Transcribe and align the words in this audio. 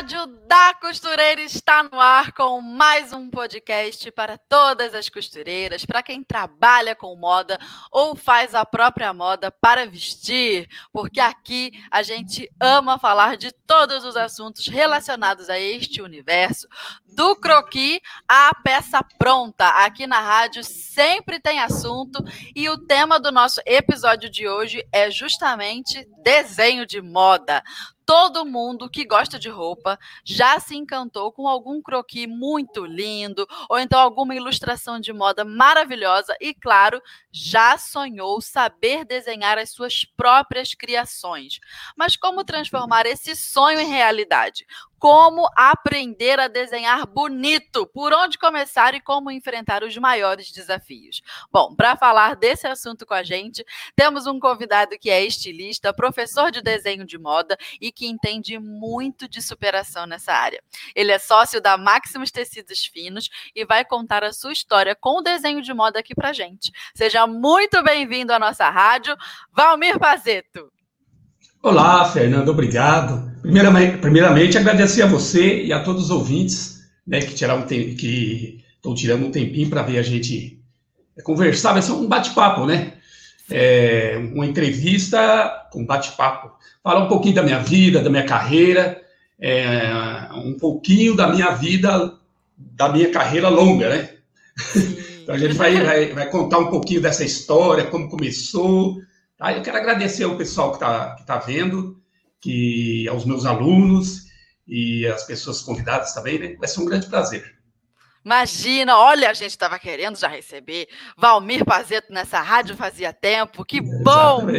Rádio 0.00 0.26
da 0.46 0.72
Costureira 0.80 1.42
está 1.42 1.82
no 1.82 2.00
ar 2.00 2.32
com 2.32 2.58
mais 2.62 3.12
um 3.12 3.28
podcast 3.28 4.10
para 4.12 4.38
todas 4.38 4.94
as 4.94 5.10
costureiras, 5.10 5.84
para 5.84 6.02
quem 6.02 6.24
trabalha 6.24 6.96
com 6.96 7.14
moda 7.16 7.58
ou 7.92 8.16
faz 8.16 8.54
a 8.54 8.64
própria 8.64 9.12
moda 9.12 9.50
para 9.50 9.84
vestir, 9.84 10.66
porque 10.90 11.20
aqui 11.20 11.72
a 11.90 12.02
gente 12.02 12.50
ama 12.58 12.98
falar 12.98 13.36
de 13.36 13.52
todos 13.52 14.02
os 14.02 14.16
assuntos 14.16 14.66
relacionados 14.68 15.50
a 15.50 15.60
este 15.60 16.00
universo, 16.00 16.66
do 17.14 17.36
croqui 17.36 18.00
à 18.26 18.54
peça 18.54 19.04
pronta. 19.18 19.68
Aqui 19.84 20.06
na 20.06 20.18
rádio 20.18 20.64
sempre 20.64 21.38
tem 21.38 21.60
assunto 21.60 22.24
e 22.56 22.70
o 22.70 22.78
tema 22.78 23.20
do 23.20 23.30
nosso 23.30 23.60
episódio 23.66 24.30
de 24.30 24.48
hoje 24.48 24.82
é 24.90 25.10
justamente 25.10 26.08
desenho 26.22 26.86
de 26.86 27.02
moda 27.02 27.62
todo 28.10 28.44
mundo 28.44 28.90
que 28.90 29.04
gosta 29.04 29.38
de 29.38 29.48
roupa 29.48 29.96
já 30.24 30.58
se 30.58 30.74
encantou 30.74 31.30
com 31.30 31.46
algum 31.46 31.80
croquis 31.80 32.26
muito 32.26 32.84
lindo, 32.84 33.46
ou 33.68 33.78
então 33.78 34.00
alguma 34.00 34.34
ilustração 34.34 34.98
de 34.98 35.12
moda 35.12 35.44
maravilhosa 35.44 36.36
e, 36.40 36.52
claro, 36.52 37.00
já 37.30 37.78
sonhou 37.78 38.40
saber 38.40 39.04
desenhar 39.04 39.58
as 39.58 39.70
suas 39.70 40.04
próprias 40.04 40.74
criações. 40.74 41.60
Mas 41.96 42.16
como 42.16 42.42
transformar 42.42 43.06
esse 43.06 43.36
sonho 43.36 43.78
em 43.78 43.86
realidade? 43.86 44.66
Como 45.00 45.48
aprender 45.56 46.38
a 46.38 46.46
desenhar 46.46 47.06
bonito, 47.06 47.86
por 47.86 48.12
onde 48.12 48.38
começar 48.38 48.94
e 48.94 49.00
como 49.00 49.30
enfrentar 49.30 49.82
os 49.82 49.96
maiores 49.96 50.52
desafios. 50.52 51.22
Bom, 51.50 51.74
para 51.74 51.96
falar 51.96 52.36
desse 52.36 52.66
assunto 52.66 53.06
com 53.06 53.14
a 53.14 53.22
gente, 53.22 53.64
temos 53.96 54.26
um 54.26 54.38
convidado 54.38 54.98
que 54.98 55.08
é 55.08 55.24
estilista, 55.24 55.94
professor 55.94 56.50
de 56.50 56.60
desenho 56.60 57.06
de 57.06 57.18
moda 57.18 57.56
e 57.80 57.90
que 57.90 58.06
entende 58.06 58.58
muito 58.58 59.26
de 59.26 59.40
superação 59.40 60.06
nessa 60.06 60.34
área. 60.34 60.62
Ele 60.94 61.10
é 61.10 61.18
sócio 61.18 61.62
da 61.62 61.78
Máximos 61.78 62.30
Tecidos 62.30 62.84
Finos 62.84 63.30
e 63.56 63.64
vai 63.64 63.86
contar 63.86 64.22
a 64.22 64.34
sua 64.34 64.52
história 64.52 64.94
com 64.94 65.18
o 65.18 65.22
desenho 65.22 65.62
de 65.62 65.72
moda 65.72 65.98
aqui 65.98 66.14
para 66.14 66.34
gente. 66.34 66.70
Seja 66.94 67.26
muito 67.26 67.82
bem-vindo 67.82 68.34
à 68.34 68.38
nossa 68.38 68.68
rádio, 68.68 69.16
Valmir 69.50 69.98
Pazeto. 69.98 70.70
Olá, 71.62 72.06
Fernando, 72.06 72.48
obrigado. 72.48 73.30
Primeiramente, 73.42 73.98
primeiramente, 73.98 74.56
agradecer 74.56 75.02
a 75.02 75.06
você 75.06 75.62
e 75.62 75.74
a 75.74 75.82
todos 75.82 76.04
os 76.04 76.10
ouvintes 76.10 76.80
né, 77.06 77.20
que 77.20 77.34
tiraram 77.34 77.66
que 77.66 78.64
estão 78.76 78.94
tirando 78.94 79.26
um 79.26 79.30
tempinho 79.30 79.68
para 79.68 79.82
ver 79.82 79.98
a 79.98 80.02
gente 80.02 80.58
conversar. 81.22 81.74
Vai 81.74 81.82
ser 81.82 81.92
um 81.92 82.06
bate-papo, 82.06 82.64
né? 82.64 82.94
É, 83.50 84.16
uma 84.32 84.46
entrevista, 84.46 85.68
um 85.74 85.84
bate-papo. 85.84 86.50
Falar 86.82 87.04
um 87.04 87.08
pouquinho 87.08 87.34
da 87.34 87.42
minha 87.42 87.58
vida, 87.58 88.00
da 88.00 88.08
minha 88.08 88.24
carreira, 88.24 88.98
é, 89.38 90.30
um 90.36 90.56
pouquinho 90.58 91.14
da 91.14 91.28
minha 91.28 91.50
vida, 91.50 92.14
da 92.56 92.88
minha 92.88 93.10
carreira 93.10 93.50
longa, 93.50 93.90
né? 93.90 94.08
Então 95.20 95.34
a 95.34 95.38
gente 95.38 95.54
vai, 95.54 95.80
vai, 95.84 96.12
vai 96.12 96.30
contar 96.30 96.58
um 96.58 96.70
pouquinho 96.70 97.02
dessa 97.02 97.22
história, 97.22 97.84
como 97.84 98.08
começou, 98.08 98.96
Tá? 99.40 99.54
Eu 99.54 99.62
quero 99.62 99.78
agradecer 99.78 100.24
ao 100.24 100.36
pessoal 100.36 100.70
que 100.70 100.76
está 100.76 101.16
que 101.16 101.24
tá 101.24 101.38
vendo, 101.38 101.98
que 102.38 103.08
aos 103.08 103.24
meus 103.24 103.46
alunos 103.46 104.26
e 104.68 105.06
às 105.06 105.24
pessoas 105.24 105.62
convidadas 105.62 106.12
também, 106.12 106.38
né? 106.38 106.56
Vai 106.58 106.68
ser 106.68 106.80
um 106.80 106.84
grande 106.84 107.06
prazer. 107.06 107.58
Imagina, 108.22 108.98
olha, 108.98 109.30
a 109.30 109.32
gente 109.32 109.50
estava 109.50 109.78
querendo 109.78 110.18
já 110.18 110.28
receber 110.28 110.88
Valmir 111.16 111.64
Pazeto 111.64 112.12
nessa 112.12 112.42
rádio 112.42 112.76
fazia 112.76 113.14
tempo, 113.14 113.64
que 113.64 113.80
bom! 113.80 114.46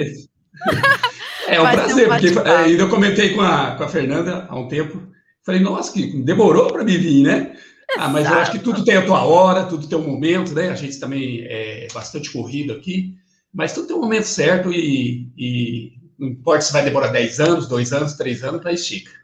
É 1.47 1.59
um 1.59 1.63
prazer, 1.63 2.05
um 2.05 2.09
porque 2.09 2.27
é, 2.27 2.55
ainda 2.55 2.83
eu 2.83 2.89
comentei 2.89 3.33
com 3.33 3.41
a, 3.41 3.75
com 3.75 3.83
a 3.83 3.89
Fernanda 3.89 4.45
há 4.47 4.57
um 4.57 4.67
tempo, 4.67 5.01
falei, 5.43 5.59
nossa, 5.59 5.91
que 5.91 6.21
demorou 6.21 6.71
para 6.71 6.83
me 6.83 6.97
vir, 6.97 7.23
né? 7.23 7.55
Ah, 7.97 8.07
mas 8.07 8.29
eu 8.29 8.37
acho 8.37 8.51
que 8.51 8.59
tudo 8.59 8.85
tem 8.85 8.95
a 8.95 9.05
tua 9.05 9.25
hora, 9.25 9.65
tudo 9.65 9.87
tem 9.87 9.97
um 9.97 10.07
momento, 10.07 10.53
né? 10.53 10.69
A 10.69 10.75
gente 10.75 10.99
também 10.99 11.43
é 11.45 11.87
bastante 11.93 12.31
corrido 12.31 12.73
aqui, 12.73 13.17
mas 13.53 13.73
tudo 13.73 13.87
tem 13.87 13.95
um 13.95 14.01
momento 14.01 14.25
certo 14.25 14.71
e, 14.71 15.29
e 15.37 15.93
não 16.17 16.29
importa 16.29 16.61
se 16.61 16.73
vai 16.73 16.83
demorar 16.83 17.07
10 17.07 17.39
anos, 17.39 17.67
2 17.67 17.93
anos, 17.93 18.13
3 18.13 18.43
anos, 18.43 18.61
para 18.61 18.73
estica. 18.73 19.20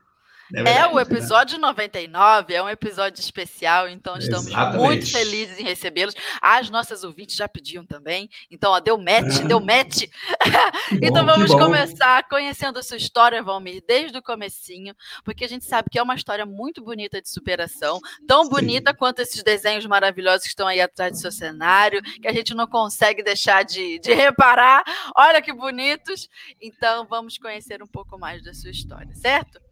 É, 0.54 0.64
verdade, 0.64 0.78
é, 0.78 0.88
o 0.88 1.00
episódio 1.00 1.58
né? 1.58 1.68
99 1.68 2.54
é 2.54 2.64
um 2.64 2.70
episódio 2.70 3.20
especial, 3.20 3.90
então 3.90 4.18
estamos 4.18 4.48
Exatamente. 4.48 4.82
muito 4.82 5.12
felizes 5.12 5.60
em 5.60 5.64
recebê-los. 5.64 6.16
As 6.42 6.70
nossas 6.70 7.04
ouvintes 7.04 7.36
já 7.36 7.48
pediam 7.48 7.86
também, 7.86 8.30
então 8.50 8.72
ó, 8.72 8.80
deu 8.80 8.98
match, 8.98 9.42
ah. 9.42 9.48
deu 9.48 9.60
match. 9.60 10.04
então 11.02 11.26
bom, 11.26 11.34
vamos 11.34 11.52
começar 11.52 12.24
conhecendo 12.30 12.80
a 12.80 12.84
sua 12.84 12.98
história, 12.98 13.44
Valmir, 13.44 13.84
desde 13.86 14.18
o 14.18 14.22
comecinho, 14.22 14.96
porque 15.24 15.44
a 15.44 15.50
gente 15.50 15.66
sabe 15.66 15.90
que 15.90 16.00
é 16.00 16.04
uma 16.04 16.16
história 16.16 16.46
muito 16.46 16.82
bonita 16.82 17.22
de 17.22 17.30
superação, 17.30 18.00
tão 18.28 18.46
Sim. 18.46 18.50
bonita 18.50 18.94
quanto 18.94 19.22
esses 19.22 19.44
desenhos 19.44 19.86
maravilhosos 19.86 20.44
que 20.44 20.50
estão 20.50 20.68
aí 20.68 20.80
atrás 20.80 21.12
do 21.12 21.18
seu 21.18 21.32
cenário, 21.32 22.02
que 22.02 22.28
a 22.28 22.34
gente 22.34 22.54
não 22.54 22.68
consegue 22.68 23.22
deixar 23.22 23.64
de, 23.64 24.00
de 24.00 24.14
reparar. 24.14 24.84
Olha 25.16 25.42
que 25.42 25.52
bonitos! 25.52 26.30
Então 26.62 27.06
vamos 27.06 27.38
conhecer 27.38 27.84
um 27.84 27.88
pouco 27.88 28.18
mais 28.18 28.44
da 28.44 28.54
sua 28.54 28.72
história, 28.72 29.14
certo? 29.16 29.67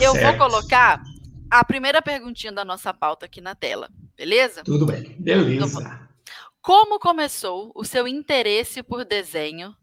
Eu 0.00 0.12
certo. 0.12 0.38
vou 0.38 0.48
colocar 0.48 1.02
a 1.50 1.64
primeira 1.64 2.02
perguntinha 2.02 2.52
da 2.52 2.64
nossa 2.64 2.92
pauta 2.92 3.26
aqui 3.26 3.40
na 3.40 3.54
tela, 3.54 3.88
beleza? 4.16 4.62
Tudo 4.64 4.86
bem, 4.86 5.16
beleza. 5.18 5.80
Então, 5.80 6.08
como 6.60 6.98
começou 6.98 7.70
o 7.74 7.84
seu 7.84 8.08
interesse 8.08 8.82
por 8.82 9.04
desenho 9.04 9.74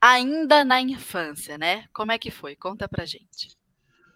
ainda 0.00 0.64
na 0.64 0.80
infância, 0.80 1.58
né? 1.58 1.84
Como 1.92 2.12
é 2.12 2.18
que 2.18 2.30
foi? 2.30 2.54
Conta 2.54 2.88
pra 2.88 3.04
gente. 3.04 3.56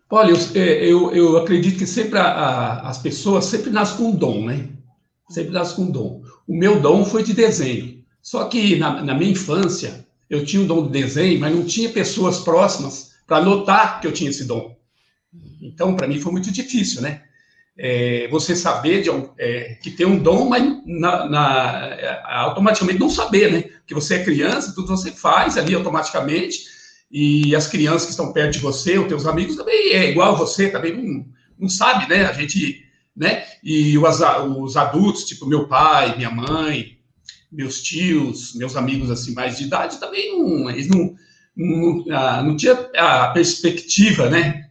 Olha, 0.08 0.30
eu, 0.30 0.36
é, 0.54 0.84
eu, 0.84 1.12
eu 1.12 1.36
acredito 1.38 1.78
que 1.78 1.86
sempre 1.86 2.19
a, 2.19 2.24
a, 2.24 2.88
as 2.88 2.98
pessoas 2.98 3.46
sempre 3.46 3.70
nascem 3.70 3.96
com 3.96 4.10
um 4.10 4.14
dom, 4.14 4.46
né? 4.46 4.69
Sempre 5.30 5.52
nascem 5.52 5.76
com 5.76 5.82
um 5.82 5.90
dom. 5.90 6.22
O 6.46 6.54
meu 6.54 6.80
dom 6.80 7.04
foi 7.04 7.22
de 7.22 7.32
desenho. 7.32 8.04
Só 8.20 8.44
que 8.44 8.76
na, 8.76 9.02
na 9.02 9.14
minha 9.14 9.32
infância, 9.32 10.06
eu 10.28 10.44
tinha 10.44 10.62
um 10.62 10.66
dom 10.66 10.86
de 10.86 10.92
desenho, 10.92 11.40
mas 11.40 11.54
não 11.54 11.64
tinha 11.64 11.88
pessoas 11.88 12.40
próximas 12.40 13.12
para 13.26 13.42
notar 13.42 14.00
que 14.00 14.06
eu 14.06 14.12
tinha 14.12 14.30
esse 14.30 14.44
dom. 14.44 14.72
Então, 15.60 15.97
para 15.97 16.06
mim 16.06 16.20
foi 16.20 16.32
muito 16.32 16.50
difícil, 16.50 17.00
né? 17.03 17.22
É, 17.78 18.28
você 18.28 18.54
saber 18.54 19.03
de, 19.03 19.09
é, 19.38 19.78
que 19.82 19.91
tem 19.91 20.04
um 20.04 20.19
dom, 20.19 20.48
mas 20.48 20.62
na, 20.84 21.28
na, 21.28 21.87
é, 21.87 22.22
automaticamente 22.25 22.98
não 22.98 23.09
saber, 23.09 23.50
né? 23.50 23.65
Que 23.87 23.94
você 23.94 24.16
é 24.16 24.25
criança, 24.25 24.75
tudo 24.75 24.88
você 24.88 25.10
faz 25.10 25.56
ali 25.56 25.75
automaticamente, 25.75 26.65
e 27.10 27.54
as 27.54 27.66
crianças 27.66 28.04
que 28.04 28.10
estão 28.10 28.32
perto 28.32 28.54
de 28.54 28.59
você, 28.59 28.98
os 28.98 29.09
teus 29.09 29.26
amigos 29.26 29.56
também 29.56 29.93
é 29.93 30.10
igual 30.10 30.34
a 30.34 30.38
você, 30.38 30.69
também 30.69 30.96
não, 30.96 31.26
não 31.58 31.69
sabe, 31.69 32.08
né? 32.08 32.26
A 32.26 32.32
gente, 32.32 32.84
né? 33.17 33.44
E 33.62 33.96
os, 33.96 34.20
os 34.58 34.76
adultos, 34.76 35.25
tipo 35.25 35.46
meu 35.46 35.67
pai, 35.67 36.17
minha 36.17 36.31
mãe, 36.31 36.99
meus 37.50 37.82
tios, 37.82 38.55
meus 38.55 38.76
amigos 38.76 39.11
assim 39.11 39.34
mais 39.34 39.58
de 39.58 39.64
idade, 39.64 40.00
também 40.00 40.38
não, 40.38 40.70
eles 40.70 40.88
não, 40.88 41.14
não, 41.55 42.05
ah, 42.11 42.43
não 42.43 42.56
tinha 42.56 42.73
a 42.96 43.29
perspectiva, 43.29 44.31
né? 44.31 44.62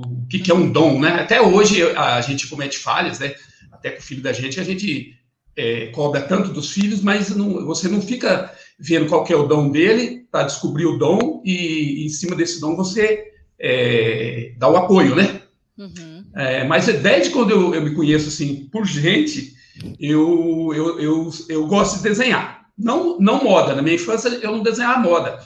Do 0.00 0.26
que, 0.26 0.38
que 0.38 0.50
é 0.50 0.54
um 0.54 0.70
dom, 0.70 0.98
né? 0.98 1.20
Até 1.20 1.40
hoje 1.42 1.82
a 1.94 2.20
gente 2.22 2.48
comete 2.48 2.78
falhas, 2.78 3.18
né? 3.18 3.34
Até 3.70 3.90
com 3.90 3.98
o 3.98 4.02
filho 4.02 4.22
da 4.22 4.32
gente, 4.32 4.58
a 4.58 4.64
gente 4.64 5.14
é, 5.54 5.86
cobra 5.88 6.22
tanto 6.22 6.50
dos 6.50 6.70
filhos, 6.70 7.02
mas 7.02 7.34
não, 7.36 7.66
você 7.66 7.88
não 7.88 8.00
fica 8.00 8.50
vendo 8.78 9.06
qual 9.06 9.26
é 9.28 9.36
o 9.36 9.46
dom 9.46 9.70
dele 9.70 10.26
para 10.30 10.44
descobrir 10.44 10.86
o 10.86 10.96
dom 10.96 11.42
e 11.44 12.06
em 12.06 12.08
cima 12.08 12.34
desse 12.34 12.58
dom 12.58 12.74
você 12.74 13.24
é, 13.60 14.54
dá 14.56 14.68
o 14.68 14.76
apoio, 14.76 15.14
né? 15.14 15.42
Uhum. 15.76 16.24
É, 16.34 16.64
mas 16.64 16.86
desde 16.86 17.30
quando 17.30 17.50
eu, 17.50 17.74
eu, 17.74 17.82
me 17.82 17.94
conheço 17.94 18.28
assim 18.28 18.68
por 18.72 18.86
gente, 18.86 19.52
eu, 20.00 20.72
eu, 20.74 21.00
eu, 21.00 21.30
eu 21.50 21.66
gosto 21.66 21.98
de 21.98 22.04
desenhar. 22.04 22.62
Não, 22.78 23.18
não 23.18 23.44
moda. 23.44 23.74
Na 23.74 23.82
minha 23.82 23.96
infância 23.96 24.28
eu 24.28 24.52
não 24.52 24.62
desenhava 24.62 25.00
moda. 25.00 25.38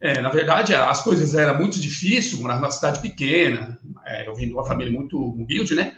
É, 0.00 0.20
na 0.20 0.28
verdade, 0.28 0.74
as 0.74 1.02
coisas 1.02 1.34
eram 1.34 1.58
muito 1.58 1.80
difíceis, 1.80 2.40
morar 2.40 2.56
numa 2.56 2.70
cidade 2.70 3.00
pequena, 3.00 3.78
é, 4.06 4.28
eu 4.28 4.34
vim 4.34 4.46
de 4.46 4.52
uma 4.52 4.64
família 4.64 4.92
muito 4.92 5.18
humilde, 5.18 5.74
né? 5.74 5.96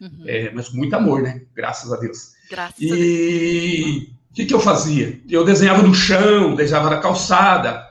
Uhum. 0.00 0.24
É, 0.26 0.50
mas 0.52 0.68
com 0.68 0.76
muito 0.76 0.94
amor, 0.94 1.22
né? 1.22 1.42
Graças 1.54 1.92
a 1.92 1.96
Deus. 1.96 2.32
Graças 2.48 2.76
e 2.80 4.08
o 4.30 4.34
que, 4.34 4.46
que, 4.46 4.54
eu 4.54 4.60
fazia? 4.60 5.20
Eu 5.28 5.44
desenhava 5.44 5.82
no 5.82 5.94
chão, 5.94 6.54
desenhava 6.54 6.90
na 6.90 6.98
calçada, 6.98 7.84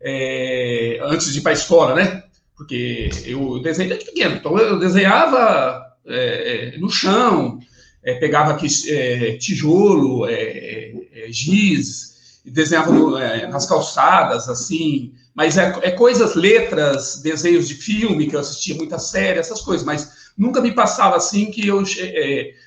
é, 0.00 0.98
antes 1.02 1.32
de 1.32 1.38
ir 1.38 1.42
para 1.42 1.52
a 1.52 1.54
escola, 1.54 1.94
né? 1.94 2.24
Porque 2.56 3.08
eu 3.24 3.60
desenhei 3.60 3.90
desde 3.90 4.10
pequeno, 4.10 4.36
então 4.36 4.58
eu 4.58 4.78
desenhava 4.78 5.86
é, 6.06 6.74
é, 6.74 6.78
no 6.78 6.90
chão, 6.90 7.60
é, 8.02 8.14
pegava 8.14 8.52
aqui 8.52 8.66
é, 8.88 9.36
tijolo, 9.36 10.26
é, 10.26 10.92
é, 11.12 11.26
giz, 11.28 12.15
e 12.46 12.50
desenhava 12.50 12.92
no, 12.92 13.18
é, 13.18 13.48
nas 13.48 13.66
calçadas, 13.66 14.48
assim, 14.48 15.12
mas 15.34 15.58
é, 15.58 15.76
é, 15.82 15.90
coisas, 15.90 16.36
letras, 16.36 17.20
desenhos 17.20 17.66
de 17.66 17.74
filme, 17.74 18.28
que 18.28 18.36
eu 18.36 18.40
assistia 18.40 18.76
muita 18.76 19.00
série, 19.00 19.40
essas 19.40 19.60
coisas, 19.60 19.84
mas 19.84 20.30
nunca 20.38 20.60
me 20.60 20.72
passava 20.72 21.16
assim 21.16 21.50
que 21.50 21.66
eu 21.66 21.82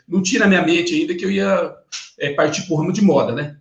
não 0.06 0.22
tinha 0.22 0.42
na 0.42 0.48
minha 0.48 0.62
mente 0.62 0.94
ainda 0.94 1.16
que 1.16 1.24
eu 1.24 1.32
ia 1.32 1.74
partir 2.36 2.64
por 2.68 2.76
ramo 2.76 2.92
de 2.92 3.02
moda, 3.02 3.32
né? 3.32 3.56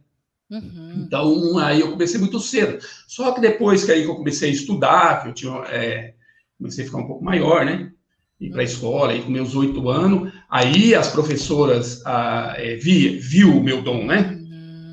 Uhum. 0.51 1.05
Então, 1.07 1.59
aí 1.59 1.81
eu 1.81 1.93
comecei 1.93 2.19
muito 2.19 2.41
cedo. 2.41 2.79
Só 3.07 3.33
que 3.33 3.41
depois 3.41 3.85
que 3.85 3.93
aí 3.93 4.03
que 4.03 4.09
eu 4.09 4.17
comecei 4.17 4.51
a 4.51 4.53
estudar, 4.53 5.23
que 5.23 5.29
eu 5.29 5.35
tinha, 5.35 5.53
é, 5.69 6.15
comecei 6.59 6.83
a 6.83 6.87
ficar 6.87 6.99
um 6.99 7.07
pouco 7.07 7.25
maior, 7.25 7.65
né? 7.65 7.93
Ir 8.41 8.51
para 8.51 8.63
a 8.63 8.65
escola, 8.65 9.13
aí 9.13 9.23
com 9.23 9.31
meus 9.31 9.55
oito 9.55 9.89
anos, 9.89 10.33
aí 10.51 10.95
as 10.95 11.09
professoras 11.09 12.03
ah, 12.05 12.55
é, 12.57 12.77
vi, 12.77 13.19
viu 13.19 13.57
o 13.57 13.63
meu 13.63 13.83
dom, 13.83 14.05
né? 14.05 14.38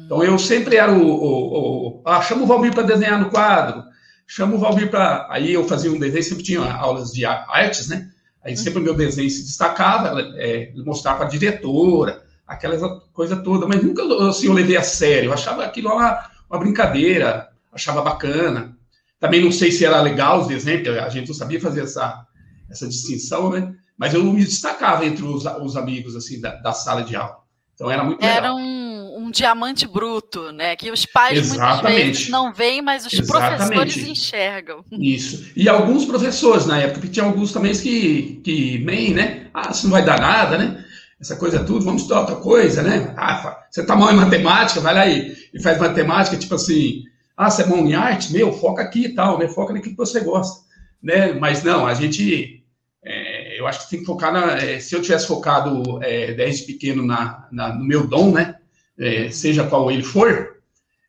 Uhum. 0.05 0.17
Então 0.17 0.23
eu 0.23 0.37
sempre 0.39 0.75
era 0.77 0.91
o, 0.91 1.01
o, 1.01 1.99
o 1.99 2.01
ah, 2.05 2.21
chama 2.21 2.43
o 2.43 2.47
Valmir 2.47 2.73
para 2.73 2.83
desenhar 2.83 3.19
no 3.19 3.29
quadro, 3.29 3.83
chama 4.27 4.55
o 4.55 4.59
Valmir 4.59 4.89
para. 4.89 5.27
Aí 5.29 5.53
eu 5.53 5.67
fazia 5.67 5.91
um 5.91 5.99
desenho, 5.99 6.23
sempre 6.23 6.43
tinha 6.43 6.73
aulas 6.73 7.11
de 7.11 7.25
artes, 7.25 7.87
né? 7.87 8.09
Aí 8.43 8.55
sempre 8.55 8.79
o 8.79 8.83
meu 8.83 8.93
desenho 8.93 9.29
se 9.29 9.43
destacava, 9.43 10.21
é, 10.37 10.71
mostrar 10.85 11.15
para 11.15 11.25
a 11.25 11.29
diretora, 11.29 12.23
aquela 12.47 12.99
coisa 13.11 13.35
toda, 13.37 13.67
mas 13.67 13.81
nunca 13.81 14.03
assim, 14.29 14.47
eu 14.47 14.53
levei 14.53 14.77
a 14.77 14.83
sério, 14.83 15.29
eu 15.29 15.33
achava 15.33 15.65
aquilo 15.65 15.91
uma, 15.91 16.29
uma 16.47 16.59
brincadeira, 16.59 17.49
achava 17.73 18.03
bacana. 18.03 18.77
Também 19.19 19.43
não 19.43 19.51
sei 19.51 19.71
se 19.71 19.83
era 19.83 19.99
legal 19.99 20.41
os 20.41 20.47
desenhos, 20.47 20.87
a 20.87 21.09
gente 21.09 21.27
não 21.27 21.33
sabia 21.33 21.59
fazer 21.59 21.81
essa, 21.81 22.23
essa 22.69 22.87
distinção, 22.87 23.49
né? 23.49 23.73
Mas 23.97 24.13
eu 24.13 24.23
me 24.23 24.43
destacava 24.43 25.05
entre 25.05 25.23
os, 25.23 25.45
os 25.45 25.75
amigos 25.75 26.15
assim 26.15 26.39
da, 26.39 26.55
da 26.55 26.73
sala 26.73 27.01
de 27.01 27.15
aula. 27.15 27.37
Então 27.73 27.89
era 27.89 28.03
muito 28.03 28.23
era 28.23 28.53
legal. 28.53 28.57
Um, 28.57 28.84
um, 29.25 29.31
diamante 29.31 29.87
bruto, 29.87 30.51
né? 30.51 30.75
Que 30.75 30.91
os 30.91 31.05
pais 31.05 31.39
Exatamente. 31.39 31.83
muitas 31.83 32.05
vezes 32.05 32.29
não 32.29 32.53
veem, 32.53 32.81
mas 32.81 33.05
os 33.05 33.13
Exatamente. 33.13 33.57
professores 33.57 34.07
enxergam. 34.07 34.85
Isso. 34.91 35.51
E 35.55 35.67
alguns 35.67 36.05
professores 36.05 36.65
na 36.65 36.79
época, 36.79 36.99
porque 36.99 37.13
tinha 37.13 37.25
alguns 37.25 37.51
também 37.51 37.73
que, 37.73 38.41
que 38.43 38.79
nem, 38.79 39.13
né? 39.13 39.47
Ah, 39.53 39.69
isso 39.71 39.85
não 39.85 39.91
vai 39.91 40.05
dar 40.05 40.19
nada, 40.19 40.57
né? 40.57 40.85
essa 41.19 41.35
coisa 41.35 41.63
tudo, 41.63 41.85
vamos 41.85 42.01
estudar 42.01 42.21
outra 42.21 42.35
coisa, 42.35 42.83
né? 42.83 43.13
Ah, 43.17 43.65
você 43.69 43.81
está 43.81 43.95
mal 43.95 44.11
em 44.11 44.17
matemática, 44.17 44.81
vai 44.81 44.93
lá 44.93 45.07
e, 45.07 45.35
e, 45.53 45.61
faz 45.61 45.79
matemática, 45.79 46.37
tipo 46.37 46.55
assim, 46.55 47.03
ah, 47.37 47.49
você 47.49 47.63
é 47.63 47.65
bom 47.67 47.77
em 47.77 47.95
arte? 47.95 48.33
Meu, 48.33 48.51
foca 48.53 48.81
aqui 48.81 49.05
e 49.05 49.15
tal, 49.15 49.39
né? 49.39 49.47
Foca 49.47 49.73
naquilo 49.73 49.95
que 49.95 49.97
você 49.97 50.19
gosta, 50.19 50.63
né? 51.01 51.33
Mas 51.33 51.63
não, 51.63 51.87
a 51.87 51.93
gente, 51.93 52.63
é, 53.03 53.59
eu 53.59 53.67
acho 53.67 53.83
que 53.83 53.89
tem 53.89 53.99
que 53.99 54.05
focar 54.05 54.31
na, 54.31 54.57
é, 54.57 54.79
se 54.79 54.93
eu 54.93 55.01
tivesse 55.01 55.27
focado 55.27 56.03
é, 56.03 56.33
desde 56.33 56.63
pequeno 56.65 57.05
na, 57.05 57.47
na, 57.51 57.73
no 57.73 57.85
meu 57.85 58.05
dom, 58.05 58.31
né? 58.31 58.55
É, 58.97 59.29
seja 59.29 59.67
qual 59.67 59.91
ele 59.91 60.03
for, 60.03 60.55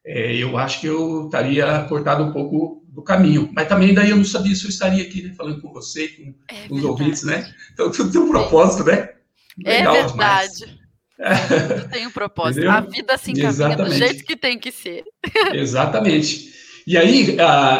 é, 0.05 0.37
eu 0.37 0.57
acho 0.57 0.81
que 0.81 0.87
eu 0.87 1.27
estaria 1.27 1.85
cortado 1.89 2.25
um 2.25 2.33
pouco 2.33 2.85
do 2.89 3.03
caminho. 3.03 3.51
Mas 3.55 3.69
também 3.69 3.93
daí 3.93 4.11
eu 4.11 4.17
não 4.17 4.25
sabia 4.25 4.55
se 4.55 4.65
eu 4.65 4.71
estaria 4.71 5.03
aqui 5.03 5.23
né, 5.23 5.35
falando 5.37 5.61
com 5.61 5.73
você, 5.73 6.09
com, 6.09 6.35
é 6.49 6.67
os 6.71 6.85
ouvintes, 6.85 7.23
né? 7.25 7.53
Então 7.73 7.91
tudo 7.91 8.11
tem 8.11 8.21
um 8.21 8.29
propósito, 8.29 8.85
né? 8.85 9.11
É 9.65 9.79
Legal 9.79 9.95
é 9.95 10.03
verdade. 10.03 10.59
Demais. 10.59 11.91
Tem 11.91 12.07
um 12.07 12.11
propósito. 12.11 12.59
Entendeu? 12.59 12.77
A 12.77 12.81
vida 12.81 13.19
se 13.19 13.31
encaminha 13.31 13.49
Exatamente. 13.49 13.91
do 13.91 13.99
jeito 13.99 14.25
que 14.25 14.37
tem 14.37 14.59
que 14.59 14.71
ser. 14.71 15.05
Exatamente. 15.55 16.53
E 16.87 16.97
aí, 16.97 17.37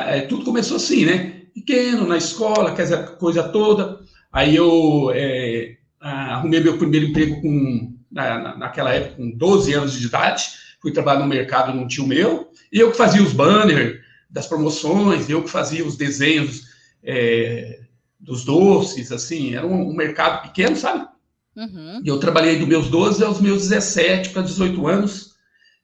é, 0.09 0.23
tudo 0.23 0.45
começou 0.45 0.79
assim, 0.79 1.05
né? 1.05 1.43
Pequeno, 1.55 2.07
na 2.07 2.17
escola, 2.17 2.75
quer 2.75 2.83
dizer, 2.83 3.17
coisa 3.19 3.43
toda. 3.45 4.01
Aí 4.33 4.57
eu 4.57 5.11
é, 5.15 5.77
arrumei 6.01 6.61
meu 6.61 6.77
primeiro 6.77 7.07
emprego 7.07 7.41
com, 7.41 7.96
na, 8.17 8.57
naquela 8.57 8.93
época, 8.93 9.17
com 9.17 9.31
12 9.31 9.75
anos 9.75 9.93
de 9.93 10.07
idade. 10.07 10.45
Fui 10.81 10.91
trabalhar 10.91 11.21
no 11.21 11.27
mercado 11.27 11.75
num 11.75 11.87
tio 11.87 12.07
meu. 12.07 12.51
E 12.73 12.81
eu 12.81 12.91
que 12.91 12.97
fazia 12.97 13.23
os 13.23 13.33
banners 13.33 14.01
das 14.31 14.47
promoções, 14.47 15.29
eu 15.29 15.43
que 15.43 15.51
fazia 15.51 15.85
os 15.85 15.97
desenhos 15.97 16.65
é, 17.05 17.81
dos 18.19 18.45
doces, 18.45 19.13
assim. 19.13 19.55
Era 19.55 19.67
um, 19.67 19.91
um 19.91 19.95
mercado 19.95 20.43
pequeno, 20.43 20.77
sabe? 20.77 21.07
Uhum. 21.55 22.01
E 22.03 22.09
eu 22.09 22.19
trabalhei 22.19 22.59
dos 22.59 22.69
meus 22.69 22.89
12 22.89 23.23
aos 23.23 23.41
meus 23.41 23.69
17 23.69 24.31
para 24.31 24.43
18 24.43 24.87
anos 24.87 25.35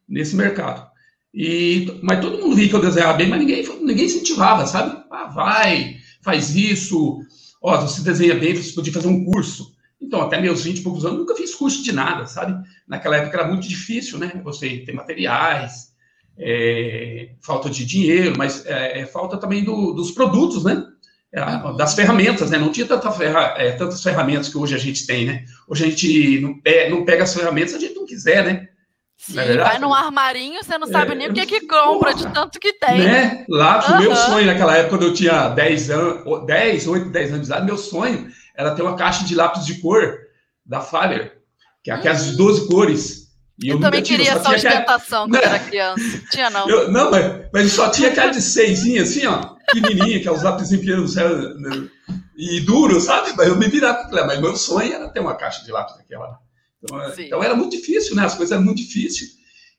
nesse 0.08 0.34
mercado. 0.34 0.90
E, 1.34 1.98
mas 2.02 2.20
todo 2.20 2.38
mundo 2.38 2.56
via 2.56 2.68
que 2.68 2.74
eu 2.74 2.80
desenhava 2.80 3.14
bem, 3.14 3.28
mas 3.28 3.40
ninguém, 3.40 3.64
ninguém 3.82 4.06
incentivava, 4.06 4.66
sabe? 4.66 5.02
Ah, 5.10 5.28
vai, 5.28 5.96
faz 6.22 6.54
isso. 6.54 7.20
Ó, 7.60 7.80
você 7.80 8.02
desenha 8.02 8.34
bem, 8.34 8.54
você 8.54 8.72
podia 8.72 8.92
fazer 8.92 9.08
um 9.08 9.24
curso. 9.24 9.72
Então, 10.02 10.20
até 10.20 10.40
meus 10.40 10.64
20 10.64 10.78
e 10.78 10.82
poucos 10.82 11.04
anos, 11.04 11.18
nunca 11.18 11.36
fiz 11.36 11.54
curso 11.54 11.82
de 11.82 11.92
nada, 11.92 12.26
sabe? 12.26 12.60
Naquela 12.88 13.16
época 13.16 13.38
era 13.38 13.48
muito 13.48 13.68
difícil, 13.68 14.18
né? 14.18 14.32
Você 14.42 14.78
ter 14.78 14.92
materiais, 14.92 15.92
é, 16.36 17.30
falta 17.40 17.70
de 17.70 17.84
dinheiro, 17.84 18.34
mas 18.36 18.66
é, 18.66 19.00
é 19.00 19.06
falta 19.06 19.36
também 19.36 19.62
do, 19.62 19.92
dos 19.92 20.10
produtos, 20.10 20.64
né? 20.64 20.84
É, 21.32 21.40
das 21.76 21.94
ferramentas, 21.94 22.50
né? 22.50 22.58
Não 22.58 22.72
tinha 22.72 22.86
tanta 22.86 23.10
ferra, 23.12 23.54
é, 23.56 23.72
tantas 23.72 24.02
ferramentas 24.02 24.48
que 24.48 24.58
hoje 24.58 24.74
a 24.74 24.78
gente 24.78 25.06
tem, 25.06 25.24
né? 25.24 25.44
Hoje 25.68 25.84
a 25.84 25.88
gente 25.88 26.40
não, 26.40 26.60
pe 26.60 26.88
não 26.88 27.04
pega 27.04 27.22
as 27.22 27.32
ferramentas 27.32 27.70
se 27.70 27.76
a 27.76 27.80
gente 27.80 27.94
não 27.94 28.04
quiser, 28.04 28.44
né? 28.44 28.68
Sim, 29.16 29.38
é 29.38 29.56
vai 29.56 29.78
num 29.78 29.94
armarinho, 29.94 30.62
você 30.64 30.76
não 30.76 30.88
sabe 30.88 31.12
é, 31.12 31.14
nem 31.14 31.28
o 31.28 31.32
que, 31.32 31.46
que 31.46 31.60
compra, 31.60 32.10
porra, 32.10 32.14
de 32.14 32.34
tanto 32.34 32.58
que 32.58 32.72
tem. 32.72 32.98
Né? 32.98 33.44
Lá, 33.48 33.78
o 33.78 33.92
uhum. 33.92 34.00
meu 34.00 34.16
sonho 34.16 34.46
naquela 34.46 34.76
época, 34.76 34.96
quando 34.96 35.04
eu 35.04 35.14
tinha 35.14 35.48
10 35.48 35.90
anos, 35.90 36.46
10, 36.46 36.86
8, 36.88 37.08
10 37.08 37.32
anos 37.32 37.40
de 37.42 37.46
idade, 37.46 37.66
meu 37.66 37.78
sonho 37.78 38.28
era 38.54 38.74
ter 38.74 38.82
uma 38.82 38.96
caixa 38.96 39.24
de 39.24 39.34
lápis 39.34 39.64
de 39.64 39.80
cor 39.80 40.18
da 40.64 40.80
Faber, 40.80 41.42
que 41.82 41.90
é 41.90 41.94
aquelas 41.94 42.24
de 42.24 42.36
12 42.36 42.68
cores. 42.68 43.22
E 43.62 43.68
eu, 43.68 43.76
eu 43.76 43.80
também 43.80 44.02
queria 44.02 44.32
essa 44.32 44.50
ostentação 44.50 45.28
quando 45.28 45.42
era 45.42 45.58
criança. 45.60 46.22
Tinha 46.30 46.50
não. 46.50 46.68
Eu, 46.68 46.90
não, 46.90 47.10
mas, 47.10 47.46
mas 47.52 47.72
só 47.72 47.90
tinha 47.90 48.08
aquela 48.08 48.30
de 48.30 48.40
seisinha, 48.40 49.02
assim, 49.02 49.26
ó 49.26 49.52
pequenininha, 49.72 50.20
que 50.20 50.28
é 50.28 50.32
os 50.32 50.42
lápis 50.42 50.68
pequenos 50.68 51.14
né, 51.16 51.88
e 52.36 52.60
duro, 52.60 53.00
sabe? 53.00 53.32
Mas 53.36 53.48
eu 53.48 53.56
me 53.56 53.68
virava 53.68 53.98
com 53.98 54.08
aquela. 54.08 54.26
Mas 54.26 54.40
meu 54.40 54.56
sonho 54.56 54.92
era 54.92 55.08
ter 55.08 55.20
uma 55.20 55.34
caixa 55.34 55.64
de 55.64 55.70
lápis 55.70 55.96
daquela. 55.96 56.38
Então, 56.82 57.02
é, 57.02 57.14
então, 57.18 57.42
era 57.42 57.54
muito 57.54 57.76
difícil, 57.76 58.16
né? 58.16 58.24
As 58.24 58.34
coisas 58.34 58.52
eram 58.52 58.64
muito 58.64 58.78
difíceis. 58.78 59.30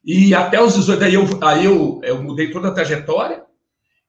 E 0.03 0.33
até 0.33 0.61
os 0.61 0.75
18, 0.75 1.03
aí 1.03 1.13
eu, 1.13 1.39
aí 1.41 1.65
eu, 1.65 2.01
eu 2.03 2.23
mudei 2.23 2.51
toda 2.51 2.69
a 2.69 2.73
trajetória. 2.73 3.43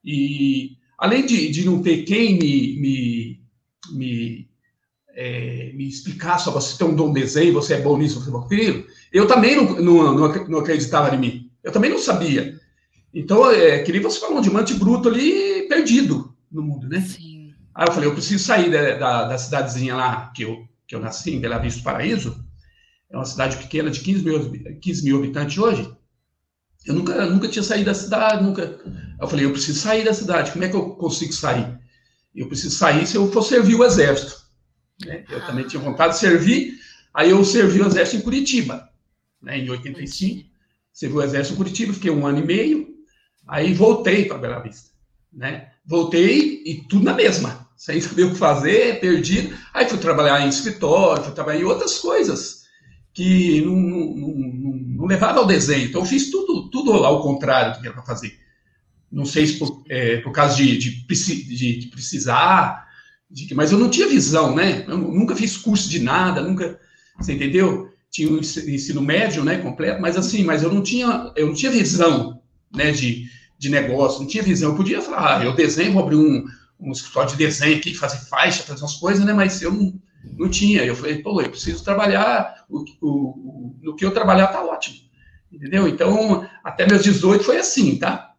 E 0.04 0.72
além 0.98 1.24
de, 1.24 1.50
de 1.50 1.64
não 1.64 1.82
ter 1.82 2.04
quem 2.04 2.38
me, 2.38 2.80
me, 2.80 3.40
me, 3.92 4.43
é, 5.14 5.72
me 5.74 5.88
explicar 5.88 6.38
só 6.38 6.50
você 6.50 6.76
tem 6.76 6.86
um 6.86 6.94
dom 6.94 7.12
de 7.12 7.20
desenho, 7.20 7.52
você 7.52 7.74
é 7.74 7.80
bom 7.80 7.96
nisso, 7.96 8.20
você 8.20 8.28
é 8.28 8.32
bom 8.32 8.40
naquilo, 8.40 8.84
eu 9.12 9.26
também 9.26 9.56
não, 9.56 10.14
não, 10.14 10.48
não 10.48 10.58
acreditava 10.58 11.14
em 11.14 11.18
mim. 11.18 11.50
Eu 11.62 11.72
também 11.72 11.90
não 11.90 11.98
sabia. 11.98 12.58
Então, 13.12 13.48
é, 13.50 13.82
que 13.82 13.92
nem 13.92 14.00
você 14.00 14.18
falou, 14.18 14.38
um 14.38 14.42
diamante 14.42 14.74
bruto 14.74 15.08
ali 15.08 15.66
perdido 15.68 16.34
no 16.50 16.62
mundo, 16.62 16.88
né? 16.88 17.00
Sim. 17.00 17.54
Aí 17.74 17.86
eu 17.86 17.92
falei, 17.92 18.08
eu 18.08 18.12
preciso 18.12 18.44
sair 18.44 18.70
da, 18.70 18.96
da, 18.96 19.24
da, 19.28 19.38
cidadezinha 19.38 19.96
lá 19.96 20.32
que 20.34 20.42
eu, 20.42 20.66
que 20.86 20.94
eu 20.94 21.00
nasci, 21.00 21.32
em 21.32 21.40
Bela 21.40 21.58
Vista 21.58 21.82
Paraíso. 21.82 22.44
É 23.08 23.16
uma 23.16 23.24
cidade 23.24 23.56
pequena 23.56 23.90
de 23.90 24.00
15 24.00 24.24
mil, 24.24 24.78
15 24.80 25.04
mil 25.04 25.18
habitantes 25.18 25.56
hoje. 25.56 25.90
Eu 26.84 26.94
nunca, 26.94 27.24
nunca 27.26 27.48
tinha 27.48 27.62
saído 27.62 27.86
da 27.86 27.94
cidade, 27.94 28.42
nunca. 28.42 28.78
Eu 29.20 29.26
falei, 29.26 29.44
eu 29.44 29.52
preciso 29.52 29.78
sair 29.78 30.04
da 30.04 30.12
cidade. 30.12 30.52
Como 30.52 30.64
é 30.64 30.68
que 30.68 30.76
eu 30.76 30.90
consigo 30.90 31.32
sair? 31.32 31.78
Eu 32.34 32.48
preciso 32.48 32.76
sair 32.76 33.06
se 33.06 33.16
eu 33.16 33.30
for 33.30 33.42
servir 33.42 33.76
o 33.76 33.84
exército. 33.84 34.43
Né? 35.04 35.24
Eu 35.28 35.38
ah. 35.38 35.46
também 35.46 35.66
tinha 35.66 35.82
vontade 35.82 36.14
de 36.14 36.20
servir. 36.20 36.74
Aí 37.12 37.30
eu 37.30 37.44
servi 37.44 37.80
o 37.80 37.86
exército 37.86 38.18
em 38.18 38.20
Curitiba, 38.20 38.88
né? 39.40 39.58
em 39.58 39.70
85. 39.70 40.48
Servi 40.92 41.16
o 41.16 41.22
exército 41.22 41.54
em 41.54 41.56
Curitiba, 41.56 41.92
fiquei 41.92 42.10
um 42.10 42.26
ano 42.26 42.38
e 42.38 42.46
meio. 42.46 42.94
Aí 43.46 43.74
voltei 43.74 44.24
para 44.24 44.38
Bela 44.38 44.60
Vista, 44.60 44.90
né? 45.32 45.70
Voltei 45.84 46.62
e 46.64 46.82
tudo 46.88 47.04
na 47.04 47.12
mesma, 47.12 47.68
sem 47.76 48.00
saber 48.02 48.24
o 48.24 48.30
que 48.30 48.38
fazer, 48.38 49.00
perdido. 49.00 49.56
Aí 49.72 49.88
fui 49.88 49.98
trabalhar 49.98 50.40
em 50.40 50.48
escritório, 50.48 51.24
fui 51.24 51.34
trabalhar 51.34 51.60
em 51.60 51.64
outras 51.64 51.98
coisas 51.98 52.64
que 53.12 53.60
não, 53.60 53.76
não, 53.76 54.34
não, 54.34 54.72
não 54.72 55.06
levava 55.06 55.38
ao 55.38 55.46
desenho. 55.46 55.86
Então 55.86 56.00
eu 56.00 56.06
fiz 56.06 56.30
tudo, 56.30 56.68
tudo 56.70 56.92
ao 56.92 57.22
contrário 57.22 57.74
do 57.74 57.80
que 57.80 57.86
era 57.86 57.94
para 57.94 58.02
fazer. 58.02 58.36
Não 59.10 59.24
sei 59.24 59.46
se 59.46 59.58
por, 59.58 59.84
é, 59.88 60.16
por 60.18 60.32
causa 60.32 60.56
de, 60.56 60.76
de, 60.76 61.06
de, 61.06 61.78
de 61.78 61.86
precisar, 61.88 62.83
de, 63.34 63.52
mas 63.52 63.72
eu 63.72 63.78
não 63.78 63.90
tinha 63.90 64.06
visão, 64.06 64.54
né? 64.54 64.84
Eu 64.86 64.96
nunca 64.96 65.34
fiz 65.34 65.56
curso 65.56 65.90
de 65.90 65.98
nada, 65.98 66.40
nunca, 66.40 66.78
você 67.18 67.32
entendeu? 67.32 67.90
Tinha 68.08 68.30
um 68.30 68.38
ensino 68.38 69.02
médio, 69.02 69.42
né, 69.42 69.58
completo, 69.58 70.00
mas 70.00 70.16
assim, 70.16 70.44
mas 70.44 70.62
eu 70.62 70.72
não 70.72 70.80
tinha, 70.80 71.32
eu 71.34 71.48
não 71.48 71.54
tinha 71.54 71.72
visão 71.72 72.40
né, 72.72 72.92
de, 72.92 73.28
de 73.58 73.68
negócio, 73.68 74.20
não 74.20 74.28
tinha 74.28 74.42
visão. 74.42 74.70
Eu 74.70 74.76
podia 74.76 75.02
falar, 75.02 75.40
ah, 75.40 75.44
eu 75.44 75.52
desenho, 75.52 75.94
vou 75.94 76.04
abrir 76.04 76.16
um, 76.16 76.44
um 76.78 76.92
escritório 76.92 77.30
de 77.30 77.36
desenho 77.36 77.76
aqui, 77.76 77.92
fazer 77.92 78.18
faixa, 78.28 78.62
fazer 78.62 78.82
umas 78.82 78.94
coisas, 78.94 79.24
né, 79.24 79.32
mas 79.32 79.60
eu 79.60 79.72
não, 79.72 79.92
não 80.38 80.48
tinha. 80.48 80.84
Eu 80.84 80.94
falei, 80.94 81.20
pô, 81.20 81.40
eu 81.40 81.50
preciso 81.50 81.82
trabalhar, 81.82 82.64
o, 82.70 82.84
o, 83.00 83.08
o, 83.08 83.76
no 83.82 83.96
que 83.96 84.04
eu 84.04 84.12
trabalhar 84.12 84.46
tá 84.46 84.64
ótimo. 84.64 84.96
Entendeu? 85.52 85.88
Então, 85.88 86.48
até 86.62 86.86
meus 86.86 87.02
18 87.02 87.42
foi 87.42 87.56
assim, 87.56 87.96
tá? 87.96 88.33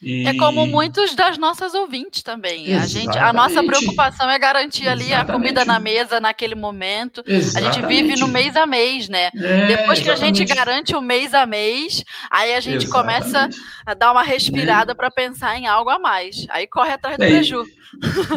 E... 0.00 0.26
É 0.26 0.34
como 0.34 0.64
muitos 0.66 1.14
das 1.16 1.36
nossas 1.38 1.74
ouvintes 1.74 2.22
também. 2.22 2.72
A, 2.74 2.86
gente, 2.86 3.18
a 3.18 3.32
nossa 3.32 3.62
preocupação 3.64 4.30
é 4.30 4.38
garantir 4.38 4.86
ali 4.86 5.12
a 5.12 5.24
comida 5.24 5.64
na 5.64 5.80
mesa 5.80 6.20
naquele 6.20 6.54
momento. 6.54 7.22
Exatamente. 7.26 7.68
A 7.68 7.72
gente 7.72 7.86
vive 7.86 8.20
no 8.20 8.28
mês 8.28 8.54
a 8.54 8.64
mês, 8.64 9.08
né? 9.08 9.30
É, 9.34 9.66
Depois 9.66 9.98
que 9.98 10.08
exatamente. 10.08 10.42
a 10.42 10.46
gente 10.46 10.54
garante 10.54 10.94
o 10.94 11.00
mês 11.00 11.34
a 11.34 11.44
mês, 11.46 12.04
aí 12.30 12.54
a 12.54 12.60
gente 12.60 12.84
exatamente. 12.84 13.22
começa 13.22 13.48
a 13.84 13.94
dar 13.94 14.12
uma 14.12 14.22
respirada 14.22 14.92
é. 14.92 14.94
para 14.94 15.10
pensar 15.10 15.58
em 15.58 15.66
algo 15.66 15.90
a 15.90 15.98
mais. 15.98 16.46
Aí 16.50 16.66
corre 16.68 16.92
atrás 16.92 17.16
do 17.16 17.24
é, 17.24 17.28
preju. 17.28 17.64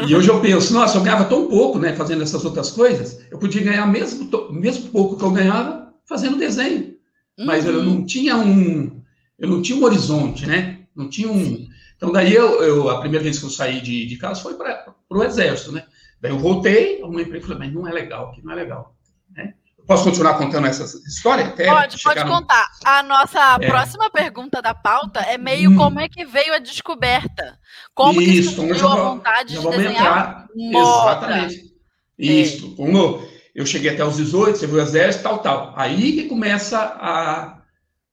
E 0.08 0.16
hoje 0.16 0.30
eu 0.30 0.40
penso, 0.42 0.74
nossa, 0.74 0.98
eu 0.98 1.04
ganhava 1.04 1.26
tão 1.26 1.48
pouco, 1.48 1.78
né, 1.78 1.94
fazendo 1.94 2.24
essas 2.24 2.44
outras 2.44 2.72
coisas, 2.72 3.24
eu 3.30 3.38
podia 3.38 3.62
ganhar 3.62 3.86
mesmo, 3.86 4.30
mesmo 4.52 4.90
pouco 4.90 5.18
que 5.18 5.24
eu 5.24 5.32
ganhava 5.32 5.94
fazendo 6.06 6.38
desenho. 6.38 6.96
Mas 7.38 7.66
uhum. 7.66 7.72
eu 7.72 7.84
não 7.84 8.06
tinha 8.06 8.38
um, 8.38 9.02
eu 9.38 9.50
não 9.50 9.62
tinha 9.62 9.78
um 9.78 9.84
horizonte, 9.84 10.46
né? 10.46 10.71
Não 10.96 11.10
tinha 11.10 11.32
um. 11.32 11.68
Então, 11.96 12.12
daí 12.12 12.34
eu, 12.34 12.62
eu 12.64 12.90
a 12.90 13.00
primeira 13.00 13.24
vez 13.24 13.40
que 13.40 13.46
eu 13.46 13.50
saí 13.50 13.80
de, 13.82 14.06
de 14.06 14.18
casa 14.18 14.42
foi 14.42 14.56
para 14.56 14.94
o 15.10 15.24
exército, 15.24 15.72
né? 15.72 15.86
Daí 16.20 16.32
eu 16.32 16.40
voltei, 16.40 17.02
arrumei 17.02 17.26
emprego 17.26 17.46
e 17.46 17.48
falei, 17.48 17.68
mas 17.68 17.74
não 17.74 17.88
é 17.88 17.92
legal 17.92 18.30
aqui, 18.30 18.44
não 18.44 18.52
é 18.52 18.56
legal. 18.56 18.96
Né? 19.36 19.54
Posso 19.88 20.04
continuar 20.04 20.36
contando 20.36 20.68
essa 20.68 20.84
história? 21.08 21.46
Até 21.46 21.66
pode, 21.66 22.02
pode 22.02 22.24
no... 22.24 22.30
contar. 22.30 22.68
A 22.86 23.04
nossa 23.04 23.58
é. 23.60 23.68
próxima 23.68 24.10
pergunta 24.10 24.62
da 24.62 24.74
pauta 24.74 25.20
é 25.22 25.38
meio 25.38 25.72
hum. 25.72 25.78
como 25.78 26.00
é 26.00 26.08
que 26.08 26.24
veio 26.26 26.54
a 26.54 26.60
descoberta. 26.60 27.58
Como 27.94 28.22
Isso, 28.22 28.50
que 28.50 28.56
surgiu 28.56 28.88
a 28.88 28.96
vontade 28.96 29.60
de 29.60 29.68
desenhar 29.68 30.48
moda. 30.56 31.12
Exatamente. 31.12 31.74
É. 32.20 32.24
Isso. 32.24 32.76
Como 32.76 33.24
eu 33.54 33.66
cheguei 33.66 33.92
até 33.92 34.06
os 34.06 34.18
18, 34.18 34.58
você 34.58 34.68
viu 34.68 34.78
o 34.78 34.82
exército, 34.82 35.24
tal, 35.24 35.40
tal. 35.40 35.74
Aí 35.76 36.14
que 36.14 36.30
começa 36.30 36.80
a, 36.80 37.61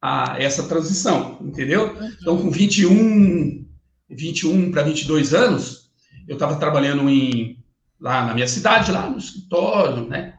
a 0.01 0.37
essa 0.39 0.63
transição, 0.65 1.39
entendeu? 1.41 1.95
Uhum. 1.95 2.13
Então, 2.21 2.43
com 2.43 2.51
21, 2.51 3.67
21 4.09 4.71
para 4.71 4.83
22 4.83 5.35
anos, 5.35 5.91
eu 6.27 6.35
estava 6.35 6.57
trabalhando 6.57 7.09
em, 7.09 7.63
lá 8.01 8.27
na 8.27 8.35
minha 8.35 8.47
cidade, 8.47 8.93
lá 8.93 9.11
no 9.11 9.19
escritório, 9.19 10.07
né? 10.07 10.35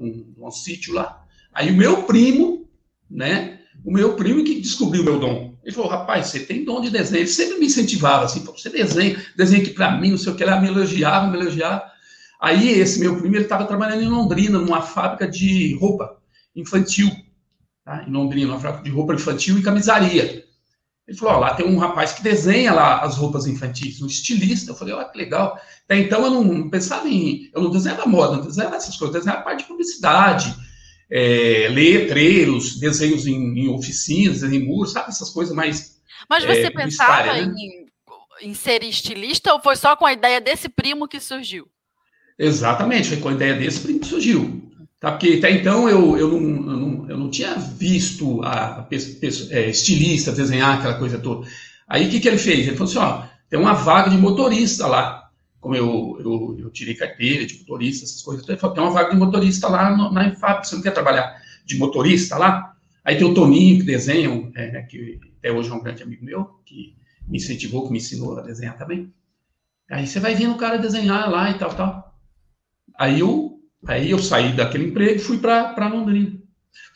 Um, 0.00 0.34
um 0.38 0.50
sítio 0.50 0.94
lá. 0.94 1.24
Aí 1.52 1.70
o 1.70 1.76
meu 1.76 2.02
primo, 2.02 2.68
né? 3.08 3.60
O 3.84 3.92
meu 3.92 4.14
primo 4.14 4.42
que 4.42 4.60
descobriu 4.60 5.02
o 5.02 5.04
meu 5.04 5.20
dom. 5.20 5.54
Ele 5.62 5.74
falou, 5.74 5.90
rapaz, 5.90 6.26
você 6.26 6.40
tem 6.40 6.64
dom 6.64 6.80
de 6.80 6.90
desenho. 6.90 7.20
Ele 7.20 7.28
sempre 7.28 7.58
me 7.58 7.66
incentivava, 7.66 8.24
assim, 8.24 8.40
você 8.40 8.68
desenha, 8.68 9.22
desenha 9.36 9.62
aqui 9.62 9.72
para 9.72 9.96
mim, 9.96 10.10
não 10.10 10.18
sei 10.18 10.32
o 10.32 10.36
que, 10.36 10.42
ele 10.42 10.60
me 10.60 10.68
elogiava, 10.68 11.30
me 11.30 11.38
elogiava. 11.38 11.82
Aí 12.40 12.68
esse 12.68 12.98
meu 12.98 13.16
primo, 13.18 13.36
ele 13.36 13.44
estava 13.44 13.64
trabalhando 13.64 14.02
em 14.02 14.08
Londrina, 14.08 14.58
numa 14.58 14.82
fábrica 14.82 15.26
de 15.26 15.74
roupa 15.76 16.18
infantil 16.54 17.10
tá? 17.84 18.04
em 18.06 18.10
Londrina, 18.10 18.52
uma 18.52 18.60
fábrica 18.60 18.84
de 18.84 18.90
roupa 18.90 19.14
infantil 19.14 19.58
e 19.58 19.62
camisaria. 19.62 20.44
Ele 21.06 21.18
falou, 21.18 21.34
ó, 21.34 21.38
lá 21.38 21.54
tem 21.54 21.66
um 21.66 21.76
rapaz 21.76 22.12
que 22.12 22.22
desenha 22.22 22.72
lá 22.72 23.00
as 23.00 23.16
roupas 23.16 23.46
infantis, 23.46 24.00
um 24.00 24.06
estilista. 24.06 24.70
Eu 24.70 24.74
falei, 24.74 24.94
ó, 24.94 25.04
que 25.04 25.18
legal. 25.18 25.60
Até 25.84 25.98
então 25.98 26.24
eu 26.24 26.30
não 26.30 26.70
pensava 26.70 27.06
em, 27.06 27.50
eu 27.54 27.62
não 27.62 27.70
desenhava 27.70 28.06
moda, 28.06 28.36
não 28.36 28.46
desenhava 28.46 28.76
essas 28.76 28.96
coisas, 28.96 29.14
eu 29.14 29.20
desenhava 29.20 29.42
a 29.42 29.44
parte 29.44 29.62
de 29.62 29.68
publicidade, 29.68 30.54
é, 31.10 31.68
letreiros, 31.70 32.78
desenhos 32.78 33.26
em, 33.26 33.58
em 33.58 33.68
oficinas, 33.68 34.42
em 34.42 34.64
muros, 34.64 34.92
sabe, 34.92 35.10
essas 35.10 35.28
coisas 35.28 35.54
mais... 35.54 36.00
Mas 36.28 36.42
você 36.42 36.64
é, 36.66 36.70
pensava 36.70 37.34
né? 37.34 37.42
em, 37.42 37.86
em 38.40 38.54
ser 38.54 38.82
estilista 38.82 39.52
ou 39.52 39.60
foi 39.60 39.76
só 39.76 39.94
com 39.94 40.06
a 40.06 40.12
ideia 40.14 40.40
desse 40.40 40.70
primo 40.70 41.06
que 41.06 41.20
surgiu? 41.20 41.68
Exatamente, 42.38 43.08
foi 43.08 43.18
com 43.18 43.28
a 43.28 43.32
ideia 43.32 43.54
desse 43.54 43.80
primo 43.80 44.00
que 44.00 44.06
surgiu. 44.06 44.72
Tá? 45.04 45.10
Porque 45.12 45.34
até 45.34 45.50
então 45.50 45.86
eu, 45.86 46.16
eu, 46.16 46.28
não, 46.28 46.70
eu, 46.72 46.76
não, 46.78 47.10
eu 47.10 47.18
não 47.18 47.28
tinha 47.28 47.54
visto 47.56 48.42
a, 48.42 48.80
a, 48.80 48.88
é, 49.50 49.68
estilista 49.68 50.32
desenhar 50.32 50.78
aquela 50.78 50.94
coisa 50.94 51.18
toda. 51.18 51.46
Aí 51.86 52.06
o 52.06 52.10
que, 52.10 52.20
que 52.20 52.26
ele 52.26 52.38
fez? 52.38 52.66
Ele 52.66 52.74
falou 52.74 52.90
assim: 52.90 52.98
ó, 52.98 53.26
tem 53.50 53.60
uma 53.60 53.74
vaga 53.74 54.08
de 54.08 54.16
motorista 54.16 54.86
lá. 54.86 55.28
Como 55.60 55.74
eu, 55.74 56.16
eu, 56.20 56.56
eu 56.58 56.70
tirei 56.70 56.94
carteira 56.94 57.44
de 57.44 57.58
motorista, 57.58 58.06
essas 58.06 58.22
coisas, 58.22 58.48
ele 58.48 58.56
falou: 58.56 58.74
tem 58.74 58.82
uma 58.82 58.92
vaga 58.92 59.10
de 59.10 59.16
motorista 59.18 59.68
lá 59.68 59.94
no, 59.94 60.10
na 60.10 60.26
IFAP, 60.28 60.66
você 60.66 60.74
não 60.74 60.82
quer 60.82 60.94
trabalhar 60.94 61.38
de 61.66 61.76
motorista 61.76 62.38
lá? 62.38 62.74
Aí 63.04 63.18
tem 63.18 63.26
o 63.26 63.34
Toninho, 63.34 63.80
que 63.80 63.84
desenha, 63.84 64.30
é, 64.56 64.80
que 64.84 65.20
até 65.38 65.52
hoje 65.52 65.68
é 65.68 65.74
um 65.74 65.82
grande 65.82 66.02
amigo 66.02 66.24
meu, 66.24 66.46
que 66.64 66.96
me 67.28 67.36
incentivou, 67.36 67.84
que 67.84 67.92
me 67.92 67.98
ensinou 67.98 68.38
a 68.38 68.40
desenhar 68.40 68.78
também. 68.78 69.12
Aí 69.90 70.06
você 70.06 70.18
vai 70.18 70.34
vendo 70.34 70.54
o 70.54 70.58
cara 70.58 70.78
desenhar 70.78 71.30
lá 71.30 71.50
e 71.50 71.58
tal, 71.58 71.74
tal. 71.74 72.18
Aí 72.98 73.20
eu 73.20 73.53
Aí 73.86 74.10
eu 74.10 74.18
saí 74.18 74.52
daquele 74.52 74.86
emprego 74.86 75.16
e 75.16 75.18
fui 75.18 75.38
para 75.38 75.88
Londrina. 75.88 76.32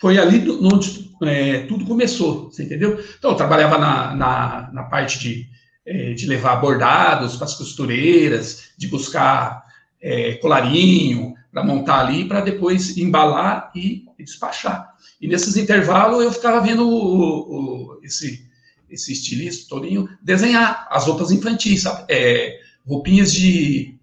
Foi 0.00 0.18
ali 0.18 0.48
onde 0.50 1.08
é, 1.22 1.60
tudo 1.66 1.84
começou, 1.84 2.50
você 2.50 2.62
entendeu? 2.62 3.02
Então, 3.18 3.32
eu 3.32 3.36
trabalhava 3.36 3.78
na, 3.78 4.14
na, 4.14 4.70
na 4.72 4.82
parte 4.84 5.18
de, 5.18 5.46
é, 5.84 6.14
de 6.14 6.26
levar 6.26 6.56
bordados 6.56 7.36
para 7.36 7.46
as 7.46 7.54
costureiras, 7.54 8.70
de 8.76 8.86
buscar 8.86 9.64
é, 10.00 10.34
colarinho 10.34 11.34
para 11.52 11.64
montar 11.64 12.00
ali, 12.00 12.24
para 12.26 12.40
depois 12.40 12.96
embalar 12.96 13.72
e, 13.74 14.04
e, 14.18 14.24
despachar. 14.24 14.94
E 15.20 15.26
nesses 15.26 15.56
intervalos 15.56 16.22
eu 16.22 16.32
ficava 16.32 16.60
vendo 16.60 16.88
o, 16.88 17.96
o, 17.96 18.00
esse, 18.04 18.46
esse 18.88 19.12
estilista, 19.12 19.68
Torinho, 19.68 20.08
desenhar 20.22 20.86
as 20.90 21.06
roupas 21.06 21.32
infantis, 21.32 21.82
sabe? 21.82 22.04
É, 22.08 22.60
roupinhas 22.86 23.32
de 23.32 23.97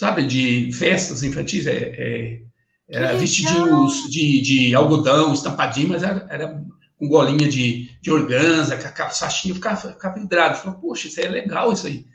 sabe, 0.00 0.24
de 0.24 0.72
festas 0.72 1.22
infantis, 1.22 1.66
é, 1.66 1.76
é, 1.76 2.40
era 2.88 3.18
vestidinhos 3.18 4.10
de, 4.10 4.40
de 4.40 4.74
algodão, 4.74 5.34
estampadinho, 5.34 5.90
mas 5.90 6.02
era, 6.02 6.26
era 6.30 6.64
com 6.96 7.06
golinha 7.06 7.46
de, 7.46 7.90
de 8.00 8.10
organza, 8.10 8.78
com 8.78 9.02
a 9.02 9.10
sachinha, 9.10 9.54
ficava, 9.54 9.92
ficava 9.92 10.18
vidrado. 10.18 10.56
Falei, 10.56 10.80
poxa, 10.80 11.06
isso 11.06 11.20
é 11.20 11.28
legal 11.28 11.70
isso 11.74 11.86
aí. 11.86 12.06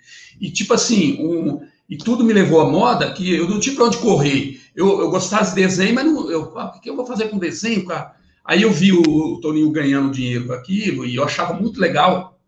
E 0.42 0.50
tipo 0.50 0.74
assim, 0.74 1.24
um, 1.24 1.62
e 1.88 1.96
tudo 1.96 2.24
me 2.24 2.34
levou 2.34 2.60
à 2.60 2.68
moda 2.68 3.14
que 3.14 3.36
eu 3.36 3.48
não 3.48 3.60
tinha 3.60 3.76
para 3.76 3.86
onde 3.86 4.00
correr. 4.00 4.60
Eu, 4.76 5.02
eu 5.02 5.12
gostava 5.12 5.46
de 5.46 5.54
desenho, 5.54 5.94
mas 5.94 6.06
não, 6.06 6.32
eu, 6.32 6.58
ah, 6.58 6.74
o 6.76 6.82
que 6.82 6.90
eu 6.90 6.96
vou 6.96 7.06
fazer 7.06 7.28
com 7.28 7.38
desenho, 7.38 7.86
cara? 7.86 8.16
Aí 8.44 8.64
eu 8.64 8.72
vi 8.72 8.94
o, 8.94 9.40
Toninho 9.40 9.70
ganhando 9.70 10.12
dinheiro 10.12 10.48
com 10.48 10.54
aquilo 10.54 11.06
e 11.06 11.16
eu 11.16 11.24
achava 11.24 11.54
muito 11.54 11.80
legal 11.80 12.40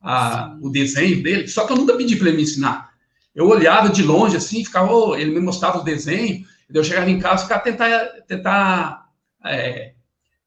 a, 0.00 0.56
o 0.62 0.70
desenho 0.70 1.20
dele, 1.20 1.48
só 1.48 1.66
que 1.66 1.72
eu 1.72 1.76
nunca 1.76 1.96
pedi 1.96 2.14
para 2.14 2.28
ele 2.28 2.36
me 2.36 2.44
ensinar. 2.44 2.93
Eu 3.34 3.48
olhava 3.48 3.88
de 3.88 4.02
longe 4.02 4.36
assim, 4.36 4.64
ficava, 4.64 4.92
oh, 4.92 5.16
ele 5.16 5.32
me 5.32 5.40
mostrava 5.40 5.78
o 5.78 5.84
desenho, 5.84 6.46
eu 6.72 6.84
chegava 6.84 7.10
em 7.10 7.18
casa 7.18 7.42
e 7.42 7.46
ficava 7.46 7.62
tentar, 7.62 8.06
tentar 8.26 9.08
é, 9.44 9.94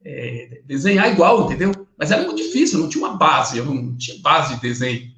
é, 0.03 0.62
desenhar 0.65 1.12
igual, 1.12 1.46
entendeu? 1.46 1.72
Mas 1.98 2.12
era 2.12 2.24
muito 2.24 2.41
difícil, 2.41 2.79
não 2.79 2.89
tinha 2.89 3.06
uma 3.06 3.17
base, 3.17 3.58
eu 3.58 3.65
não 3.65 3.96
tinha 3.98 4.22
base 4.22 4.56
de 4.56 4.62
desenho. 4.62 5.12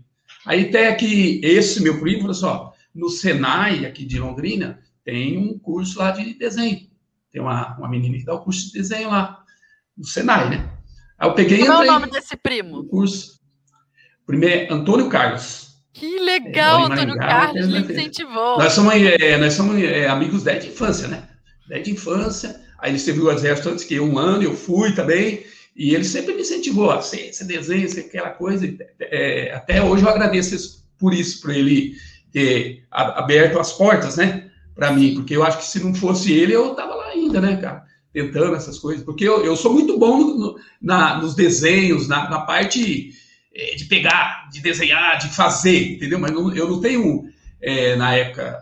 Aí 0.45 0.67
até 0.67 0.93
que 0.95 1.41
esse 1.43 1.81
meu 1.81 1.99
primo 1.99 2.21
falou 2.21 2.31
assim, 2.31 2.45
ó, 2.45 2.71
no 2.93 3.09
Senai, 3.09 3.85
aqui 3.85 4.05
de 4.05 4.19
Londrina, 4.19 4.79
tem 5.03 5.37
um 5.37 5.57
curso 5.59 5.99
lá 5.99 6.11
de 6.11 6.33
desenho. 6.33 6.87
Tem 7.31 7.41
uma, 7.41 7.77
uma 7.77 7.87
menina 7.87 8.17
que 8.17 8.25
dá 8.25 8.33
o 8.33 8.43
curso 8.43 8.67
de 8.67 8.73
desenho 8.73 9.09
lá, 9.09 9.43
no 9.95 10.05
Senai, 10.05 10.49
né? 10.49 10.69
Aí 11.17 11.29
eu 11.29 11.33
peguei 11.33 11.65
Qual 11.65 11.83
é 11.83 11.89
o 11.89 11.91
nome 11.91 12.09
desse 12.09 12.35
primo? 12.37 12.79
O 12.79 12.85
curso. 12.85 13.39
Primeiro 14.25 14.71
é 14.71 14.73
Antônio 14.73 15.09
Carlos. 15.09 15.68
Que 15.99 16.17
legal, 16.19 16.83
é, 16.83 16.85
Antônio 16.85 17.17
Carlos 17.17 17.67
me 17.67 17.79
incentivou. 17.79 18.57
Nós 18.57 18.71
somos, 18.71 18.93
é, 18.93 19.37
nós 19.37 19.53
somos 19.53 19.83
é, 19.83 20.07
amigos 20.07 20.43
desde 20.43 20.67
a 20.67 20.71
infância, 20.71 21.07
né? 21.09 21.23
Desde 21.67 21.91
a 21.91 21.93
infância. 21.93 22.61
Aí 22.79 22.91
ele 22.91 22.99
serviu 22.99 23.25
o 23.25 23.31
exército 23.31 23.69
antes 23.69 23.83
que 23.83 23.99
um 23.99 24.17
ano, 24.17 24.43
eu 24.43 24.55
fui 24.55 24.93
também. 24.93 25.43
E 25.75 25.93
ele 25.93 26.05
sempre 26.05 26.33
me 26.33 26.41
incentivou, 26.41 26.89
a 26.89 27.01
você, 27.01 27.33
você 27.33 27.43
desenha, 27.43 27.85
você 27.85 27.99
aquela 27.99 28.29
coisa. 28.29 28.65
É, 29.01 29.53
até 29.53 29.83
hoje 29.83 30.03
eu 30.03 30.09
agradeço 30.09 30.85
por 30.97 31.13
isso, 31.13 31.41
por 31.41 31.51
ele 31.51 31.95
ter 32.31 32.85
aberto 32.89 33.59
as 33.59 33.73
portas, 33.73 34.15
né? 34.15 34.49
Para 34.73 34.93
mim, 34.93 35.15
porque 35.15 35.35
eu 35.35 35.43
acho 35.43 35.57
que 35.57 35.65
se 35.65 35.83
não 35.83 35.93
fosse 35.93 36.31
ele, 36.31 36.53
eu 36.53 36.73
tava 36.75 36.95
lá 36.95 37.07
ainda, 37.07 37.41
né, 37.41 37.57
cara? 37.57 37.83
Tentando 38.13 38.55
essas 38.55 38.79
coisas. 38.79 39.03
Porque 39.03 39.27
eu, 39.27 39.43
eu 39.43 39.57
sou 39.57 39.73
muito 39.73 39.99
bom 39.99 40.17
no, 40.17 40.37
no, 40.37 40.59
na, 40.81 41.17
nos 41.17 41.35
desenhos, 41.35 42.07
na, 42.07 42.29
na 42.29 42.39
parte 42.41 43.11
é, 43.53 43.75
de 43.75 43.85
pegar, 43.85 44.47
de 44.51 44.61
desenhar, 44.61 45.17
de 45.17 45.29
fazer, 45.29 45.93
entendeu? 45.93 46.19
Mas 46.19 46.31
não, 46.31 46.53
eu 46.55 46.69
não 46.69 46.79
tenho, 46.79 47.25
é, 47.61 47.95
na 47.95 48.15
época, 48.15 48.57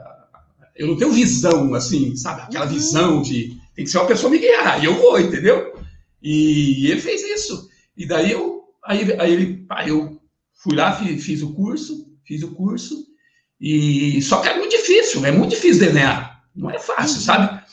eu 0.76 0.88
não 0.88 0.98
tenho 0.98 1.12
visão, 1.12 1.74
assim, 1.74 2.16
sabe? 2.16 2.42
Aquela 2.42 2.66
uhum. 2.66 2.72
visão 2.72 3.22
de 3.22 3.58
tem 3.76 3.86
que 3.86 3.92
ser 3.92 4.00
uma 4.00 4.08
pessoa 4.08 4.32
me 4.32 4.40
guiar, 4.40 4.82
e 4.82 4.86
eu 4.86 4.96
vou, 4.96 5.20
entendeu? 5.20 5.80
E 6.22 6.90
ele 6.90 7.00
fez 7.00 7.22
isso. 7.22 7.70
E 7.96 8.08
daí 8.08 8.32
eu, 8.32 8.64
aí, 8.84 9.16
aí 9.20 9.34
ele, 9.34 9.66
aí 9.70 9.90
eu 9.90 10.20
fui 10.54 10.76
lá, 10.76 10.94
fiz, 10.94 11.24
fiz, 11.24 11.42
o 11.44 11.54
curso, 11.54 12.08
fiz 12.26 12.42
o 12.42 12.56
curso, 12.56 13.06
e 13.60 14.22
só 14.22 14.42
que 14.42 14.48
é 14.48 14.58
muito 14.58 14.72
difícil, 14.72 15.24
é 15.26 15.32
muito 15.32 15.52
difícil 15.52 15.86
desenhar, 15.86 16.44
não 16.56 16.72
é 16.72 16.80
fácil, 16.80 17.18
uhum. 17.18 17.24
sabe? 17.24 17.68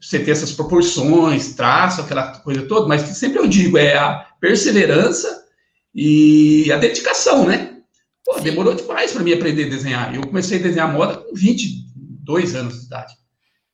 Você 0.00 0.18
ter 0.18 0.32
essas 0.32 0.50
proporções, 0.50 1.54
traço, 1.54 2.00
aquela 2.00 2.38
coisa 2.38 2.62
toda, 2.62 2.88
mas 2.88 3.04
que 3.04 3.14
sempre 3.14 3.38
eu 3.38 3.46
digo, 3.46 3.78
é 3.78 3.96
a 3.96 4.26
perseverança 4.40 5.45
e 5.96 6.70
a 6.70 6.76
dedicação, 6.76 7.46
né? 7.46 7.78
Pô, 8.22 8.38
demorou 8.40 8.74
demais 8.74 9.12
para 9.12 9.22
mim 9.22 9.32
aprender 9.32 9.64
a 9.64 9.70
desenhar. 9.70 10.14
Eu 10.14 10.20
comecei 10.20 10.58
a 10.58 10.62
desenhar 10.62 10.92
moda 10.92 11.16
com 11.16 11.34
22 11.34 12.54
anos 12.54 12.80
de 12.80 12.86
idade, 12.86 13.14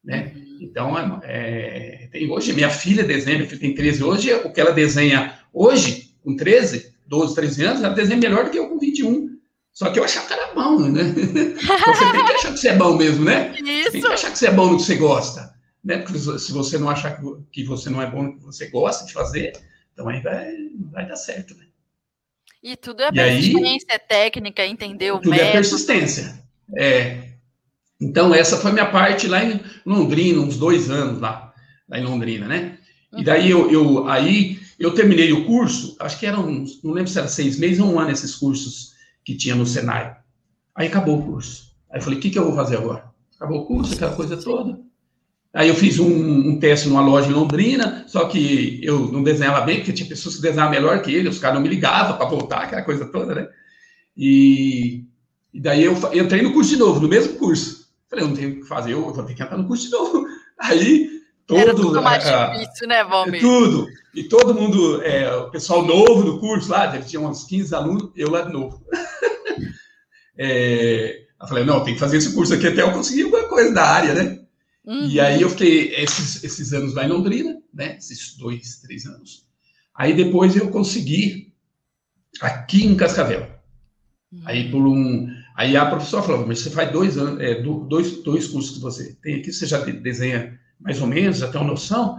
né? 0.05 0.33
Então, 0.61 1.21
é, 1.25 2.09
tem, 2.13 2.31
hoje, 2.31 2.53
minha 2.53 2.71
filha 2.71 3.03
desenha, 3.03 3.39
minha 3.39 3.49
filha 3.49 3.61
tem 3.61 3.75
13 3.75 4.05
hoje, 4.05 4.33
o 4.33 4.53
que 4.53 4.61
ela 4.61 4.71
desenha 4.71 5.37
hoje, 5.53 6.15
com 6.23 6.37
13, 6.37 6.95
12, 7.09 7.35
13 7.35 7.65
anos, 7.65 7.83
ela 7.83 7.95
desenha 7.95 8.21
melhor 8.21 8.45
do 8.45 8.51
que 8.51 8.59
eu 8.59 8.69
com 8.69 8.79
21, 8.79 9.29
Só 9.73 9.91
que 9.91 9.99
eu 9.99 10.05
achava 10.05 10.29
que 10.29 10.33
era 10.33 10.55
bom, 10.55 10.79
né? 10.79 11.03
Você 11.59 12.13
tem 12.13 12.25
que 12.25 12.33
achar 12.33 12.53
que 12.53 12.61
você 12.61 12.69
é 12.69 12.77
bom 12.77 12.97
mesmo, 12.97 13.25
né? 13.25 13.53
Isso. 13.59 13.91
Tem 13.91 14.01
que 14.01 14.07
achar 14.07 14.31
que 14.31 14.39
você 14.39 14.47
é 14.47 14.53
bom 14.53 14.71
no 14.71 14.77
que 14.77 14.85
você 14.85 14.95
gosta. 14.95 15.53
Né? 15.83 15.99
Porque 15.99 16.19
se 16.19 16.53
você 16.53 16.79
não 16.79 16.89
achar 16.89 17.21
que 17.51 17.65
você 17.65 17.91
não 17.91 18.01
é 18.01 18.09
bom 18.09 18.23
no 18.23 18.39
que 18.39 18.45
você 18.45 18.69
gosta 18.69 19.05
de 19.05 19.13
fazer, 19.13 19.53
então 19.93 20.09
aí 20.09 20.21
vai, 20.21 20.55
vai 20.93 21.09
dar 21.09 21.17
certo, 21.17 21.57
né? 21.57 21.65
E 22.63 22.77
tudo 22.77 23.03
é 23.03 23.09
e 23.09 23.13
persistência, 23.13 23.89
aí, 23.91 23.99
técnica, 23.99 24.65
entender 24.65 25.11
o 25.11 25.19
tudo 25.19 25.35
é 25.35 25.39
método. 25.39 25.49
é 25.49 25.53
persistência. 25.53 26.43
É. 26.77 27.33
Então, 28.01 28.35
essa 28.35 28.57
foi 28.57 28.73
minha 28.73 28.91
parte 28.91 29.27
lá 29.27 29.45
em 29.45 29.61
Londrina, 29.85 30.41
uns 30.41 30.57
dois 30.57 30.91
anos 30.91 31.21
lá, 31.21 31.53
lá 31.89 31.99
em 31.99 32.05
Londrina, 32.05 32.47
né? 32.47 32.79
E 33.13 33.17
uhum. 33.17 33.25
daí 33.25 33.51
eu, 33.51 33.71
eu, 33.71 34.09
aí 34.09 34.61
eu 34.79 34.95
terminei 34.95 35.33
o 35.33 35.45
curso, 35.45 35.97
acho 36.01 36.19
que 36.19 36.27
eram, 36.27 36.65
não 36.83 36.93
lembro 36.93 37.11
se 37.11 37.19
era 37.19 37.29
seis 37.29 37.59
meses 37.59 37.81
ou 37.81 37.93
um 37.93 38.01
ano 38.01 38.11
esses 38.11 38.35
cursos 38.35 38.93
que 39.25 39.37
tinha 39.37 39.55
no 39.55 39.67
Senai. 39.67 40.17
Aí 40.75 40.87
acabou 40.87 41.19
o 41.19 41.25
curso. 41.25 41.73
Aí 41.91 41.99
eu 41.99 42.03
falei, 42.03 42.19
o 42.19 42.23
que, 42.23 42.31
que 42.31 42.39
eu 42.39 42.45
vou 42.45 42.55
fazer 42.55 42.77
agora? 42.77 43.05
Acabou 43.37 43.61
o 43.61 43.67
curso, 43.67 43.95
aquela 43.95 44.15
coisa 44.15 44.37
toda. 44.37 44.81
Aí 45.55 45.69
eu 45.69 45.75
fiz 45.75 45.99
um, 45.99 46.09
um, 46.09 46.59
teste 46.59 46.89
numa 46.89 47.03
loja 47.03 47.29
em 47.29 47.35
Londrina, 47.35 48.05
só 48.07 48.25
que 48.25 48.81
eu 48.83 49.13
não 49.13 49.23
desenhava 49.23 49.61
bem, 49.61 49.77
porque 49.77 49.93
tinha 49.93 50.09
pessoas 50.09 50.37
que 50.37 50.43
desenhavam 50.43 50.71
melhor 50.73 51.03
que 51.03 51.15
ele, 51.15 51.29
os 51.29 51.39
caras 51.39 51.57
não 51.57 51.63
me 51.63 51.69
ligavam 51.69 52.17
para 52.17 52.27
voltar, 52.27 52.63
aquela 52.63 52.83
coisa 52.83 53.05
toda, 53.05 53.35
né? 53.35 53.49
E, 54.17 55.05
e 55.53 55.61
daí 55.61 55.85
eu 55.85 55.95
entrei 56.15 56.41
no 56.41 56.55
curso 56.55 56.71
de 56.71 56.79
novo, 56.79 57.01
no 57.01 57.09
mesmo 57.09 57.35
curso. 57.35 57.87
Falei, 58.09 58.25
eu 58.25 58.29
não 58.29 58.37
tenho 58.37 58.51
o 58.51 58.55
que 58.61 58.67
fazer, 58.67 58.93
eu 58.93 59.03
vou 59.03 59.25
ter 59.25 59.35
que 59.35 59.43
entrar 59.43 59.59
no 59.59 59.67
curso 59.67 59.85
de 59.85 59.91
novo. 59.91 60.25
Aí, 60.59 61.11
todo... 61.47 61.61
Era 61.61 61.75
tudo 61.75 62.03
mais 62.03 62.25
difícil, 62.25 62.89
né, 62.89 63.05
Valmir? 63.05 63.41
Tudo. 63.43 63.87
E 64.15 64.25
todo 64.25 64.55
mundo, 64.55 65.03
é, 65.03 65.35
o 65.35 65.51
pessoal 65.51 65.85
novo 65.85 66.23
do 66.23 66.39
curso 66.39 66.71
lá, 66.71 66.99
tinha 66.99 67.21
uns 67.21 67.45
15 67.45 67.75
alunos, 67.75 68.11
eu 68.17 68.31
lá 68.31 68.43
de 68.43 68.53
novo. 68.53 68.83
é, 70.39 71.25
eu 71.41 71.49
falei, 71.49 71.65
não, 71.65 71.85
tem 71.85 71.93
que 71.93 72.01
fazer 72.01 72.17
esse 72.17 72.35
curso 72.35 72.55
aqui 72.55 72.69
até 72.69 72.81
eu 72.81 72.93
conseguir 72.93 73.25
alguma 73.25 73.45
coisa 73.45 73.73
da 73.75 73.85
área, 73.85 74.15
né? 74.15 74.42
Uhum. 74.85 75.07
E 75.07 75.21
aí 75.21 75.41
eu 75.41 75.51
fiquei 75.51 75.95
esses, 75.95 76.43
esses 76.43 76.73
anos 76.73 76.95
lá 76.95 77.05
em 77.05 77.09
Londrina, 77.09 77.61
né? 77.73 77.97
Esses 77.97 78.37
dois, 78.37 78.81
três 78.81 79.07
anos. 79.07 79.47
Aí 79.95 80.15
depois 80.15 80.57
eu 80.57 80.71
consegui 80.71 81.53
aqui 82.41 82.85
em 82.85 82.97
Cascavel. 82.97 83.49
Uhum. 84.33 84.43
Aí 84.45 84.71
por 84.71 84.87
um, 84.87 85.29
aí 85.55 85.77
a 85.77 85.87
professora 85.87 86.23
falou, 86.23 86.47
mas 86.47 86.61
você 86.61 86.71
faz 86.71 86.91
dois 86.91 87.17
anos, 87.17 87.41
é, 87.41 87.63
dois, 87.63 88.23
dois 88.23 88.49
cursos 88.49 88.75
que 88.75 88.81
você 88.81 89.15
tem 89.23 89.37
aqui, 89.37 89.53
você 89.53 89.67
já 89.67 89.79
desenha 89.79 90.59
mais 90.81 91.01
ou 91.01 91.07
menos, 91.07 91.39
já 91.39 91.49
tem 91.49 91.61
uma 91.61 91.71
noção. 91.71 92.19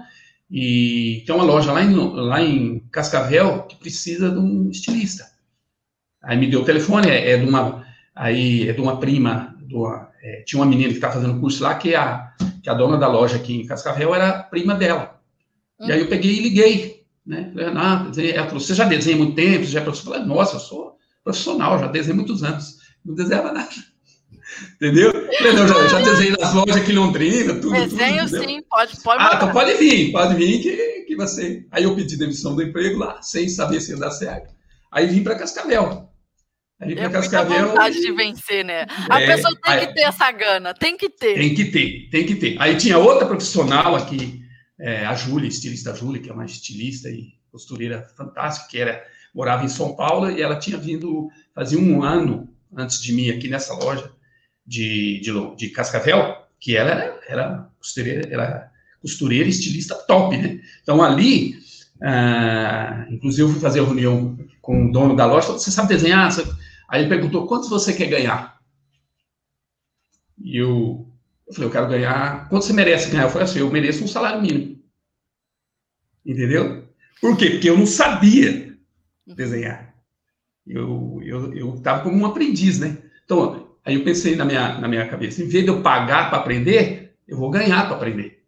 E 0.50 1.24
tem 1.26 1.34
uma 1.34 1.44
loja 1.44 1.72
lá 1.72 1.84
em, 1.84 1.96
lá 1.96 2.42
em 2.42 2.80
Cascavel 2.92 3.64
que 3.64 3.76
precisa 3.76 4.30
de 4.30 4.38
um 4.38 4.70
estilista. 4.70 5.26
Aí 6.22 6.38
me 6.38 6.48
deu 6.48 6.62
o 6.62 6.66
telefone, 6.66 7.10
é, 7.10 7.32
é 7.32 7.38
de 7.38 7.46
uma, 7.46 7.86
aí 8.16 8.70
é 8.70 8.74
de 8.74 8.80
uma 8.80 9.00
prima, 9.00 9.58
de 9.62 9.76
uma, 9.76 10.10
é, 10.24 10.42
tinha 10.46 10.62
uma 10.62 10.66
menina 10.66 10.90
que 10.90 10.96
está 10.96 11.12
fazendo 11.12 11.40
curso 11.40 11.62
lá 11.62 11.76
que 11.76 11.94
a 11.94 12.32
que 12.64 12.70
a 12.70 12.74
dona 12.74 12.98
da 12.98 13.10
loja 13.10 13.36
aqui 13.36 13.58
em 13.58 13.68
Cascavel 13.68 14.16
era 14.16 14.42
prima 14.42 14.74
dela. 14.74 15.20
Uhum. 15.78 15.88
E 15.88 15.92
aí 15.92 16.00
eu 16.00 16.08
peguei 16.08 16.32
e 16.32 16.40
liguei, 16.40 17.04
né? 17.26 17.52
Falei, 17.54 17.68
ah, 17.76 18.12
ela 18.34 18.46
falou, 18.46 18.62
você 18.62 18.74
já 18.74 18.86
desenha 18.86 19.18
muito 19.18 19.36
tempo? 19.36 19.66
Você 19.66 19.72
já 19.72 19.82
é 19.82 19.84
professor? 19.84 20.08
Eu 20.08 20.14
falei, 20.14 20.28
nossa, 20.28 20.56
eu 20.56 20.60
sou 20.62 20.98
profissional, 21.26 21.78
já 21.78 21.88
desenhei 21.88 22.16
muitos 22.16 22.42
anos. 22.42 22.78
Não 23.04 23.14
desenhava 23.14 23.52
nada. 23.52 23.68
Entendeu? 24.76 25.12
Falei, 25.12 25.54
não, 25.54 25.68
já, 25.68 25.88
já 25.90 26.00
desenhei 26.00 26.36
nas 26.40 26.54
lojas 26.54 26.78
aqui 26.78 26.94
em 26.94 26.96
Londrina, 26.96 27.56
tudo. 27.56 27.74
Desenho 27.74 28.30
tudo, 28.30 28.40
sim, 28.40 28.62
pode, 28.70 29.02
pode. 29.02 29.22
Ah, 29.22 29.34
então 29.36 29.52
pode 29.52 29.74
vir, 29.74 30.14
pode 30.14 30.36
vir 30.36 30.62
que, 30.62 31.06
que 31.06 31.16
você. 31.18 31.66
Aí 31.70 31.84
eu 31.84 31.96
pedi 31.96 32.16
demissão 32.16 32.56
do 32.56 32.64
emprego 32.64 32.98
lá, 32.98 33.22
sem 33.22 33.50
saber 33.50 33.82
se 33.82 33.92
ia 33.92 33.98
dar 33.98 34.12
certo. 34.12 34.54
Aí 34.90 35.06
vim 35.08 35.22
para 35.22 35.36
Cascavel. 35.36 36.10
Ali 36.84 37.00
é 37.00 37.10
Cascavel. 37.10 37.70
vontade 37.70 38.00
de 38.00 38.12
vencer, 38.12 38.64
né? 38.66 38.86
A 39.10 39.22
é, 39.22 39.28
pessoa 39.28 39.56
tem 39.62 39.74
aí, 39.74 39.88
que 39.88 39.94
ter 39.94 40.02
essa 40.02 40.32
gana, 40.32 40.74
tem 40.74 40.98
que 40.98 41.10
ter. 41.10 41.36
Tem 41.36 41.56
que 41.56 41.66
ter, 41.66 42.10
tem 42.10 42.26
que 42.26 42.36
ter. 42.36 42.56
Aí 42.60 42.78
tinha 42.78 42.98
outra 42.98 43.26
profissional 43.26 43.96
aqui, 43.96 44.42
é, 44.80 45.06
a 45.06 45.14
Júlia, 45.14 45.48
estilista 45.48 45.96
Júlia, 45.96 46.22
que 46.22 46.30
é 46.30 46.34
uma 46.34 46.46
estilista 46.46 47.10
e 47.10 47.34
costureira 47.52 48.08
fantástica, 48.18 48.68
que 48.70 48.80
era, 48.80 49.04
morava 49.34 49.64
em 49.64 49.70
São 49.70 49.96
Paulo 49.96 50.30
e 50.30 50.42
ela 50.42 50.58
tinha 50.58 50.78
vindo, 50.78 51.30
fazia 51.54 51.80
um 51.80 52.04
ano 52.04 52.50
antes 52.76 53.02
de 53.02 53.14
mim 53.14 53.30
aqui 53.30 53.48
nessa 53.48 53.74
loja 53.76 54.12
de, 54.66 55.20
de, 55.22 55.56
de 55.56 55.70
Cascavel, 55.70 56.36
que 56.60 56.76
ela 56.76 56.92
era, 56.92 57.20
era 57.28 57.70
costureira, 57.80 58.28
era 58.32 58.72
costureira 59.02 59.50
estilista 59.50 59.96
top, 59.96 60.38
né? 60.38 60.60
Então 60.82 61.04
ali, 61.04 61.56
ah, 62.02 63.06
inclusive 63.10 63.44
eu 63.44 63.50
fui 63.50 63.60
fazer 63.60 63.82
a 63.82 63.84
reunião 63.84 64.38
com 64.62 64.88
o 64.88 64.92
dono 64.92 65.16
da 65.16 65.26
loja, 65.26 65.48
falou, 65.48 65.60
você 65.60 65.72
sabe 65.72 65.90
desenhar? 65.90 66.32
Aí 66.94 67.02
ele 67.02 67.10
perguntou, 67.10 67.48
quanto 67.48 67.68
você 67.68 67.92
quer 67.92 68.06
ganhar? 68.06 68.60
E 70.40 70.62
eu, 70.62 71.12
eu 71.48 71.54
falei, 71.56 71.68
eu 71.68 71.72
quero 71.72 71.88
ganhar, 71.88 72.48
quanto 72.50 72.66
você 72.66 72.72
merece 72.72 73.10
ganhar? 73.10 73.24
Eu 73.24 73.32
falei 73.32 73.46
assim, 73.46 73.58
eu 73.58 73.72
mereço 73.72 74.04
um 74.04 74.08
salário 74.08 74.40
mínimo. 74.40 74.80
Entendeu? 76.24 76.88
Por 77.20 77.36
quê? 77.36 77.50
Porque 77.50 77.68
eu 77.68 77.80
não 77.80 77.88
sabia 77.88 78.78
desenhar. 79.26 79.92
Eu 80.68 81.20
eu 81.24 81.54
eu 81.56 81.74
estava 81.74 82.04
como 82.04 82.16
um 82.16 82.28
aprendiz, 82.28 82.78
né? 82.78 83.00
Então, 83.26 83.76
aí 83.84 83.96
eu 83.96 84.04
pensei 84.04 84.36
na 84.36 84.46
minha, 84.46 84.78
na 84.78 84.88
minha 84.88 85.10
cabeça, 85.10 85.42
em 85.42 85.48
vez 85.48 85.64
de 85.64 85.72
eu 85.72 85.82
pagar 85.82 86.30
para 86.30 86.38
aprender, 86.38 87.16
eu 87.28 87.38
vou 87.40 87.50
ganhar 87.50 87.88
para 87.88 87.96
aprender. 87.96 88.46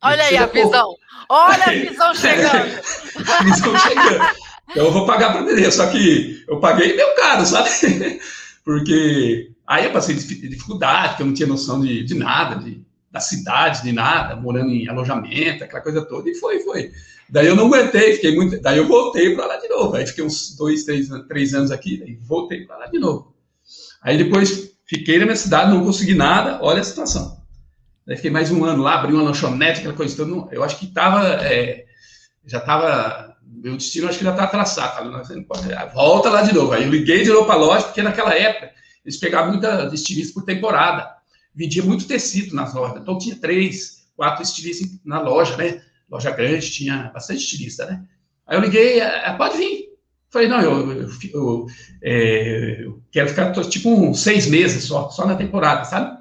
Olha 0.00 0.22
aí 0.22 0.36
a 0.36 0.46
visão. 0.46 0.94
Olha 1.28 1.64
a 1.64 1.70
visão 1.72 2.14
chegando. 2.14 2.80
a 3.40 3.42
visão 3.42 3.76
chegando. 3.76 4.47
Então 4.70 4.86
eu 4.86 4.92
vou 4.92 5.06
pagar 5.06 5.32
para 5.32 5.40
aprender, 5.40 5.70
só 5.72 5.86
que 5.86 6.44
eu 6.46 6.60
paguei 6.60 6.94
meu 6.94 7.14
caro, 7.14 7.44
sabe? 7.46 7.70
Porque 8.64 9.50
aí 9.66 9.86
eu 9.86 9.92
passei 9.92 10.14
dificuldade, 10.14 11.10
porque 11.10 11.22
eu 11.22 11.26
não 11.26 11.34
tinha 11.34 11.48
noção 11.48 11.80
de, 11.80 12.04
de 12.04 12.14
nada, 12.14 12.62
de, 12.62 12.84
da 13.10 13.18
cidade, 13.18 13.82
de 13.82 13.92
nada, 13.92 14.36
morando 14.36 14.70
em 14.70 14.86
alojamento, 14.86 15.64
aquela 15.64 15.82
coisa 15.82 16.02
toda, 16.02 16.28
e 16.28 16.34
foi, 16.34 16.60
foi. 16.60 16.92
Daí 17.30 17.46
eu 17.46 17.56
não 17.56 17.66
aguentei, 17.66 18.14
fiquei 18.14 18.34
muito. 18.34 18.60
Daí 18.60 18.76
eu 18.76 18.86
voltei 18.86 19.34
para 19.34 19.46
lá 19.46 19.56
de 19.56 19.68
novo. 19.68 19.94
Aí 19.96 20.06
fiquei 20.06 20.22
uns 20.22 20.54
dois, 20.56 20.84
três, 20.84 21.08
três 21.28 21.54
anos 21.54 21.70
aqui, 21.70 21.98
daí 21.98 22.14
voltei 22.16 22.66
para 22.66 22.76
lá 22.76 22.86
de 22.86 22.98
novo. 22.98 23.34
Aí 24.02 24.16
depois 24.16 24.72
fiquei 24.84 25.18
na 25.18 25.24
minha 25.24 25.36
cidade, 25.36 25.70
não 25.70 25.84
consegui 25.84 26.14
nada, 26.14 26.58
olha 26.62 26.80
a 26.80 26.84
situação. 26.84 27.38
Daí 28.06 28.16
fiquei 28.16 28.30
mais 28.30 28.50
um 28.50 28.64
ano 28.64 28.82
lá, 28.82 28.94
abri 28.94 29.12
uma 29.12 29.22
lanchonete, 29.22 29.80
aquela 29.80 29.94
coisa 29.94 30.16
toda. 30.16 30.54
Eu 30.54 30.62
acho 30.62 30.78
que 30.78 30.86
tava, 30.86 31.26
é, 31.44 31.84
já 32.46 32.58
estava 32.58 33.27
meu 33.50 33.76
destino 33.76 34.08
acho 34.08 34.18
que 34.18 34.24
já 34.24 34.30
está 34.30 34.46
traçado. 34.46 35.10
Tá? 35.10 35.86
Volta 35.86 36.28
lá 36.28 36.42
de 36.42 36.54
novo. 36.54 36.72
Aí 36.72 36.84
eu 36.84 36.90
liguei 36.90 37.22
de 37.22 37.30
novo 37.30 37.46
para 37.46 37.54
a 37.54 37.58
loja, 37.58 37.84
porque 37.86 38.02
naquela 38.02 38.34
época 38.34 38.70
eles 39.04 39.16
pegavam 39.16 39.52
muita 39.52 39.90
estilista 39.92 40.34
por 40.34 40.44
temporada. 40.44 41.08
Vendia 41.54 41.82
muito 41.82 42.06
tecido 42.06 42.54
nas 42.54 42.74
lojas. 42.74 43.00
Então 43.00 43.18
tinha 43.18 43.36
três, 43.36 44.08
quatro 44.14 44.42
estilistas 44.42 44.88
na 45.04 45.20
loja, 45.20 45.56
né? 45.56 45.82
Loja 46.10 46.30
grande, 46.30 46.70
tinha 46.70 47.10
bastante 47.12 47.40
estilista, 47.40 47.86
né? 47.86 48.04
Aí 48.46 48.56
eu 48.56 48.60
liguei, 48.60 49.00
é, 49.00 49.32
pode 49.32 49.56
vir. 49.56 49.88
Falei, 50.30 50.46
não, 50.46 50.60
eu, 50.60 50.92
eu, 50.92 51.08
eu, 51.32 51.66
é, 52.02 52.84
eu 52.84 53.02
quero 53.10 53.28
ficar 53.28 53.52
tipo 53.64 53.90
uns 53.90 54.20
seis 54.20 54.46
meses 54.46 54.84
só, 54.84 55.08
só 55.08 55.26
na 55.26 55.34
temporada, 55.34 55.84
sabe? 55.84 56.18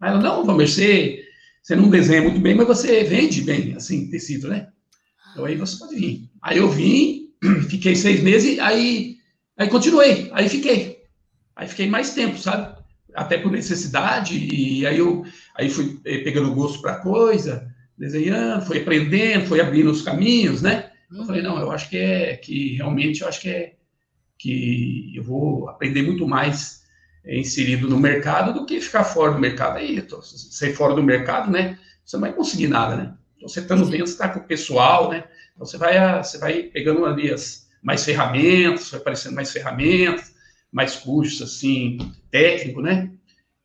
Aí 0.00 0.10
ela, 0.10 0.20
não, 0.20 0.44
Valmer, 0.44 0.68
você, 0.68 1.24
você 1.62 1.74
não 1.74 1.90
desenha 1.90 2.22
muito 2.22 2.40
bem, 2.40 2.54
mas 2.54 2.66
você 2.66 3.04
vende 3.04 3.42
bem, 3.42 3.74
assim, 3.74 4.08
tecido, 4.08 4.48
né? 4.48 4.68
Então 5.32 5.44
aí 5.44 5.56
você 5.56 5.78
pode 5.78 5.96
vir. 5.96 6.28
Aí 6.42 6.58
eu 6.58 6.68
vim, 6.68 7.30
fiquei 7.68 7.94
seis 7.94 8.22
meses, 8.22 8.58
aí, 8.58 9.16
aí 9.56 9.68
continuei, 9.68 10.30
aí 10.32 10.48
fiquei. 10.48 11.00
Aí 11.56 11.68
fiquei 11.68 11.88
mais 11.88 12.14
tempo, 12.14 12.38
sabe? 12.38 12.78
Até 13.14 13.38
por 13.38 13.50
necessidade, 13.50 14.38
e 14.38 14.86
aí 14.86 14.98
eu 14.98 15.24
aí 15.56 15.68
fui 15.68 16.00
eh, 16.04 16.18
pegando 16.18 16.54
gosto 16.54 16.80
para 16.80 17.00
coisa, 17.00 17.68
desenhando, 17.98 18.64
fui 18.64 18.78
aprendendo, 18.78 19.46
fui 19.46 19.60
abrindo 19.60 19.90
os 19.90 20.02
caminhos, 20.02 20.62
né? 20.62 20.90
Eu 21.12 21.24
falei, 21.24 21.42
não, 21.42 21.58
eu 21.58 21.72
acho 21.72 21.90
que 21.90 21.98
é, 21.98 22.36
que 22.36 22.76
realmente 22.76 23.22
eu 23.22 23.28
acho 23.28 23.40
que 23.40 23.48
é, 23.48 23.74
que 24.38 25.12
eu 25.14 25.24
vou 25.24 25.68
aprender 25.68 26.02
muito 26.02 26.26
mais 26.26 26.82
é, 27.24 27.36
inserido 27.36 27.88
no 27.88 27.98
mercado 27.98 28.54
do 28.54 28.64
que 28.64 28.80
ficar 28.80 29.04
fora 29.04 29.32
do 29.32 29.40
mercado. 29.40 29.76
Aí, 29.76 30.00
tô, 30.02 30.22
sair 30.22 30.72
fora 30.72 30.94
do 30.94 31.02
mercado, 31.02 31.50
né? 31.50 31.78
Você 32.04 32.16
não 32.16 32.22
vai 32.22 32.32
conseguir 32.32 32.68
nada, 32.68 32.96
né? 32.96 33.14
Então, 33.40 33.48
você 33.48 33.60
estando 33.60 33.86
dentro, 33.86 34.06
você 34.06 34.12
está 34.12 34.28
com 34.28 34.40
o 34.40 34.44
pessoal, 34.44 35.10
né? 35.10 35.24
Então, 35.54 35.66
você 35.66 35.78
vai, 35.78 36.22
você 36.22 36.36
vai 36.36 36.62
pegando 36.64 37.06
ali 37.06 37.32
as, 37.32 37.66
mais 37.82 38.04
ferramentas, 38.04 38.90
vai 38.90 39.00
aparecendo 39.00 39.34
mais 39.34 39.50
ferramentas, 39.50 40.34
mais 40.70 40.96
cursos, 40.96 41.40
assim, 41.40 41.96
técnico, 42.30 42.82
né? 42.82 43.10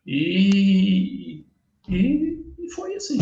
E, 0.06 1.44
e, 1.90 2.36
foi 2.74 2.96
assim. 2.96 3.18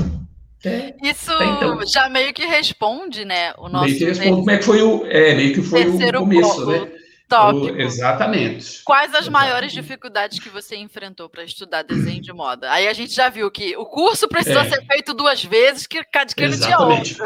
É, 0.63 0.95
Isso 1.01 1.31
então. 1.31 1.85
já 1.87 2.07
meio 2.07 2.33
que 2.33 2.45
responde, 2.45 3.25
né? 3.25 3.53
O 3.57 3.67
nosso 3.67 3.85
meio 3.85 3.97
que 3.97 4.05
responde 4.05 4.29
como 4.29 4.51
é 4.51 4.57
que 4.59 4.63
foi 4.63 4.81
o, 4.81 5.05
é, 5.07 5.35
meio 5.35 5.53
que 5.55 5.61
foi 5.63 5.87
o 5.87 6.13
começo, 6.13 6.65
né? 6.67 6.91
Tópico. 7.37 7.81
exatamente. 7.81 8.81
Quais 8.83 9.13
as 9.13 9.27
maiores 9.27 9.71
dificuldades 9.71 10.39
que 10.39 10.49
você 10.49 10.75
enfrentou 10.75 11.29
para 11.29 11.43
estudar 11.43 11.83
desenho 11.83 12.21
de 12.21 12.31
moda? 12.33 12.71
Aí 12.71 12.87
a 12.87 12.93
gente 12.93 13.13
já 13.13 13.29
viu 13.29 13.49
que 13.49 13.75
o 13.77 13.85
curso 13.85 14.27
precisou 14.27 14.61
é. 14.61 14.69
ser 14.69 14.85
feito 14.85 15.13
duas 15.13 15.43
vezes, 15.43 15.87
que 15.87 16.03
cada 16.05 16.33
que 16.33 16.47
não 16.47 16.59
tinha 16.59 16.79
outro. 16.79 17.25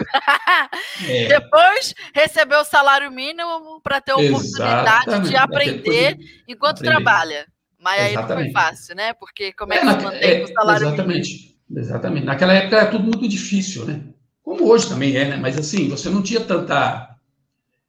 é. 1.07 1.27
Depois 1.27 1.93
recebeu 2.13 2.59
o 2.59 2.65
salário 2.65 3.11
mínimo 3.11 3.81
para 3.81 4.01
ter 4.01 4.13
a 4.13 4.17
oportunidade 4.17 5.07
Exatamente. 5.07 5.29
de 5.29 5.35
aprender 5.35 6.17
enquanto 6.47 6.81
trabalha. 6.81 7.45
Mas 7.79 8.01
aí 8.01 8.15
não 8.15 8.27
foi 8.27 8.51
fácil, 8.51 8.95
né? 8.95 9.13
Porque 9.13 9.53
como 9.53 9.73
é, 9.73 9.77
é 9.77 9.79
que 9.79 9.87
se 9.87 10.03
mantém 10.03 10.41
é, 10.41 10.43
o 10.43 10.47
salário 10.47 10.87
Exatamente, 10.87 11.33
mínimo? 11.33 11.79
exatamente. 11.79 12.25
Naquela 12.25 12.53
época 12.53 12.75
era 12.77 12.89
tudo 12.89 13.03
muito 13.03 13.27
difícil, 13.27 13.85
né? 13.85 14.01
Como 14.41 14.67
hoje 14.67 14.89
também 14.89 15.15
é, 15.15 15.25
né? 15.27 15.37
Mas 15.37 15.57
assim, 15.57 15.89
você 15.89 16.09
não 16.09 16.23
tinha 16.23 16.39
tanta, 16.39 17.15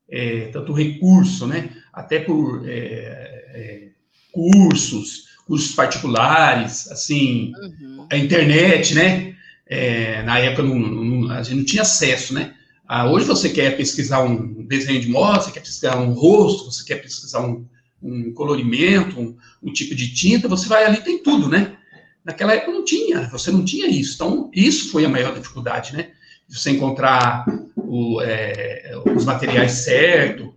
é, 0.09 0.49
tanto 0.49 0.73
recurso, 0.73 1.47
né? 1.47 1.71
Até 1.99 2.21
por 2.21 2.63
é, 2.65 3.45
é, 3.55 3.89
cursos, 4.31 5.25
cursos 5.45 5.75
particulares, 5.75 6.87
assim, 6.93 7.53
uhum. 7.61 8.07
a 8.09 8.17
internet, 8.17 8.95
né? 8.95 9.35
É, 9.67 10.23
na 10.23 10.39
época 10.39 10.63
não, 10.63 10.79
não, 10.79 11.31
a 11.33 11.43
gente 11.43 11.57
não 11.57 11.65
tinha 11.65 11.83
acesso, 11.83 12.33
né? 12.33 12.55
Ah, 12.87 13.11
hoje 13.11 13.27
você 13.27 13.49
quer 13.49 13.77
pesquisar 13.77 14.23
um 14.23 14.65
desenho 14.65 15.01
de 15.01 15.09
moda, 15.09 15.41
você 15.41 15.51
quer 15.51 15.61
pesquisar 15.61 15.99
um 15.99 16.13
rosto, 16.13 16.71
você 16.71 16.85
quer 16.85 17.03
pesquisar 17.03 17.41
um, 17.41 17.67
um 18.01 18.33
colorimento, 18.33 19.21
um, 19.21 19.37
um, 19.61 19.73
tipo 19.73 19.93
de 19.93 20.15
tinta, 20.15 20.47
você 20.47 20.69
vai 20.69 20.85
ali, 20.85 20.99
tem 20.99 21.21
tudo, 21.21 21.49
né? 21.49 21.77
Naquela 22.25 22.55
época 22.55 22.71
não 22.71 22.85
tinha, 22.85 23.29
você 23.29 23.51
não 23.51 23.65
tinha 23.65 23.89
isso. 23.89 24.15
Então, 24.15 24.51
isso 24.55 24.93
foi 24.93 25.05
a 25.05 25.09
maior 25.09 25.35
dificuldade, 25.35 25.95
né? 25.95 26.11
Você 26.49 26.71
encontrar 26.71 27.45
o, 27.77 28.23
é, 28.23 28.93
os 29.17 29.25
materiais 29.25 29.73
certos, 29.73 30.49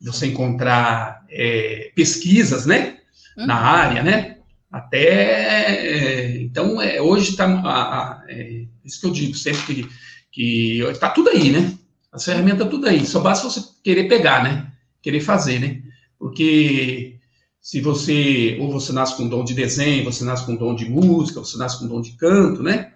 você 0.00 0.26
encontrar 0.26 1.24
é, 1.28 1.92
pesquisas, 1.94 2.66
né? 2.66 2.98
Uhum. 3.36 3.46
Na 3.46 3.56
área, 3.56 4.02
né? 4.02 4.38
Até, 4.70 6.36
é, 6.36 6.42
então, 6.42 6.80
é, 6.80 7.00
hoje 7.02 7.30
está, 7.30 8.24
é, 8.28 8.64
isso 8.84 9.00
que 9.00 9.06
eu 9.06 9.10
digo 9.10 9.34
sempre, 9.34 9.88
que 10.30 10.80
está 10.80 11.10
tudo 11.10 11.30
aí, 11.30 11.50
né? 11.50 11.76
As 12.12 12.24
ferramentas 12.24 12.68
tudo 12.68 12.86
aí, 12.88 13.04
só 13.04 13.20
basta 13.20 13.48
você 13.48 13.60
querer 13.82 14.08
pegar, 14.08 14.42
né? 14.42 14.72
Querer 15.02 15.20
fazer, 15.20 15.58
né? 15.60 15.82
Porque 16.18 17.18
se 17.60 17.80
você, 17.80 18.56
ou 18.60 18.72
você 18.72 18.92
nasce 18.92 19.16
com 19.16 19.28
dom 19.28 19.44
de 19.44 19.54
desenho, 19.54 20.04
você 20.04 20.24
nasce 20.24 20.46
com 20.46 20.56
dom 20.56 20.74
de 20.74 20.88
música, 20.88 21.40
você 21.40 21.56
nasce 21.58 21.78
com 21.78 21.86
dom 21.86 22.00
de 22.00 22.12
canto, 22.12 22.62
né? 22.62 22.92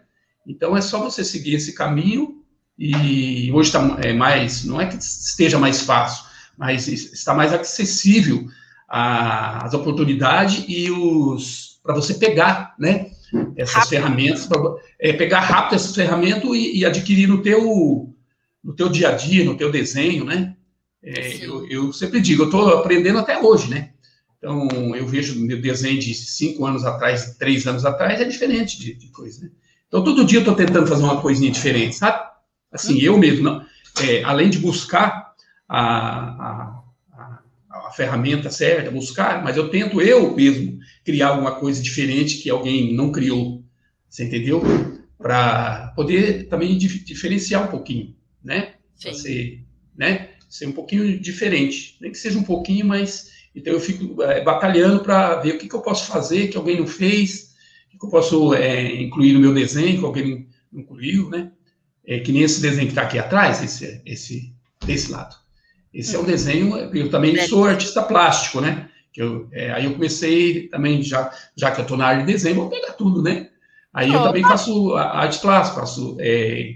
Então 0.47 0.77
é 0.77 0.81
só 0.81 1.03
você 1.03 1.25
seguir 1.25 1.55
esse 1.55 1.75
caminho 1.75 2.43
e 2.79 3.51
hoje 3.53 3.69
está 3.69 3.99
é, 4.03 4.12
mais, 4.12 4.64
não 4.64 4.81
é 4.81 4.87
que 4.87 4.97
esteja 4.97 5.59
mais 5.59 5.83
fácil, 5.83 6.25
mas 6.57 6.88
está 6.88 7.35
mais 7.35 7.53
acessível 7.53 8.47
as 8.88 9.75
oportunidades 9.75 10.64
e 10.69 10.90
os 10.90 11.75
para 11.83 11.95
você 11.95 12.14
pegar, 12.14 12.75
né? 12.79 13.11
Essas 13.57 13.75
rápido. 13.75 13.90
ferramentas, 13.90 14.47
pra, 14.47 14.59
é, 14.99 15.12
pegar 15.12 15.40
rápido 15.40 15.75
essas 15.75 15.95
ferramentas 15.95 16.49
e, 16.51 16.79
e 16.79 16.87
adquirir 16.87 17.29
no 17.29 17.43
teu 17.43 18.14
no 18.62 18.75
teu 18.75 18.88
dia 18.88 19.11
a 19.11 19.12
dia, 19.12 19.45
no 19.45 19.57
teu 19.57 19.71
desenho, 19.71 20.25
né? 20.25 20.57
É, 21.03 21.45
eu, 21.45 21.67
eu, 21.69 21.93
sempre 21.93 22.19
digo, 22.19 22.43
eu 22.43 22.47
estou 22.47 22.79
aprendendo 22.79 23.19
até 23.19 23.38
hoje, 23.38 23.69
né? 23.69 23.90
Então, 24.38 24.97
eu 24.97 25.07
vejo 25.07 25.38
meu 25.38 25.61
desenho 25.61 25.99
de 25.99 26.14
cinco 26.14 26.64
anos 26.64 26.85
atrás, 26.85 27.37
três 27.38 27.67
anos 27.67 27.85
atrás, 27.85 28.21
é 28.21 28.25
diferente 28.25 28.79
de, 28.79 28.95
de 28.95 29.09
coisa, 29.09 29.43
né? 29.43 29.51
Então, 29.87 30.03
todo 30.03 30.25
dia 30.25 30.38
eu 30.38 30.43
estou 30.43 30.55
tentando 30.55 30.87
fazer 30.87 31.03
uma 31.03 31.21
coisinha 31.21 31.51
diferente, 31.51 31.95
sabe? 31.95 32.27
Assim, 32.73 32.99
eu 33.01 33.19
mesmo, 33.19 33.45
não, 33.45 33.64
é, 34.03 34.25
além 34.25 34.49
de 34.49 34.59
buscar 34.59 35.23
a, 35.68 35.81
a, 35.81 36.83
a, 37.12 37.42
a, 37.70 37.90
ferramenta 37.92 38.50
certa, 38.50 38.90
buscar, 38.90 39.42
mas 39.42 39.57
eu 39.57 39.68
tento 39.68 40.00
eu 40.00 40.35
mesmo 40.35 40.79
criar 41.05 41.29
alguma 41.29 41.57
coisa 41.57 41.83
diferente 41.83 42.38
que 42.38 42.50
alguém 42.50 42.94
não 42.94 43.12
criou, 43.12 43.64
você 44.09 44.24
entendeu? 44.24 44.62
Para 45.18 45.92
poder 45.96 46.48
também 46.48 46.77
diferenciar 46.77 47.64
um 47.64 47.70
pouquinho, 47.70 48.14
né? 48.42 48.74
Sim. 48.96 49.14
Ser, 49.14 49.64
né? 49.96 50.35
ser 50.55 50.68
um 50.68 50.72
pouquinho 50.72 51.18
diferente, 51.18 51.96
nem 52.00 52.12
que 52.12 52.18
seja 52.18 52.38
um 52.38 52.44
pouquinho, 52.44 52.87
mas 52.87 53.33
então 53.57 53.72
eu 53.72 53.81
fico 53.81 54.22
é, 54.22 54.40
batalhando 54.40 55.00
para 55.00 55.40
ver 55.40 55.57
o 55.57 55.59
que, 55.59 55.68
que, 55.68 55.74
eu 55.74 55.83
posso 55.83 56.07
fazer 56.07 56.46
que 56.46 56.57
alguém 56.57 56.79
não 56.79 56.87
fez, 56.87 57.55
o 57.88 57.90
que, 57.90 57.98
que 57.98 58.07
eu 58.07 58.09
posso 58.09 58.55
é, 58.55 59.03
incluir 59.03 59.33
no 59.33 59.40
meu 59.40 59.53
desenho 59.53 59.98
que 59.98 60.05
alguém 60.05 60.48
não 60.72 60.81
incluiu, 60.81 61.29
né? 61.29 61.50
É, 62.07 62.20
que 62.20 62.31
nem 62.31 62.42
esse 62.42 62.62
desenho 62.62 62.87
que 62.87 62.92
está 62.92 63.03
aqui 63.03 63.18
atrás, 63.18 63.64
esse, 63.64 64.00
esse 64.07 64.55
desse 64.87 65.11
lado. 65.11 65.35
Esse 65.94 66.16
é 66.16 66.18
um 66.18 66.22
uhum. 66.22 66.26
desenho, 66.26 66.76
eu 66.92 67.09
também 67.09 67.37
sou 67.46 67.64
artista 67.64 68.02
plástico, 68.02 68.61
né? 68.61 68.88
Eu, 69.16 69.46
é, 69.52 69.70
aí 69.70 69.85
eu 69.85 69.92
comecei 69.92 70.68
também, 70.68 71.00
já, 71.02 71.30
já 71.57 71.70
que 71.70 71.80
eu 71.80 71.83
estou 71.83 71.96
na 71.96 72.07
área 72.07 72.24
de 72.24 72.33
desenho, 72.33 72.57
vou 72.57 72.68
pegar 72.68 72.92
tudo, 72.94 73.22
né? 73.22 73.48
Aí 73.92 74.12
eu 74.12 74.20
também 74.20 74.42
faço 74.42 74.96
arte 74.96 75.38
plástica, 75.38 75.80
faço 75.80 76.16
é, 76.18 76.74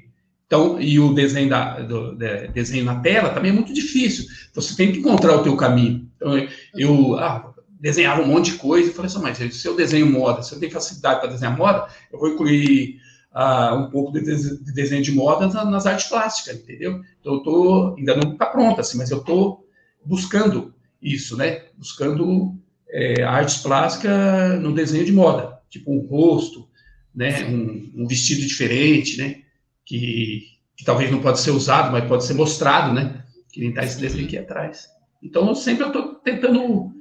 então, 0.48 0.80
e 0.80 0.98
o 0.98 1.12
desenho, 1.12 1.50
da, 1.50 1.80
do, 1.80 2.14
de, 2.14 2.48
desenho 2.48 2.84
na 2.84 3.00
tela 3.00 3.28
também 3.28 3.50
é 3.50 3.54
muito 3.54 3.74
difícil. 3.74 4.24
Você 4.54 4.74
tem 4.74 4.90
que 4.90 4.98
encontrar 4.98 5.36
o 5.36 5.42
teu 5.42 5.54
caminho. 5.56 6.08
Então, 6.16 6.48
eu 6.74 7.18
ah, 7.18 7.52
desenhava 7.78 8.22
um 8.22 8.26
monte 8.26 8.52
de 8.52 8.56
coisa 8.56 8.88
e 8.88 8.94
falei 8.94 9.10
assim, 9.10 9.20
mas 9.20 9.54
se 9.54 9.68
eu 9.68 9.76
desenho 9.76 10.06
moda, 10.06 10.42
se 10.42 10.54
eu 10.54 10.58
tenho 10.58 10.72
facilidade 10.72 11.20
para 11.20 11.28
desenhar 11.28 11.56
moda, 11.56 11.86
eu 12.10 12.18
vou 12.18 12.30
incluir 12.30 12.98
ah, 13.40 13.74
um 13.74 13.90
pouco 13.90 14.12
de, 14.12 14.20
de, 14.22 14.72
desenho 14.72 15.02
de 15.02 15.12
moda 15.12 15.46
nas 15.64 15.86
artes 15.86 16.08
plásticas, 16.08 16.56
entendeu? 16.56 17.00
Então, 17.20 17.34
eu 17.34 17.42
tô, 17.42 17.94
ainda 17.96 18.16
não 18.16 18.32
está 18.32 18.46
pronta, 18.46 18.80
assim, 18.80 18.98
mas 18.98 19.10
eu 19.10 19.18
estou 19.18 19.66
buscando 20.04 20.74
isso, 21.00 21.36
né? 21.36 21.62
Buscando 21.76 22.56
é, 22.88 23.22
artes 23.22 23.58
plásticas 23.58 24.60
no 24.60 24.74
desenho 24.74 25.04
de 25.04 25.12
moda, 25.12 25.58
tipo 25.68 25.92
um 25.92 26.06
rosto, 26.06 26.68
né? 27.14 27.44
Um, 27.46 28.02
um 28.02 28.06
vestido 28.06 28.40
diferente, 28.40 29.18
né? 29.18 29.42
que, 29.88 30.42
que 30.76 30.84
talvez 30.84 31.10
não 31.10 31.20
pode 31.20 31.40
ser 31.40 31.50
usado, 31.50 31.90
mas 31.90 32.06
pode 32.06 32.24
ser 32.24 32.34
mostrado, 32.34 32.92
né? 32.92 33.24
Que 33.50 33.60
nem 33.60 33.70
está 33.70 33.82
esse 33.82 33.98
desenho 33.98 34.26
aqui 34.26 34.36
atrás. 34.36 34.86
Então, 35.22 35.54
sempre 35.54 35.84
eu 35.84 35.88
estou 35.88 36.14
tentando 36.16 36.92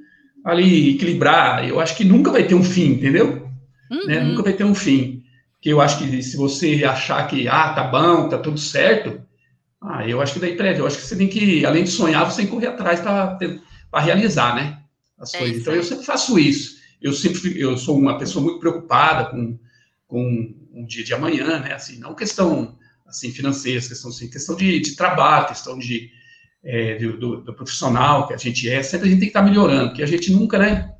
ali 0.42 0.94
equilibrar. 0.94 1.68
Eu 1.68 1.78
acho 1.78 1.94
que 1.94 2.04
nunca 2.04 2.32
vai 2.32 2.44
ter 2.44 2.54
um 2.54 2.64
fim, 2.64 2.92
entendeu? 2.92 3.46
Uhum. 3.90 4.06
Né? 4.06 4.20
Nunca 4.20 4.42
vai 4.42 4.54
ter 4.54 4.64
um 4.64 4.74
fim. 4.74 5.22
Porque 5.58 5.72
eu 5.72 5.80
acho 5.80 5.98
que 5.98 6.22
se 6.22 6.36
você 6.36 6.84
achar 6.84 7.26
que, 7.26 7.48
ah, 7.48 7.72
tá 7.72 7.82
bom, 7.84 8.28
tá 8.28 8.38
tudo 8.38 8.58
certo, 8.58 9.20
ah, 9.80 10.06
eu 10.06 10.22
acho 10.22 10.34
que 10.34 10.38
daí 10.40 10.56
prévio. 10.56 10.82
Eu 10.82 10.86
acho 10.86 10.96
que 10.96 11.02
você 11.02 11.16
tem 11.16 11.28
que, 11.28 11.66
além 11.66 11.84
de 11.84 11.90
sonhar, 11.90 12.24
você 12.24 12.38
tem 12.38 12.46
que 12.46 12.52
correr 12.52 12.68
atrás 12.68 13.00
para 13.00 14.00
realizar, 14.00 14.54
né? 14.54 14.78
As 15.18 15.34
é 15.34 15.38
coisas. 15.38 15.60
Então, 15.60 15.74
eu 15.74 15.82
sempre 15.82 16.04
faço 16.04 16.38
isso. 16.38 16.78
Eu 17.02 17.12
sempre, 17.12 17.60
eu 17.60 17.76
sou 17.76 17.98
uma 17.98 18.18
pessoa 18.18 18.44
muito 18.44 18.60
preocupada 18.60 19.26
com, 19.30 19.58
com 20.06 20.54
um 20.72 20.86
dia 20.86 21.02
de 21.02 21.12
amanhã, 21.12 21.58
né? 21.58 21.74
Assim, 21.74 21.98
não 21.98 22.14
questão 22.14 22.76
assim 23.04 23.32
financeira, 23.32 23.80
questão 23.80 24.10
assim, 24.10 24.28
questão 24.28 24.54
de, 24.54 24.80
de 24.80 24.94
trabalho, 24.94 25.48
questão 25.48 25.78
de 25.78 26.10
é, 26.62 26.96
do, 26.98 27.40
do, 27.40 27.54
profissional 27.54 28.26
que 28.26 28.34
a 28.34 28.36
gente 28.36 28.68
é, 28.68 28.82
sempre 28.82 29.06
a 29.06 29.10
gente 29.10 29.20
tem 29.20 29.28
que 29.28 29.38
estar 29.38 29.42
melhorando, 29.42 29.88
porque 29.88 30.02
a 30.02 30.06
gente 30.06 30.30
nunca, 30.30 30.58
né? 30.58 30.92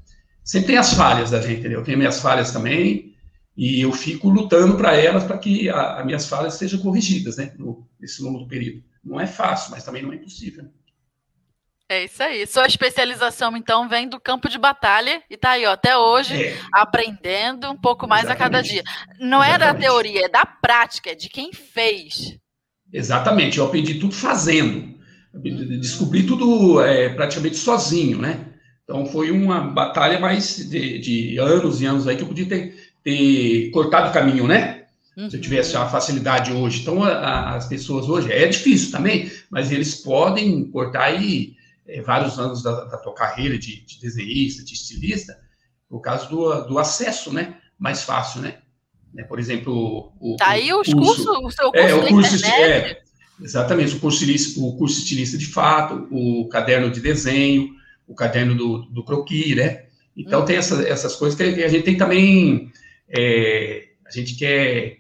Sempre 0.43 0.69
tem 0.69 0.77
as 0.79 0.95
falhas 0.95 1.31
da 1.31 1.41
gente, 1.41 1.61
entendeu? 1.61 1.81
Eu 1.81 1.85
tenho 1.85 1.99
minhas 1.99 2.21
falhas 2.21 2.51
também 2.51 3.08
e 3.59 3.81
eu 3.81 3.91
fico 3.91 4.29
lutando 4.29 4.77
para 4.77 4.95
elas 4.95 5.25
para 5.25 5.37
que 5.37 5.69
as 5.69 6.07
minhas 6.07 6.29
falhas 6.29 6.55
sejam 6.55 6.79
corrigidas, 6.79 7.39
né? 7.39 7.53
No, 7.59 7.85
nesse 7.99 8.23
longo 8.23 8.39
do 8.39 8.47
período. 8.47 8.85
Não 9.03 9.21
é 9.21 9.27
fácil, 9.27 9.73
mas 9.73 9.83
também 9.83 10.01
não 10.01 10.13
é 10.13 10.15
impossível. 10.15 10.67
É 11.89 12.05
isso 12.05 12.23
aí. 12.23 12.47
Sua 12.47 12.69
especialização, 12.69 13.57
então, 13.57 13.89
vem 13.89 14.09
do 14.09 14.21
campo 14.21 14.49
de 14.49 14.59
batalha 14.59 15.21
e 15.29 15.37
tá 15.37 15.51
aí, 15.51 15.67
ó, 15.67 15.73
até 15.73 15.97
hoje, 15.99 16.41
é. 16.41 16.57
aprendendo 16.73 17.69
um 17.69 17.77
pouco 17.77 18.07
mais 18.07 18.27
Exatamente. 18.27 18.47
a 18.47 18.51
cada 18.51 18.63
dia. 18.63 18.85
Não 19.19 19.43
Exatamente. 19.43 19.55
é 19.55 19.59
da 19.59 19.75
teoria, 19.75 20.25
é 20.27 20.29
da 20.29 20.47
prática, 20.47 21.11
é 21.11 21.15
de 21.17 21.29
quem 21.29 21.53
fez. 21.53 22.39
Exatamente, 22.93 23.59
eu 23.59 23.65
aprendi 23.65 23.95
tudo 23.95 24.15
fazendo. 24.15 24.97
Descobri 25.81 26.23
tudo 26.23 26.81
é, 26.81 27.09
praticamente 27.09 27.57
sozinho, 27.57 28.19
né? 28.19 28.49
Então 28.89 29.05
foi 29.05 29.31
uma 29.31 29.61
batalha 29.61 30.19
mais 30.19 30.57
de, 30.57 30.99
de, 30.99 31.39
anos 31.39 31.83
e 31.83 31.85
anos 31.85 32.09
aí 32.09 32.17
que 32.17 32.23
eu 32.23 32.27
podia 32.27 32.47
ter, 32.47 32.88
ter 33.03 33.71
cortado 33.71 34.11
o 34.11 34.13
caminho, 34.13 34.47
né? 34.47 34.87
Uhum. 35.17 35.29
Se 35.29 35.37
eu 35.37 35.41
tivesse 35.41 35.77
a 35.77 35.89
facilidade 35.89 36.53
hoje. 36.53 36.83
Então, 36.83 37.03
a, 37.03 37.11
a, 37.11 37.57
as 37.57 37.67
pessoas 37.67 38.09
hoje, 38.09 38.33
é 38.33 38.47
difícil 38.47 38.93
também, 38.93 39.31
mas 39.51 39.73
eles 39.73 39.97
podem 39.97 40.71
cortar 40.71 41.11
e 41.21 41.57
é, 41.87 42.03
vários 42.03 42.39
anos 42.39 42.63
da, 42.63 42.85
da 42.85 42.99
tua 42.99 43.15
carreira 43.15 43.59
de, 43.59 43.85
de, 43.85 44.01
desenhista, 44.01 44.65
de 44.65 44.75
estilista, 44.75 45.37
por 45.89 46.01
causa 46.01 46.27
do, 46.27 46.67
do 46.67 46.79
acesso, 46.79 47.33
né? 47.33 47.57
Mais 47.79 48.03
fácil, 48.03 48.43
né? 48.43 48.59
né? 49.13 49.25
Por 49.25 49.39
exemplo, 49.39 50.13
o. 50.21 50.37
Tá 50.37 50.51
aí 50.51 50.73
os 50.73 50.93
cursos, 50.93 51.27
o 51.27 51.51
seu 51.51 51.73
curso, 51.73 51.87
é, 51.87 51.95
o 51.95 52.09
curso 52.09 52.47
é, 52.47 53.01
Exatamente, 53.41 53.95
o 53.95 54.01
curso, 54.01 54.25
o 54.65 54.77
curso 54.77 54.99
estilista 54.99 55.39
de 55.39 55.47
fato, 55.47 56.09
o 56.11 56.49
caderno 56.49 56.91
de 56.91 57.01
desenho, 57.01 57.71
o 58.07 58.15
caderno 58.15 58.55
do, 58.55 58.79
do 58.87 59.05
croquis, 59.05 59.57
né? 59.57 59.85
Então, 60.17 60.43
hum. 60.43 60.45
tem 60.45 60.57
essa, 60.57 60.83
essas 60.89 61.15
coisas 61.15 61.37
que 61.37 61.63
a 61.63 61.69
gente 61.69 61.85
tem 61.85 61.97
também. 61.97 62.73
É, 63.09 63.89
a 64.07 64.11
gente 64.11 64.35
quer 64.35 64.99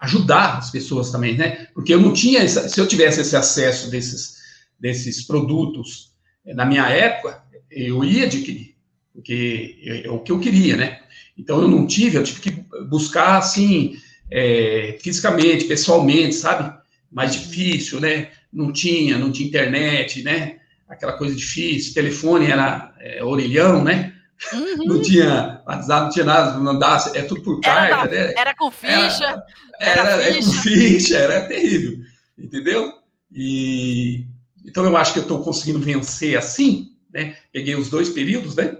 ajudar 0.00 0.58
as 0.58 0.70
pessoas 0.70 1.10
também, 1.10 1.36
né? 1.36 1.68
Porque 1.74 1.92
eu 1.92 2.00
não 2.00 2.12
tinha, 2.12 2.40
essa, 2.40 2.68
se 2.68 2.80
eu 2.80 2.86
tivesse 2.86 3.20
esse 3.20 3.36
acesso 3.36 3.90
desses, 3.90 4.36
desses 4.78 5.26
produtos 5.26 6.12
na 6.44 6.64
minha 6.64 6.88
época, 6.88 7.42
eu 7.70 8.04
ia 8.04 8.24
adquirir, 8.24 8.74
porque 9.12 9.78
é, 9.84 10.10
o 10.10 10.20
que 10.20 10.32
eu 10.32 10.40
queria, 10.40 10.76
né? 10.76 11.00
Então 11.36 11.60
eu 11.60 11.68
não 11.68 11.86
tive, 11.86 12.16
eu 12.16 12.24
tive 12.24 12.40
que 12.40 12.50
buscar 12.88 13.38
assim, 13.38 13.96
é, 14.30 14.96
fisicamente, 15.00 15.64
pessoalmente, 15.64 16.34
sabe? 16.34 16.76
Mais 17.10 17.32
difícil, 17.32 18.00
né? 18.00 18.30
Não 18.52 18.72
tinha, 18.72 19.18
não 19.18 19.30
tinha 19.30 19.48
internet, 19.48 20.22
né? 20.22 20.58
Aquela 20.88 21.12
coisa 21.12 21.34
difícil, 21.34 21.94
telefone 21.94 22.46
era 22.46 22.94
é, 23.00 23.22
orelhão, 23.22 23.84
né? 23.84 24.14
Uhum. 24.52 24.84
Não 24.84 25.02
tinha 25.02 25.62
WhatsApp, 25.66 26.02
não 26.02 26.10
tinha 26.10 26.24
nada, 26.24 26.58
não 26.58 26.78
dava, 26.78 27.16
é 27.16 27.22
tudo 27.22 27.42
por 27.42 27.60
carta, 27.60 28.14
era, 28.14 28.28
né? 28.28 28.34
Era 28.36 28.54
com 28.54 28.70
ficha. 28.70 29.44
Era, 29.80 30.00
era, 30.00 30.22
era 30.22 30.34
ficha. 30.34 30.46
com 30.46 30.52
ficha, 30.52 31.16
era 31.16 31.48
terrível, 31.48 31.98
entendeu? 32.38 32.92
E 33.32 34.26
então 34.64 34.84
eu 34.84 34.96
acho 34.96 35.12
que 35.12 35.18
eu 35.18 35.22
estou 35.22 35.42
conseguindo 35.42 35.80
vencer 35.80 36.36
assim, 36.36 36.96
né? 37.12 37.36
Peguei 37.52 37.74
os 37.74 37.90
dois 37.90 38.10
períodos, 38.10 38.54
né? 38.54 38.78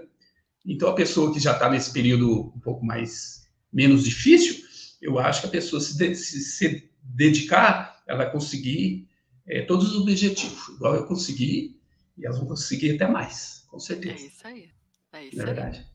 Então 0.65 0.89
a 0.89 0.95
pessoa 0.95 1.33
que 1.33 1.39
já 1.39 1.53
está 1.53 1.69
nesse 1.69 1.91
período 1.91 2.53
um 2.55 2.59
pouco 2.59 2.85
mais 2.85 3.47
menos 3.71 4.03
difícil, 4.03 4.63
eu 5.01 5.19
acho 5.19 5.41
que 5.41 5.47
a 5.47 5.51
pessoa 5.51 5.81
se, 5.81 5.97
de, 5.97 6.15
se, 6.15 6.39
se 6.39 6.89
dedicar, 7.03 8.01
ela 8.07 8.19
vai 8.19 8.31
conseguir 8.31 9.07
é, 9.47 9.61
todos 9.61 9.91
os 9.91 10.01
objetivos, 10.01 10.69
igual 10.69 10.95
eu 10.95 11.05
consegui, 11.05 11.77
e 12.17 12.25
elas 12.25 12.37
vão 12.37 12.47
conseguir 12.47 12.95
até 12.95 13.07
mais, 13.07 13.65
com 13.67 13.79
certeza. 13.79 14.23
É 14.23 14.27
isso 14.27 14.47
aí. 14.47 14.69
É 15.11 15.23
isso 15.23 15.41
é 15.41 15.45
verdade. 15.45 15.85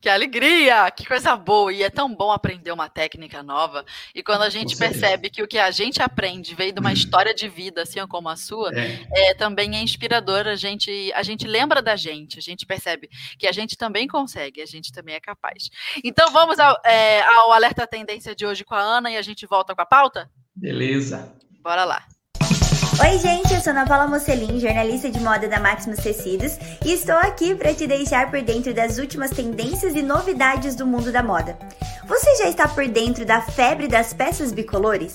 Que 0.00 0.08
alegria! 0.08 0.90
Que 0.90 1.04
coisa 1.04 1.34
boa! 1.36 1.72
E 1.72 1.82
é 1.82 1.90
tão 1.90 2.14
bom 2.14 2.30
aprender 2.30 2.70
uma 2.70 2.88
técnica 2.88 3.42
nova. 3.42 3.84
E 4.14 4.22
quando 4.22 4.42
a 4.42 4.48
gente 4.48 4.76
percebe 4.76 5.28
que 5.28 5.42
o 5.42 5.48
que 5.48 5.58
a 5.58 5.70
gente 5.70 6.00
aprende 6.02 6.54
veio 6.54 6.72
de 6.72 6.80
uma 6.80 6.92
história 6.92 7.34
de 7.34 7.48
vida, 7.48 7.82
assim 7.82 8.06
como 8.06 8.28
a 8.28 8.36
sua, 8.36 8.70
é. 8.74 9.30
é. 9.30 9.34
também 9.34 9.76
é 9.76 9.82
inspirador. 9.82 10.46
A 10.46 10.56
gente, 10.56 11.12
a 11.14 11.22
gente 11.22 11.46
lembra 11.46 11.82
da 11.82 11.96
gente, 11.96 12.38
a 12.38 12.42
gente 12.42 12.64
percebe 12.64 13.08
que 13.38 13.46
a 13.46 13.52
gente 13.52 13.76
também 13.76 14.06
consegue, 14.06 14.62
a 14.62 14.66
gente 14.66 14.92
também 14.92 15.14
é 15.14 15.20
capaz. 15.20 15.68
Então 16.04 16.30
vamos 16.32 16.58
ao, 16.58 16.76
é, 16.84 17.22
ao 17.22 17.52
alerta 17.52 17.86
tendência 17.86 18.34
de 18.34 18.46
hoje 18.46 18.64
com 18.64 18.74
a 18.74 18.80
Ana 18.80 19.10
e 19.10 19.16
a 19.16 19.22
gente 19.22 19.46
volta 19.46 19.74
com 19.74 19.82
a 19.82 19.86
pauta? 19.86 20.30
Beleza. 20.54 21.34
Bora 21.62 21.84
lá. 21.84 22.06
Oi, 23.00 23.16
gente, 23.18 23.54
eu 23.54 23.60
sou 23.60 23.70
Ana 23.70 23.86
Paula 23.86 24.08
Mocelin, 24.08 24.58
jornalista 24.58 25.08
de 25.08 25.20
moda 25.20 25.46
da 25.46 25.60
Maximus 25.60 26.00
Tecidos, 26.00 26.58
e 26.84 26.92
estou 26.92 27.14
aqui 27.14 27.54
para 27.54 27.72
te 27.72 27.86
deixar 27.86 28.28
por 28.28 28.42
dentro 28.42 28.74
das 28.74 28.98
últimas 28.98 29.30
tendências 29.30 29.94
e 29.94 30.02
novidades 30.02 30.74
do 30.74 30.84
mundo 30.84 31.12
da 31.12 31.22
moda. 31.22 31.56
Você 32.08 32.34
já 32.38 32.48
está 32.48 32.66
por 32.66 32.88
dentro 32.88 33.24
da 33.24 33.40
febre 33.40 33.86
das 33.86 34.12
peças 34.12 34.50
bicolores? 34.50 35.12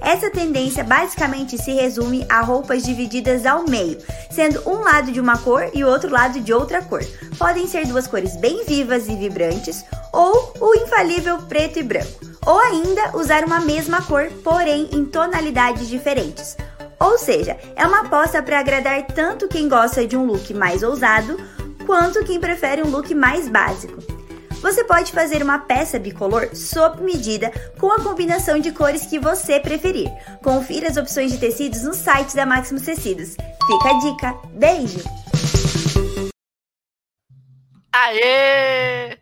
Essa 0.00 0.30
tendência 0.30 0.84
basicamente 0.84 1.58
se 1.58 1.72
resume 1.72 2.24
a 2.28 2.40
roupas 2.40 2.84
divididas 2.84 3.44
ao 3.44 3.64
meio, 3.64 3.98
sendo 4.30 4.62
um 4.68 4.82
lado 4.82 5.10
de 5.10 5.18
uma 5.18 5.36
cor 5.38 5.68
e 5.74 5.82
o 5.82 5.88
outro 5.88 6.10
lado 6.10 6.40
de 6.40 6.52
outra 6.52 6.82
cor. 6.82 7.02
Podem 7.36 7.66
ser 7.66 7.84
duas 7.84 8.06
cores 8.06 8.36
bem 8.36 8.64
vivas 8.64 9.08
e 9.08 9.16
vibrantes, 9.16 9.84
ou 10.12 10.54
o 10.60 10.74
infalível 10.76 11.38
preto 11.48 11.80
e 11.80 11.82
branco, 11.82 12.20
ou 12.46 12.60
ainda 12.60 13.16
usar 13.16 13.42
uma 13.42 13.58
mesma 13.58 14.02
cor, 14.02 14.30
porém 14.44 14.88
em 14.92 15.04
tonalidades 15.04 15.88
diferentes. 15.88 16.56
Ou 17.04 17.18
seja, 17.18 17.58
é 17.76 17.86
uma 17.86 18.00
aposta 18.00 18.42
para 18.42 18.58
agradar 18.58 19.06
tanto 19.08 19.46
quem 19.46 19.68
gosta 19.68 20.06
de 20.06 20.16
um 20.16 20.24
look 20.24 20.54
mais 20.54 20.82
ousado, 20.82 21.36
quanto 21.84 22.24
quem 22.24 22.40
prefere 22.40 22.82
um 22.82 22.88
look 22.88 23.14
mais 23.14 23.46
básico. 23.46 24.02
Você 24.62 24.82
pode 24.84 25.12
fazer 25.12 25.42
uma 25.42 25.58
peça 25.58 25.98
bicolor 25.98 26.56
sob 26.56 27.02
medida 27.02 27.50
com 27.78 27.92
a 27.92 28.00
combinação 28.02 28.58
de 28.58 28.72
cores 28.72 29.04
que 29.04 29.18
você 29.18 29.60
preferir. 29.60 30.10
Confira 30.42 30.88
as 30.88 30.96
opções 30.96 31.30
de 31.30 31.36
tecidos 31.36 31.82
no 31.82 31.92
site 31.92 32.34
da 32.34 32.46
Maximus 32.46 32.84
Tecidos. 32.84 33.36
Fica 33.66 33.90
a 33.90 33.98
dica. 33.98 34.34
Beijo! 34.54 35.00
Aê! 37.92 39.18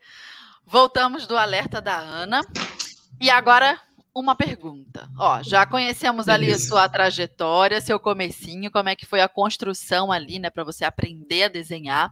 Voltamos 0.65 1.27
do 1.27 1.37
alerta 1.37 1.81
da 1.81 1.99
Ana. 1.99 2.47
E 3.21 3.29
agora 3.29 3.77
uma 4.15 4.35
pergunta. 4.35 5.09
Ó, 5.19 5.43
já 5.43 5.65
conhecemos 5.65 6.29
ali 6.29 6.53
a 6.53 6.59
sua 6.59 6.89
trajetória, 6.89 7.81
seu 7.81 7.99
comecinho, 7.99 8.71
como 8.71 8.89
é 8.89 8.97
que 8.97 9.07
foi 9.07 9.21
a 9.21 9.29
construção 9.29 10.13
ali, 10.13 10.39
né, 10.39 10.51
para 10.51 10.65
você 10.65 10.85
aprender 10.85 11.45
a 11.45 11.49
desenhar. 11.49 12.11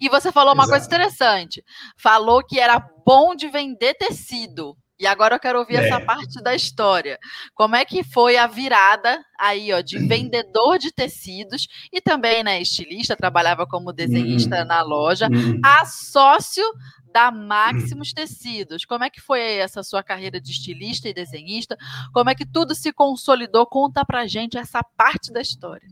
E 0.00 0.08
você 0.08 0.30
falou 0.30 0.54
uma 0.54 0.64
Exato. 0.64 0.70
coisa 0.70 0.86
interessante. 0.86 1.64
Falou 1.96 2.44
que 2.44 2.60
era 2.60 2.78
bom 3.04 3.34
de 3.34 3.48
vender 3.48 3.94
tecido. 3.94 4.76
E 5.00 5.06
agora 5.06 5.36
eu 5.36 5.40
quero 5.40 5.58
ouvir 5.58 5.76
é. 5.76 5.86
essa 5.86 5.98
parte 5.98 6.42
da 6.42 6.54
história. 6.54 7.18
Como 7.54 7.74
é 7.74 7.86
que 7.86 8.04
foi 8.04 8.36
a 8.36 8.46
virada 8.46 9.18
aí, 9.40 9.72
ó, 9.72 9.80
de 9.80 9.98
vendedor 10.06 10.78
de 10.78 10.92
tecidos 10.92 11.66
e 11.90 12.02
também, 12.02 12.44
né, 12.44 12.60
estilista, 12.60 13.16
trabalhava 13.16 13.66
como 13.66 13.94
desenhista 13.94 14.60
uhum. 14.60 14.66
na 14.66 14.82
loja, 14.82 15.26
uhum. 15.32 15.58
a 15.64 15.86
sócio 15.86 16.64
da 17.12 17.30
Maximus 17.30 18.12
Tecidos. 18.12 18.84
Como 18.84 19.04
é 19.04 19.10
que 19.10 19.20
foi 19.20 19.40
essa 19.40 19.82
sua 19.82 20.02
carreira 20.02 20.40
de 20.40 20.50
estilista 20.50 21.08
e 21.08 21.14
desenhista? 21.14 21.76
Como 22.12 22.30
é 22.30 22.34
que 22.34 22.46
tudo 22.46 22.74
se 22.74 22.92
consolidou? 22.92 23.66
Conta 23.66 24.04
pra 24.04 24.26
gente 24.26 24.56
essa 24.56 24.82
parte 24.82 25.32
da 25.32 25.40
história. 25.40 25.88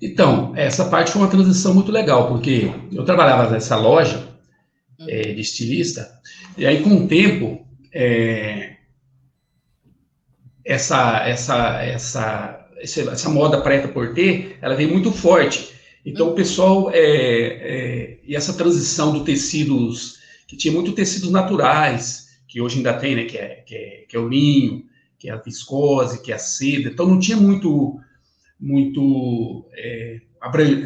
Então, 0.00 0.52
essa 0.56 0.88
parte 0.88 1.10
foi 1.10 1.22
uma 1.22 1.30
transição 1.30 1.74
muito 1.74 1.90
legal, 1.90 2.28
porque 2.28 2.70
eu 2.92 3.04
trabalhava 3.04 3.50
nessa 3.50 3.76
loja 3.76 4.28
é, 5.08 5.32
de 5.32 5.40
estilista, 5.40 6.08
e 6.56 6.64
aí 6.64 6.82
com 6.82 7.04
o 7.04 7.08
tempo, 7.08 7.66
é, 7.92 8.76
essa, 10.64 11.26
essa, 11.26 11.82
essa, 11.82 12.68
essa 12.80 13.28
moda 13.28 13.60
preta 13.60 13.88
por 13.88 14.14
ter, 14.14 14.56
ela 14.60 14.76
veio 14.76 14.90
muito 14.90 15.10
forte. 15.10 15.74
Então, 16.04 16.30
o 16.30 16.34
pessoal, 16.34 16.90
é, 16.92 17.00
é, 17.00 18.18
e 18.24 18.34
essa 18.34 18.54
transição 18.54 19.12
do 19.12 19.24
tecidos, 19.24 20.18
que 20.46 20.56
tinha 20.56 20.72
muito 20.72 20.92
tecidos 20.92 21.30
naturais, 21.30 22.28
que 22.46 22.60
hoje 22.60 22.78
ainda 22.78 22.94
tem, 22.94 23.14
né, 23.14 23.24
que 23.24 23.36
é, 23.36 23.62
que 23.66 23.74
é, 23.74 24.04
que 24.08 24.16
é 24.16 24.18
o 24.18 24.28
linho, 24.28 24.84
que 25.18 25.28
é 25.28 25.32
a 25.32 25.36
viscose, 25.36 26.22
que 26.22 26.32
é 26.32 26.36
a 26.36 26.38
seda, 26.38 26.88
então 26.88 27.06
não 27.06 27.18
tinha 27.18 27.36
muito, 27.36 27.98
muito 28.58 29.68
é, 29.74 30.20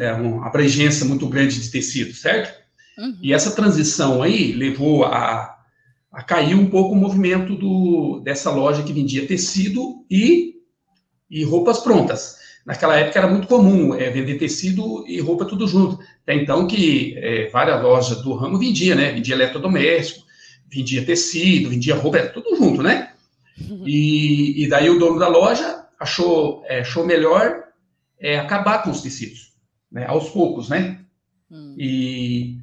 é 0.01 0.13
uma 0.13 0.47
abrangência 0.47 1.05
muito 1.05 1.27
grande 1.27 1.61
de 1.61 1.69
tecido, 1.69 2.13
certo? 2.13 2.61
Uhum. 2.97 3.17
E 3.21 3.33
essa 3.33 3.51
transição 3.51 4.21
aí 4.21 4.51
levou 4.51 5.05
a, 5.05 5.57
a 6.11 6.23
cair 6.23 6.55
um 6.55 6.69
pouco 6.69 6.93
o 6.93 6.97
movimento 6.97 7.55
do, 7.55 8.19
dessa 8.23 8.51
loja 8.51 8.83
que 8.83 8.93
vendia 8.93 9.27
tecido 9.27 10.05
e, 10.09 10.55
e 11.29 11.43
roupas 11.43 11.79
prontas. 11.79 12.42
Naquela 12.65 12.97
época 12.97 13.19
era 13.19 13.27
muito 13.27 13.47
comum 13.47 13.93
é, 13.93 14.09
vender 14.09 14.37
tecido 14.37 15.05
e 15.07 15.19
roupa 15.19 15.45
tudo 15.45 15.67
junto. 15.67 15.99
Até 16.23 16.35
então 16.35 16.65
que 16.65 17.13
é, 17.17 17.49
várias 17.49 17.81
lojas 17.81 18.21
do 18.21 18.33
ramo 18.33 18.57
vendia, 18.57 18.95
né? 18.95 19.11
Vendia 19.11 19.35
eletrodoméstico, 19.35 20.25
vendia 20.71 21.05
tecido, 21.05 21.69
vendia 21.69 21.95
roupa, 21.95 22.19
era 22.19 22.29
tudo 22.29 22.55
junto, 22.55 22.81
né? 22.81 23.11
Uhum. 23.59 23.83
E, 23.85 24.63
e 24.63 24.67
daí 24.69 24.89
o 24.89 24.97
dono 24.97 25.19
da 25.19 25.27
loja 25.27 25.85
achou, 25.99 26.63
é, 26.65 26.79
achou 26.79 27.05
melhor 27.05 27.63
acabar 28.39 28.81
com 28.83 28.89
os 28.89 29.01
tecidos, 29.01 29.51
né? 29.91 30.05
Aos 30.07 30.29
poucos, 30.29 30.69
né? 30.69 31.01
Hum. 31.51 31.75
E, 31.77 32.57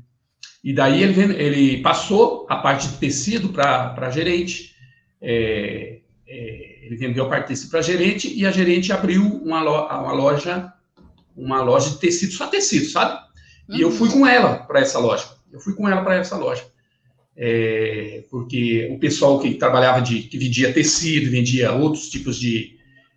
e 0.64 0.72
daí 0.72 1.02
ele, 1.02 1.20
ele 1.34 1.82
passou 1.82 2.46
a 2.48 2.56
parte 2.56 2.88
de 2.88 2.96
tecido 2.96 3.50
para 3.50 4.10
gerente. 4.10 4.74
É, 5.20 6.00
é, 6.26 6.69
ele 6.90 6.98
vendeu 6.98 7.33
a 7.33 7.40
tecido 7.42 7.70
para 7.70 7.79
a 7.79 7.83
gerente 7.83 8.33
e 8.37 8.44
a 8.44 8.50
gerente 8.50 8.92
abriu 8.92 9.24
uma, 9.24 9.62
lo, 9.62 9.87
uma 9.87 10.12
loja 10.12 10.72
uma 11.37 11.62
loja 11.62 11.90
de 11.90 11.98
tecido, 11.98 12.33
só 12.33 12.48
tecido, 12.48 12.87
sabe? 12.87 13.18
E 13.68 13.76
uhum. 13.76 13.81
eu 13.81 13.90
fui 13.90 14.11
com 14.11 14.26
ela 14.26 14.57
para 14.57 14.81
essa 14.81 14.98
loja. 14.98 15.24
Eu 15.53 15.61
fui 15.61 15.74
com 15.74 15.88
ela 15.88 16.03
para 16.03 16.16
essa 16.16 16.37
loja. 16.37 16.64
É, 17.37 18.24
porque 18.31 18.88
o 18.92 18.98
pessoal 18.98 19.38
que 19.38 19.55
trabalhava 19.55 20.03
de 20.03 20.22
que 20.22 20.37
vendia 20.37 20.72
tecido, 20.72 21.31
vendia 21.31 21.72
outros 21.72 22.11
tipos 22.11 22.38
de, 22.38 22.76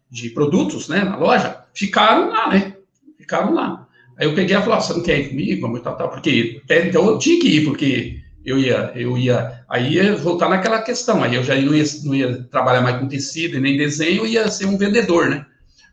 de 0.10 0.30
produtos, 0.30 0.88
né, 0.88 1.04
na 1.04 1.18
loja, 1.18 1.66
ficaram 1.74 2.30
lá, 2.30 2.50
né? 2.50 2.78
Ficaram 3.18 3.54
lá. 3.54 3.88
Aí 4.16 4.28
eu 4.28 4.36
peguei 4.36 4.56
e 4.56 4.62
falei, 4.62 4.80
você 4.80 4.94
não 4.94 5.04
quer 5.04 5.20
ir 5.20 5.30
comigo? 5.30 5.80
Tal, 5.80 5.98
tal, 5.98 6.10
porque 6.10 6.62
até 6.64 6.88
então 6.88 7.06
eu 7.08 7.18
tinha 7.18 7.40
que 7.40 7.48
ir, 7.48 7.66
porque 7.66 8.22
eu 8.46 8.60
ia, 8.60 8.92
eu 8.96 9.18
ia, 9.18 9.64
aí 9.70 9.94
ia 9.94 10.16
voltar 10.18 10.50
naquela 10.50 10.82
questão, 10.82 11.24
aí 11.24 11.36
eu 11.36 11.44
já 11.44 11.56
não 11.56 11.74
ia, 11.74 11.84
não 12.04 12.14
ia 12.14 12.44
trabalhar 12.44 12.82
mais 12.82 13.00
com 13.00 13.08
tecido 13.08 13.56
e 13.56 13.62
nem 13.62 13.78
desenho, 13.78 14.26
ia 14.26 14.50
ser 14.50 14.66
um 14.66 14.78
vendedor, 14.78 15.30
né? 15.30 15.46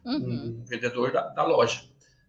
Uhum. 0.05 0.61
Um 0.61 0.65
vendedor 0.65 1.13
da, 1.13 1.29
da, 1.29 1.45
loja. 1.45 1.83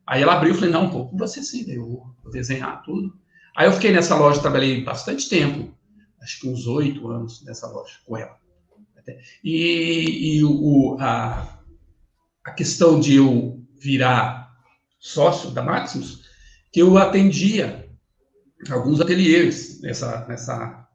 Aí 0.05 0.21
ela 0.21 0.33
abriu, 0.33 0.53
eu 0.53 0.55
falei, 0.55 0.69
não, 0.69 0.89
pô, 0.89 1.07
com 1.07 1.17
você 1.17 1.41
sim, 1.41 1.65
eu 1.71 2.13
vou 2.23 2.31
desenhar 2.31 2.83
tudo. 2.83 3.13
Aí 3.55 3.65
eu 3.67 3.73
fiquei 3.73 3.91
nessa 3.91 4.15
loja, 4.15 4.41
trabalhei 4.41 4.83
bastante 4.83 5.27
tempo, 5.27 5.73
acho 6.21 6.39
que 6.39 6.47
uns 6.47 6.67
oito 6.67 7.09
anos 7.09 7.43
nessa 7.43 7.67
loja 7.67 7.95
com 8.05 8.15
ela. 8.15 8.39
E, 9.43 10.37
e 10.37 10.43
o, 10.43 10.97
a, 10.99 11.59
a 12.45 12.51
questão 12.51 12.99
de 12.99 13.15
eu 13.15 13.59
virar 13.79 14.55
sócio 14.99 15.49
da 15.49 15.63
Maximus, 15.63 16.21
que 16.71 16.79
eu 16.79 16.97
atendia 16.97 17.90
alguns 18.69 19.01
ateliês 19.01 19.81
nessa, 19.81 20.25
nessa 20.27 20.87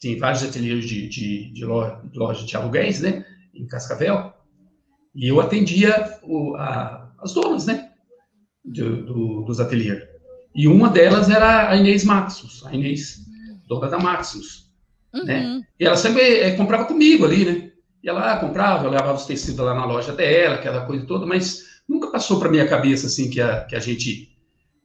tem 0.00 0.16
vários 0.18 0.42
ateliês 0.42 0.84
de, 0.84 1.08
de, 1.08 1.52
de, 1.52 1.64
loja, 1.64 2.00
de 2.04 2.18
loja 2.18 2.46
de 2.46 2.56
aluguéis, 2.56 3.00
né, 3.00 3.24
em 3.54 3.66
Cascavel, 3.66 4.32
e 5.14 5.28
eu 5.28 5.40
atendia 5.40 6.18
o, 6.22 6.54
a, 6.56 7.12
as 7.18 7.32
donas, 7.32 7.66
né, 7.66 7.90
do, 8.64 9.04
do, 9.04 9.42
dos 9.42 9.58
ateliês. 9.58 10.02
E 10.54 10.68
uma 10.68 10.88
delas 10.88 11.28
era 11.28 11.70
a 11.70 11.76
Inês 11.76 12.04
Maximus, 12.04 12.64
a 12.66 12.74
Inês, 12.74 13.18
dona 13.66 13.88
da 13.88 13.98
Maximus, 13.98 14.70
né? 15.12 15.20
uhum. 15.20 15.58
né, 15.58 15.62
e 15.78 15.84
ela 15.84 15.96
sempre 15.96 16.22
é, 16.22 16.56
comprava 16.56 16.84
comigo 16.84 17.24
ali, 17.24 17.44
né, 17.44 17.72
e 18.02 18.08
ela 18.08 18.32
ah, 18.32 18.38
comprava, 18.38 18.84
eu 18.84 18.90
levava 18.90 19.14
os 19.14 19.26
tecidos 19.26 19.58
lá 19.58 19.74
na 19.74 19.84
loja 19.84 20.12
dela, 20.12 20.54
aquela 20.54 20.86
coisa 20.86 21.04
toda, 21.06 21.26
mas 21.26 21.64
nunca 21.88 22.08
passou 22.08 22.38
para 22.38 22.50
minha 22.50 22.68
cabeça, 22.68 23.08
assim, 23.08 23.28
que 23.28 23.40
a, 23.40 23.64
que 23.64 23.74
a 23.74 23.80
gente 23.80 24.37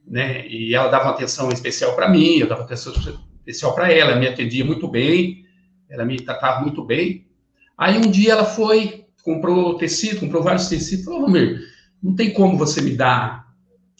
né? 0.06 0.46
E 0.48 0.74
ela 0.74 0.88
dava 0.88 1.10
atenção 1.10 1.50
especial 1.50 1.94
para 1.94 2.08
mim, 2.08 2.38
eu 2.38 2.48
dava 2.48 2.62
atenção 2.62 2.92
especial 2.92 3.74
para 3.74 3.92
ela, 3.92 4.12
ela 4.12 4.20
me 4.20 4.28
atendia 4.28 4.64
muito 4.64 4.88
bem, 4.88 5.44
ela 5.88 6.04
me 6.04 6.20
tratava 6.20 6.60
muito 6.60 6.84
bem. 6.84 7.26
Aí 7.76 7.98
um 7.98 8.10
dia 8.10 8.32
ela 8.32 8.44
foi, 8.44 9.06
comprou 9.22 9.76
tecido, 9.76 10.20
comprou 10.20 10.42
vários 10.42 10.68
tecidos, 10.68 11.04
falou, 11.04 11.22
Romir, 11.22 11.60
não 12.02 12.14
tem 12.14 12.32
como 12.32 12.56
você 12.56 12.80
me 12.80 12.96
dar 12.96 13.44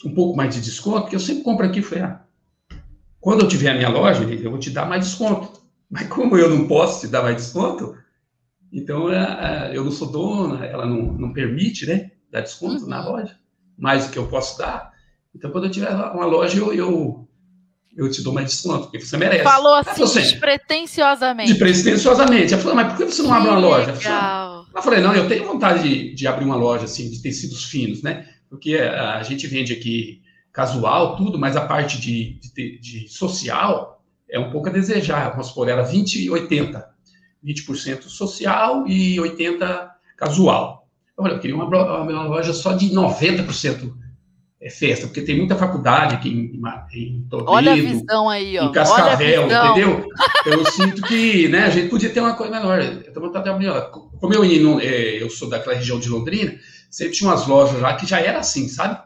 um 0.04 0.14
pouco 0.14 0.36
mais 0.36 0.54
de 0.54 0.60
desconto, 0.60 1.02
porque 1.02 1.16
eu 1.16 1.20
sempre 1.20 1.42
compro 1.42 1.66
aqui, 1.66 1.80
falei, 1.80 2.04
ah, 2.04 2.24
quando 3.20 3.40
eu 3.40 3.48
tiver 3.48 3.70
a 3.70 3.74
minha 3.74 3.88
loja, 3.88 4.22
eu 4.24 4.50
vou 4.50 4.60
te 4.60 4.70
dar 4.70 4.86
mais 4.86 5.06
desconto. 5.06 5.62
Mas 5.90 6.08
como 6.08 6.36
eu 6.36 6.50
não 6.50 6.66
posso 6.66 7.00
te 7.00 7.08
dar 7.08 7.22
mais 7.22 7.36
desconto, 7.36 7.96
então 8.72 9.10
é, 9.10 9.70
é, 9.70 9.76
eu 9.76 9.84
não 9.84 9.90
sou 9.90 10.10
dona, 10.10 10.66
ela 10.66 10.84
não, 10.84 11.12
não 11.12 11.32
permite, 11.32 11.86
né, 11.86 12.10
dar 12.30 12.40
desconto 12.40 12.82
uhum. 12.82 12.88
na 12.88 13.02
loja, 13.02 13.38
mais 13.78 14.06
do 14.06 14.12
que 14.12 14.18
eu 14.18 14.26
posso 14.26 14.58
dar. 14.58 14.92
Então, 15.34 15.50
quando 15.50 15.64
eu 15.64 15.70
tiver 15.70 15.90
uma 15.90 16.26
loja, 16.26 16.58
eu, 16.58 16.72
eu, 16.72 17.28
eu 17.96 18.10
te 18.10 18.22
dou 18.22 18.32
mais 18.32 18.50
desconto, 18.50 18.84
porque 18.84 19.00
você 19.00 19.16
merece. 19.16 19.42
Falou 19.42 19.74
assim, 19.74 20.02
assim 20.02 20.20
despretensiosamente. 20.20 21.52
Despretensiosamente. 21.52 22.52
Ela 22.52 22.62
falou, 22.62 22.76
mas 22.76 22.88
por 22.88 22.96
que 22.98 23.04
você 23.04 23.22
não 23.22 23.30
que 23.30 23.36
abre 23.36 23.48
uma 23.48 23.58
loja? 23.58 23.92
Legal. 23.92 24.66
Eu 24.74 24.82
falei, 24.82 25.00
não, 25.00 25.14
eu 25.14 25.28
tenho 25.28 25.46
vontade 25.46 25.82
de, 25.82 26.14
de 26.14 26.26
abrir 26.26 26.44
uma 26.44 26.56
loja, 26.56 26.84
assim, 26.84 27.10
de 27.10 27.20
tecidos 27.20 27.64
finos, 27.64 28.02
né? 28.02 28.28
Porque 28.48 28.76
a, 28.76 29.16
a 29.16 29.22
gente 29.22 29.46
vende 29.46 29.72
aqui 29.72 30.22
casual, 30.52 31.16
tudo, 31.16 31.38
mas 31.38 31.56
a 31.56 31.66
parte 31.66 32.00
de, 32.00 32.38
de, 32.40 32.78
de 32.78 33.08
social 33.08 34.02
é 34.30 34.38
um 34.38 34.50
pouco 34.50 34.68
a 34.68 34.72
desejar. 34.72 35.30
Vamos 35.30 35.48
supor, 35.48 35.68
era 35.68 35.82
20 35.82 36.24
e 36.24 36.30
80. 36.30 36.94
20% 37.44 38.02
social 38.04 38.86
e 38.86 39.16
80% 39.16 39.90
casual. 40.16 40.88
Eu 41.16 41.22
falei, 41.22 41.36
eu 41.36 41.40
queria 41.40 41.56
uma, 41.56 41.66
uma 41.66 42.22
loja 42.24 42.52
só 42.52 42.72
de 42.72 42.90
90% 42.90 43.92
é 44.64 44.70
festa, 44.70 45.06
porque 45.06 45.20
tem 45.20 45.36
muita 45.36 45.56
faculdade 45.56 46.14
aqui 46.14 46.30
em, 46.30 46.58
em 46.94 47.26
Toledo, 47.28 47.50
Olha 47.50 47.72
a 47.72 47.76
visão 47.76 48.30
aí, 48.30 48.58
ó. 48.58 48.64
em 48.64 48.72
Cascavel, 48.72 49.42
entendeu? 49.44 50.08
Eu 50.46 50.64
sinto 50.64 51.02
que 51.02 51.48
né, 51.48 51.64
a 51.64 51.68
gente 51.68 51.90
podia 51.90 52.08
ter 52.08 52.20
uma 52.20 52.34
coisa 52.34 52.50
menor. 52.50 52.80
Eu 52.80 53.12
tô 53.12 53.20
vontade 53.20 53.44
de 53.44 53.50
abrir, 53.50 53.70
como 53.90 54.32
eu, 54.32 54.80
é, 54.80 55.22
eu 55.22 55.28
sou 55.28 55.50
daquela 55.50 55.76
região 55.76 56.00
de 56.00 56.08
Londrina, 56.08 56.58
sempre 56.90 57.12
tinha 57.12 57.28
umas 57.28 57.46
lojas 57.46 57.78
lá 57.78 57.94
que 57.94 58.06
já 58.06 58.18
era 58.18 58.38
assim, 58.38 58.66
sabe? 58.66 58.98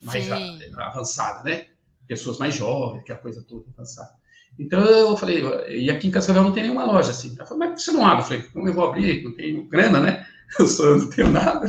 Mais 0.00 0.30
avançada, 0.76 1.42
né? 1.42 1.64
Pessoas 2.06 2.38
mais 2.38 2.54
jovens, 2.54 3.00
aquela 3.00 3.18
coisa 3.18 3.42
toda 3.42 3.64
avançada. 3.76 4.10
Então 4.56 4.80
eu 4.80 5.16
falei, 5.16 5.42
e 5.70 5.90
aqui 5.90 6.06
em 6.06 6.12
Cascavel 6.12 6.44
não 6.44 6.52
tem 6.52 6.62
nenhuma 6.62 6.84
loja 6.84 7.10
assim. 7.10 7.34
Ela 7.36 7.46
falou, 7.46 7.66
mas 7.66 7.82
você 7.82 7.90
não 7.90 8.06
abre? 8.06 8.22
Eu 8.22 8.26
falei, 8.26 8.42
como 8.52 8.68
eu 8.68 8.74
vou 8.74 8.86
abrir? 8.86 9.24
Não 9.24 9.34
tenho 9.34 9.66
grana, 9.66 9.98
né? 9.98 10.24
Eu 10.58 10.66
sou, 10.66 10.98
não 10.98 11.08
tenho 11.10 11.30
nada. 11.30 11.64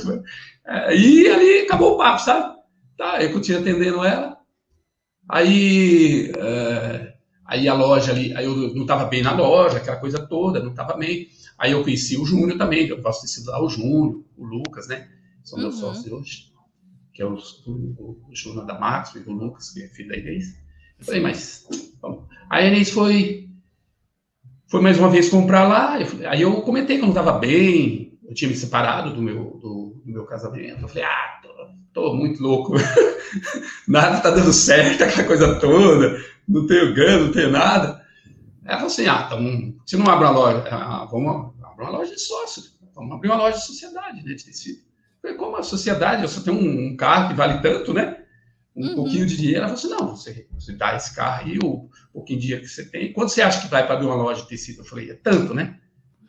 E 0.92 1.28
ali 1.28 1.60
acabou 1.62 1.94
o 1.94 1.98
papo, 1.98 2.20
sabe? 2.20 2.61
Tá, 3.02 3.20
eu 3.20 3.34
continuei 3.34 3.64
atendendo 3.64 4.06
ela. 4.06 4.38
Aí, 5.28 6.32
é, 6.38 7.16
aí 7.44 7.68
a 7.68 7.74
loja 7.74 8.12
ali, 8.12 8.32
aí 8.38 8.46
eu 8.46 8.76
não 8.76 8.84
estava 8.84 9.06
bem 9.06 9.24
na 9.24 9.34
loja, 9.34 9.78
aquela 9.78 9.98
coisa 9.98 10.20
toda, 10.20 10.62
não 10.62 10.70
estava 10.70 10.96
bem. 10.96 11.28
Aí 11.58 11.72
eu 11.72 11.82
conheci 11.82 12.16
o 12.16 12.26
Júnior 12.26 12.60
também, 12.60 12.88
eu 12.88 13.02
posso 13.02 13.22
ter 13.22 13.28
sido 13.30 13.50
lá 13.50 13.60
o 13.60 13.68
Júnior, 13.68 14.24
o 14.38 14.46
Lucas, 14.46 14.88
né? 14.88 15.10
São 15.44 15.58
meus 15.58 15.74
uhum. 15.74 15.82
sócios 15.82 16.14
hoje, 16.14 16.54
que 17.12 17.24
é 17.24 17.26
o, 17.26 17.40
o, 17.66 18.22
o 18.30 18.36
Júnior 18.36 18.68
da 18.68 18.80
Max, 18.80 19.16
e 19.16 19.18
o 19.28 19.32
Lucas, 19.32 19.72
que 19.72 19.82
é 19.82 19.88
filho 19.88 20.10
da 20.10 20.18
Inês. 20.18 20.56
Eu 21.00 21.06
falei, 21.06 21.22
mas 21.22 21.68
vamos. 22.00 22.26
Aí 22.52 22.66
a 22.66 22.68
Inês 22.68 22.92
foi, 22.92 23.50
foi 24.68 24.80
mais 24.80 25.00
uma 25.00 25.10
vez 25.10 25.28
comprar 25.28 25.68
lá, 25.68 26.00
eu 26.00 26.06
falei, 26.06 26.28
aí 26.28 26.42
eu 26.44 26.62
comentei 26.62 26.98
que 26.98 27.02
eu 27.02 27.08
não 27.08 27.20
estava 27.20 27.40
bem, 27.40 28.20
eu 28.24 28.36
tinha 28.36 28.48
me 28.48 28.56
separado 28.56 29.12
do 29.12 29.24
meu, 29.24 29.58
do, 29.60 30.02
do 30.06 30.12
meu 30.12 30.26
casamento. 30.26 30.84
Eu 30.84 30.88
falei, 30.88 31.04
ah, 31.04 31.42
tô 31.94 32.14
muito 32.14 32.42
louco, 32.42 32.74
nada 33.88 34.20
tá 34.20 34.30
dando 34.30 34.54
certo, 34.54 35.04
aquela 35.04 35.28
coisa 35.28 35.60
toda, 35.60 36.24
não 36.48 36.66
tenho 36.66 36.94
ganho, 36.94 37.26
não 37.26 37.32
tenho 37.32 37.52
nada. 37.52 38.02
Ela 38.64 38.78
falou 38.78 38.88
assim, 38.88 39.08
ah, 39.08 39.24
então, 39.26 39.76
se 39.86 39.98
não 39.98 40.12
abre 40.12 40.26
uma 40.26 40.32
loja, 40.32 40.68
ah, 40.72 41.08
vamos 41.10 41.54
abrir 41.64 41.84
uma 41.84 41.98
loja 41.98 42.14
de 42.14 42.22
sócio, 42.22 42.64
vamos 42.94 43.14
abrir 43.14 43.30
uma 43.30 43.38
loja 43.38 43.58
de 43.58 43.66
sociedade, 43.66 44.24
né, 44.24 44.34
de 44.34 44.46
tecido. 44.46 44.80
falei, 45.22 45.38
como 45.38 45.58
a 45.58 45.64
sociedade, 45.64 46.22
eu 46.22 46.28
só 46.28 46.42
tenho 46.42 46.58
um, 46.58 46.88
um 46.88 46.96
carro 46.96 47.30
que 47.30 47.36
vale 47.36 47.62
tanto, 47.62 47.94
né, 47.94 48.18
um 48.76 48.88
uhum. 48.88 48.96
pouquinho 48.96 49.26
de 49.26 49.36
dinheiro. 49.36 49.66
Ela 49.66 49.76
falou 49.76 49.80
assim, 49.80 49.90
não, 49.90 50.16
você, 50.16 50.48
você 50.54 50.74
dá 50.74 50.96
esse 50.96 51.16
carro 51.16 51.46
aí, 51.46 51.58
o 51.58 51.90
pouquinho 52.14 52.40
de 52.40 52.46
dinheiro 52.46 52.64
que 52.64 52.72
você 52.72 52.86
tem, 52.86 53.12
quanto 53.12 53.32
você 53.32 53.42
acha 53.42 53.62
que 53.62 53.68
vai 53.68 53.86
para 53.86 53.96
abrir 53.96 54.06
uma 54.06 54.16
loja 54.16 54.42
de 54.42 54.48
tecido? 54.48 54.82
Eu 54.82 54.86
falei, 54.86 55.10
é 55.10 55.16
tanto, 55.16 55.54
né? 55.54 55.78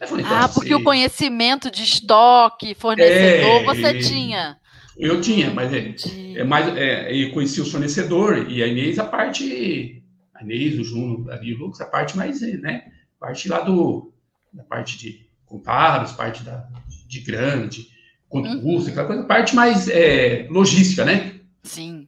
Falei, 0.07 0.25
então, 0.25 0.37
ah, 0.37 0.49
porque 0.49 0.75
o 0.75 0.83
conhecimento 0.83 1.71
de 1.71 1.85
estoque, 1.85 2.75
fornecedor, 2.75 3.63
é, 3.63 3.65
você 3.65 3.99
tinha. 4.01 4.59
Eu 4.97 5.21
tinha, 5.21 5.53
mas 5.53 5.73
é, 5.73 5.95
é 6.37 6.45
mais, 6.45 6.77
é, 6.77 7.15
eu 7.15 7.33
conheci 7.33 7.61
o 7.61 7.71
fornecedor 7.71 8.51
e 8.51 8.63
a 8.63 8.67
Inês 8.67 8.99
a 8.99 9.05
parte, 9.05 10.03
a 10.35 10.43
Inês, 10.43 10.79
o 10.79 10.85
Juno, 10.85 11.31
ali, 11.31 11.55
o 11.55 11.59
Lucas, 11.59 11.81
a 11.81 11.87
parte 11.87 12.17
mais, 12.17 12.41
né, 12.61 12.91
parte 13.19 13.49
lá 13.49 13.61
do, 13.61 14.13
da 14.53 14.63
parte 14.63 14.99
de 14.99 15.27
contábeis, 15.47 16.13
parte 16.13 16.43
da, 16.43 16.69
de 17.07 17.21
grande, 17.21 17.89
quanto 18.29 18.49
uhum. 18.49 18.61
custa, 18.61 18.91
aquela 18.91 19.07
coisa, 19.07 19.25
parte 19.25 19.55
mais 19.55 19.89
é, 19.89 20.47
logística, 20.51 21.05
né? 21.05 21.41
Sim. 21.63 22.07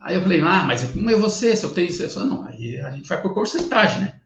Aí 0.00 0.14
eu 0.14 0.22
falei, 0.22 0.40
ah, 0.40 0.64
mas 0.64 0.84
como 0.90 1.10
é 1.10 1.14
você, 1.14 1.54
se 1.54 1.64
eu 1.64 1.70
tenho 1.70 1.88
isso? 1.88 2.02
Eu 2.02 2.10
falei, 2.10 2.28
não, 2.28 2.44
aí 2.44 2.80
a 2.80 2.90
gente 2.90 3.08
vai 3.08 3.20
por 3.20 3.34
porcentagem, 3.34 4.00
né? 4.00 4.20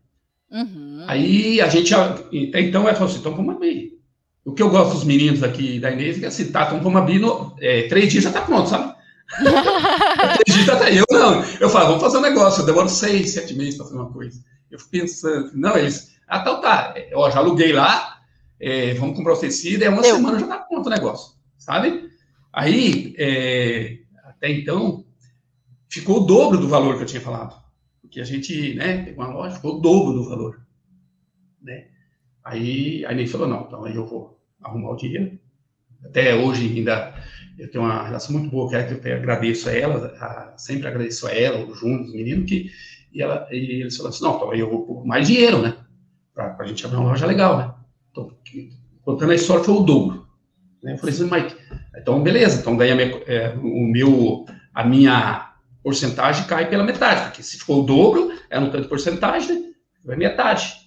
Uhum. 0.51 1.05
Aí 1.09 1.61
a 1.61 1.69
gente, 1.69 1.93
então, 2.33 2.83
ela 2.83 2.95
falou 2.95 3.09
assim, 3.09 3.19
então 3.19 3.35
vamos 3.35 3.57
abrir. 3.57 3.99
O 4.45 4.53
que 4.53 4.63
eu 4.63 4.71
gosto 4.71 4.95
dos 4.95 5.05
meninos 5.05 5.43
aqui 5.43 5.81
da 5.81 5.91
Inês 5.91 6.17
é 6.17 6.21
que 6.21 6.27
assim, 6.27 6.53
tá, 6.53 6.67
então 6.67 6.83
vamos 6.83 7.01
abrir 7.01 7.19
no, 7.19 7.57
é, 7.61 7.89
três 7.89 8.13
dias 8.13 8.25
já 8.25 8.33
tá 8.33 8.43
pronto, 8.43 8.69
sabe? 8.69 8.95
três 10.45 10.57
dias 10.59 10.67
já 10.67 10.77
tá, 10.77 10.91
eu 10.91 11.05
não, 11.11 11.43
eu 11.61 11.71
falo, 11.71 11.87
vamos 11.87 12.03
fazer 12.03 12.19
um 12.19 12.23
negócio, 12.23 12.61
eu 12.61 12.67
demoro 12.67 12.89
seis, 12.89 13.31
sete 13.31 13.55
meses 13.55 13.77
para 13.77 13.87
fazer 13.87 13.97
uma 13.97 14.13
coisa. 14.13 14.45
Eu 14.71 14.79
fico 14.79 14.91
pensando, 14.91 15.51
não, 15.55 15.77
eles, 15.77 16.15
ah, 16.29 16.41
então 16.41 16.61
tá, 16.61 16.93
é, 16.97 17.11
ó, 17.15 17.31
já 17.31 17.39
aluguei 17.39 17.73
lá, 17.73 18.19
é, 18.61 18.95
vamos 18.95 19.17
comprar 19.17 19.33
o 19.35 19.39
tecido, 19.39 19.83
é 19.83 19.89
uma 19.89 20.05
eu. 20.05 20.17
semana 20.17 20.39
já 20.39 20.47
tá 20.47 20.59
pronto 20.59 20.87
o 20.87 20.91
negócio, 20.91 21.37
sabe? 21.57 22.11
Aí, 22.53 23.15
é, 23.19 23.99
até 24.25 24.51
então, 24.51 25.05
ficou 25.89 26.23
o 26.23 26.27
dobro 26.27 26.59
do 26.59 26.69
valor 26.69 26.97
que 26.97 27.03
eu 27.03 27.07
tinha 27.07 27.21
falado. 27.21 27.61
Porque 28.01 28.21
a 28.21 28.25
gente, 28.25 28.75
né, 28.75 29.03
pegou 29.05 29.25
uma 29.25 29.35
loja, 29.35 29.57
ficou 29.57 29.79
o 29.79 29.81
dobro 29.81 30.13
do 30.13 30.29
valor, 30.29 30.61
né? 31.61 31.89
Aí 32.45 33.05
a 33.07 33.13
Inês 33.13 33.33
falou, 33.33 33.49
não, 33.49 33.63
então 33.63 33.85
aí 33.85 33.95
eu 33.95 34.07
vou 34.07 34.39
arrumar 34.63 34.91
o 34.91 34.97
dinheiro. 34.97 35.39
Até 36.05 36.35
hoje 36.35 36.67
ainda 36.67 37.15
eu 37.59 37.71
tenho 37.71 37.85
uma 37.85 38.05
relação 38.05 38.33
muito 38.33 38.51
boa, 38.51 38.69
que 38.69 39.09
eu 39.09 39.17
agradeço 39.17 39.69
a 39.69 39.73
ela, 39.73 40.07
a, 40.21 40.55
sempre 40.57 40.87
agradeço 40.87 41.27
a 41.27 41.33
ela, 41.33 41.65
o 41.65 41.75
Júnior, 41.75 42.03
os 42.03 42.13
meninos, 42.13 42.49
que, 42.49 42.71
e, 43.13 43.23
ela, 43.23 43.47
e 43.51 43.83
eles 43.83 43.97
falaram 43.97 44.15
assim, 44.15 44.25
não, 44.25 44.37
então 44.37 44.51
aí 44.51 44.61
eu 44.61 44.69
vou 44.69 44.85
pôr 44.85 45.07
mais 45.07 45.27
dinheiro, 45.27 45.63
né? 45.63 45.77
Para 46.35 46.57
a 46.59 46.67
gente 46.67 46.85
abrir 46.85 46.99
uma 46.99 47.11
loja 47.11 47.27
legal, 47.27 47.57
né? 47.57 47.73
Então, 48.11 48.31
contando 49.03 49.31
a 49.31 49.35
história, 49.35 49.65
foi 49.65 49.75
o 49.75 49.81
dobro. 49.81 50.27
Né? 50.83 50.95
Eu 50.95 50.99
falei 50.99 51.15
assim, 51.15 51.31
Mike, 51.31 51.57
então 51.97 52.23
beleza, 52.23 52.61
então 52.61 52.77
ganha 52.77 52.95
minha, 52.95 53.23
é, 53.27 53.55
o 53.57 53.87
meu, 53.87 54.45
a 54.75 54.85
minha 54.85 55.55
porcentagem 55.83 56.47
cai 56.47 56.69
pela 56.69 56.83
metade, 56.83 57.23
porque 57.27 57.43
se 57.43 57.59
for 57.59 57.79
o 57.79 57.83
dobro, 57.83 58.33
é 58.51 58.59
um 58.59 58.71
tanto 58.71 58.83
de 58.83 58.89
porcentagem, 58.89 59.61
né? 59.61 59.71
Vai 60.05 60.17
metade. 60.17 60.84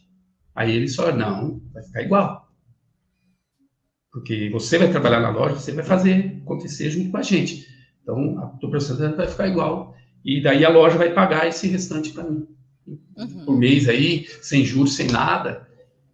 Aí 0.58 0.76
eles 0.76 0.96
falaram, 0.96 1.17
não, 1.17 1.62
vai 1.72 1.84
ficar 1.84 2.02
igual. 2.02 2.52
Porque 4.12 4.50
você 4.50 4.80
vai 4.80 4.89
trabalhar 4.89 5.20
na 5.20 5.30
loja, 5.30 5.54
você 5.54 5.72
vai 5.72 5.86
fazer 5.86 6.41
acontecer 6.41 6.89
junto 6.89 7.12
com 7.12 7.17
a 7.17 7.22
gente. 7.22 7.67
Então, 8.02 8.39
a 8.39 8.48
tua 8.58 8.72
porcentagem 8.72 9.15
vai 9.15 9.28
ficar 9.28 9.48
igual. 9.48 9.96
E 10.26 10.41
daí 10.41 10.65
a 10.65 10.70
loja 10.70 10.98
vai 10.98 11.13
pagar 11.13 11.48
esse 11.48 11.67
restante 11.67 12.12
para 12.12 12.23
mim. 12.23 12.48
Uhum. 12.88 13.46
Por 13.46 13.56
mês 13.56 13.88
aí, 13.88 14.25
sem 14.42 14.65
juros, 14.65 14.96
sem 14.96 15.08
nada. 15.10 15.67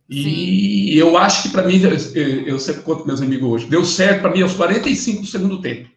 E 0.09 0.23
Sim. 0.23 0.99
eu 0.99 1.17
acho 1.17 1.43
que 1.43 1.49
para 1.49 1.65
mim, 1.65 1.79
eu, 1.81 2.21
eu 2.45 2.59
sempre 2.59 2.81
conto 2.81 3.07
meus 3.07 3.21
amigos 3.21 3.49
hoje, 3.49 3.67
deu 3.67 3.85
certo 3.85 4.23
para 4.23 4.31
mim 4.31 4.41
aos 4.41 4.55
45 4.55 5.21
do 5.21 5.27
segundo 5.27 5.61
tempo. 5.61 5.89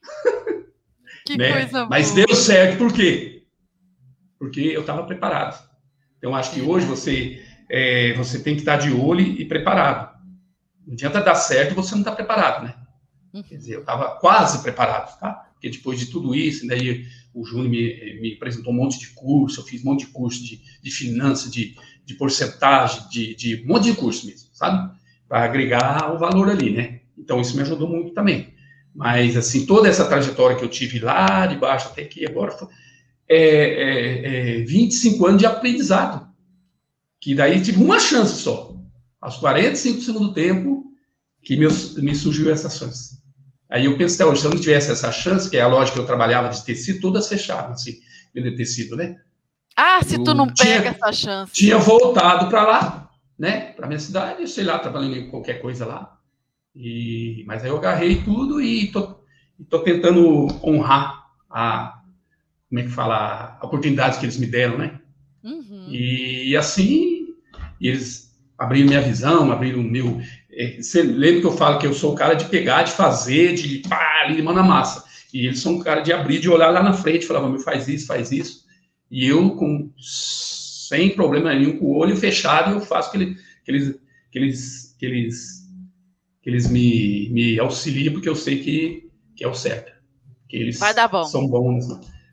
Que 1.26 1.36
né? 1.36 1.52
coisa 1.52 1.78
boa. 1.80 1.88
Mas 1.90 2.12
deu 2.12 2.34
certo 2.34 2.78
por 2.78 2.92
quê? 2.92 3.42
Porque 4.38 4.60
eu 4.60 4.80
estava 4.80 5.04
preparado. 5.04 5.62
Então, 6.16 6.34
acho 6.34 6.52
que 6.52 6.62
hoje 6.62 6.86
você 6.86 7.40
é, 7.70 8.12
você 8.14 8.40
tem 8.40 8.54
que 8.54 8.62
estar 8.62 8.76
de 8.76 8.92
olho 8.92 9.20
e 9.20 9.44
preparado. 9.44 10.18
Não 10.84 10.94
adianta 10.94 11.20
dar 11.20 11.36
certo 11.36 11.74
você 11.74 11.92
não 11.92 12.00
está 12.00 12.10
preparado, 12.10 12.64
né? 12.64 12.74
Uhum. 13.32 13.44
Quer 13.44 13.56
dizer, 13.56 13.74
eu 13.74 13.80
estava 13.80 14.16
quase 14.18 14.60
preparado, 14.60 15.16
tá? 15.20 15.48
Porque 15.52 15.70
depois 15.70 15.98
de 15.98 16.06
tudo 16.06 16.34
isso, 16.34 16.66
daí 16.66 17.06
o 17.32 17.44
Júnior 17.44 17.68
me, 17.68 18.20
me 18.20 18.34
apresentou 18.34 18.72
um 18.72 18.76
monte 18.76 18.98
de 18.98 19.10
curso, 19.10 19.60
eu 19.60 19.64
fiz 19.64 19.82
um 19.82 19.90
monte 19.90 20.00
de 20.00 20.06
curso 20.06 20.42
de, 20.42 20.60
de 20.82 20.90
finanças, 20.90 21.52
de, 21.52 21.76
de 22.04 22.14
porcentagem, 22.14 23.08
de, 23.08 23.36
de 23.36 23.62
um 23.62 23.68
monte 23.68 23.84
de 23.84 23.94
curso 23.94 24.26
mesmo, 24.26 24.48
sabe? 24.52 24.92
Para 25.28 25.44
agregar 25.44 26.12
o 26.12 26.18
valor 26.18 26.50
ali, 26.50 26.72
né? 26.72 27.00
Então, 27.16 27.40
isso 27.40 27.54
me 27.54 27.62
ajudou 27.62 27.88
muito 27.88 28.12
também. 28.12 28.52
Mas, 28.92 29.36
assim, 29.36 29.64
toda 29.64 29.88
essa 29.88 30.06
trajetória 30.06 30.56
que 30.56 30.64
eu 30.64 30.68
tive 30.68 30.98
lá 30.98 31.46
de 31.46 31.54
baixo 31.54 31.86
até 31.86 32.02
aqui 32.02 32.26
agora, 32.26 32.50
foi, 32.50 32.66
é, 33.28 33.36
é, 33.38 34.56
é 34.56 34.64
25 34.64 35.24
anos 35.24 35.38
de 35.38 35.46
aprendizado 35.46 36.29
que 37.20 37.34
daí 37.34 37.60
tive 37.60 37.82
uma 37.82 38.00
chance 38.00 38.42
só. 38.42 38.74
Aos 39.20 39.36
45 39.36 39.98
do 39.98 40.04
segundo 40.04 40.32
tempo, 40.32 40.84
que 41.42 41.56
me, 41.56 41.66
me 42.02 42.14
surgiu 42.14 42.50
essa 42.50 42.70
chance. 42.70 43.20
Aí 43.68 43.84
eu 43.84 43.96
penso 43.96 44.14
até 44.14 44.24
hoje, 44.24 44.40
se 44.40 44.46
eu 44.46 44.50
não 44.50 44.60
tivesse 44.60 44.90
essa 44.90 45.12
chance, 45.12 45.48
que 45.48 45.56
é 45.56 45.60
a 45.60 45.68
loja 45.68 45.92
que 45.92 45.98
eu 45.98 46.06
trabalhava 46.06 46.48
de 46.48 46.64
tecido, 46.64 47.00
todas 47.00 47.28
fecharam, 47.28 47.72
assim, 47.72 47.92
vender 48.34 48.56
tecido, 48.56 48.96
né? 48.96 49.16
Ah, 49.76 50.02
se 50.02 50.16
eu 50.16 50.24
tu 50.24 50.34
não 50.34 50.46
tinha, 50.46 50.82
pega 50.82 50.90
essa 50.90 51.12
chance. 51.12 51.52
Tinha 51.52 51.78
voltado 51.78 52.48
para 52.48 52.66
lá, 52.66 53.10
né? 53.38 53.72
Para 53.72 53.86
minha 53.86 54.00
cidade, 54.00 54.48
sei 54.48 54.64
lá, 54.64 54.78
trabalhando 54.78 55.16
em 55.16 55.30
qualquer 55.30 55.60
coisa 55.60 55.86
lá. 55.86 56.18
E, 56.74 57.44
mas 57.46 57.62
aí 57.62 57.70
eu 57.70 57.76
agarrei 57.76 58.22
tudo 58.22 58.60
e 58.60 58.90
tô, 58.90 59.20
tô 59.68 59.80
tentando 59.80 60.48
honrar 60.64 61.26
a, 61.48 62.00
como 62.68 62.80
é 62.80 62.82
que 62.84 62.90
fala, 62.90 63.58
a 63.60 63.66
oportunidade 63.66 64.18
que 64.18 64.24
eles 64.24 64.38
me 64.38 64.46
deram, 64.46 64.78
né? 64.78 65.00
Uhum. 65.42 65.86
E, 65.88 66.50
e, 66.50 66.56
assim, 66.56 67.09
eles 67.88 68.30
abriram 68.58 68.88
minha 68.88 69.00
visão, 69.00 69.50
abriram 69.50 69.80
o 69.80 69.84
meu. 69.84 70.20
É, 70.52 70.82
você 70.82 71.02
lembra 71.02 71.40
que 71.40 71.46
eu 71.46 71.56
falo 71.56 71.78
que 71.78 71.86
eu 71.86 71.94
sou 71.94 72.12
o 72.12 72.16
cara 72.16 72.34
de 72.34 72.44
pegar, 72.46 72.82
de 72.82 72.92
fazer, 72.92 73.54
de 73.54 73.78
pá, 73.88 74.22
ali, 74.24 74.42
mão 74.42 74.54
na 74.54 74.62
massa. 74.62 75.04
E 75.32 75.46
eles 75.46 75.60
são 75.60 75.76
o 75.76 75.84
cara 75.84 76.00
de 76.00 76.12
abrir, 76.12 76.40
de 76.40 76.50
olhar 76.50 76.70
lá 76.70 76.82
na 76.82 76.92
frente, 76.92 77.26
falar, 77.26 77.48
meu, 77.48 77.60
faz 77.60 77.88
isso, 77.88 78.06
faz 78.06 78.32
isso. 78.32 78.64
E 79.10 79.26
eu, 79.26 79.50
com, 79.56 79.90
sem 79.98 81.10
problema 81.10 81.54
nenhum, 81.54 81.78
com 81.78 81.86
o 81.86 81.96
olho 81.96 82.16
fechado, 82.16 82.72
eu 82.72 82.80
faço 82.80 83.10
que, 83.10 83.16
ele, 83.16 83.36
que 83.64 83.70
eles, 83.70 84.00
que 84.30 84.38
eles, 84.38 84.96
que 84.98 85.06
eles, 85.06 85.66
que 86.42 86.50
eles 86.50 86.68
me, 86.68 87.30
me 87.30 87.58
auxiliem, 87.58 88.12
porque 88.12 88.28
eu 88.28 88.36
sei 88.36 88.60
que, 88.60 89.10
que 89.36 89.44
é 89.44 89.48
o 89.48 89.54
certo. 89.54 89.92
Que 90.48 90.56
eles 90.56 90.78
Vai 90.78 90.92
dar 90.92 91.08
bom. 91.08 91.24
são 91.24 91.46
bons. 91.46 91.86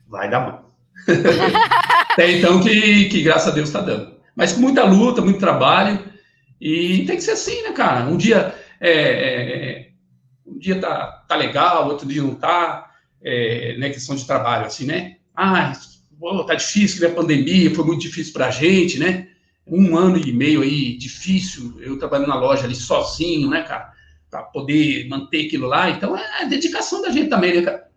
Vai 0.08 0.28
dar 0.28 0.40
bom. 0.40 0.68
Até 2.12 2.32
então 2.32 2.60
que, 2.60 3.08
que, 3.08 3.22
graças 3.22 3.48
a 3.48 3.54
Deus, 3.54 3.68
está 3.68 3.80
dando. 3.80 4.17
Mas 4.38 4.56
muita 4.56 4.84
luta, 4.84 5.20
muito 5.20 5.40
trabalho. 5.40 5.98
E 6.60 7.04
tem 7.06 7.16
que 7.16 7.22
ser 7.22 7.32
assim, 7.32 7.60
né, 7.62 7.72
cara? 7.72 8.08
Um 8.08 8.16
dia, 8.16 8.54
é, 8.80 8.92
é, 8.92 9.90
um 10.46 10.56
dia 10.56 10.80
tá, 10.80 11.24
tá 11.28 11.34
legal, 11.34 11.88
outro 11.88 12.06
dia 12.06 12.22
não 12.22 12.36
tá. 12.36 12.88
É, 13.20 13.76
né, 13.78 13.90
questão 13.90 14.14
de 14.14 14.24
trabalho, 14.24 14.66
assim, 14.66 14.86
né? 14.86 15.16
Ah, 15.34 15.72
tá 16.46 16.54
difícil, 16.54 17.00
né? 17.00 17.12
Pandemia 17.12 17.74
foi 17.74 17.84
muito 17.84 18.02
difícil 18.02 18.32
para 18.32 18.46
a 18.46 18.50
gente, 18.52 18.96
né? 18.96 19.26
Um 19.66 19.98
ano 19.98 20.16
e 20.16 20.32
meio 20.32 20.62
aí 20.62 20.96
difícil, 20.96 21.76
eu 21.80 21.98
trabalhando 21.98 22.28
na 22.28 22.38
loja 22.38 22.64
ali 22.64 22.76
sozinho, 22.76 23.50
né, 23.50 23.64
cara? 23.64 23.92
Para 24.30 24.42
poder 24.42 25.08
manter 25.08 25.46
aquilo 25.46 25.66
lá. 25.66 25.90
Então, 25.90 26.16
é 26.16 26.42
a 26.42 26.44
dedicação 26.44 27.02
da 27.02 27.10
gente 27.10 27.28
também, 27.28 27.56
né, 27.56 27.62
cara? 27.62 27.88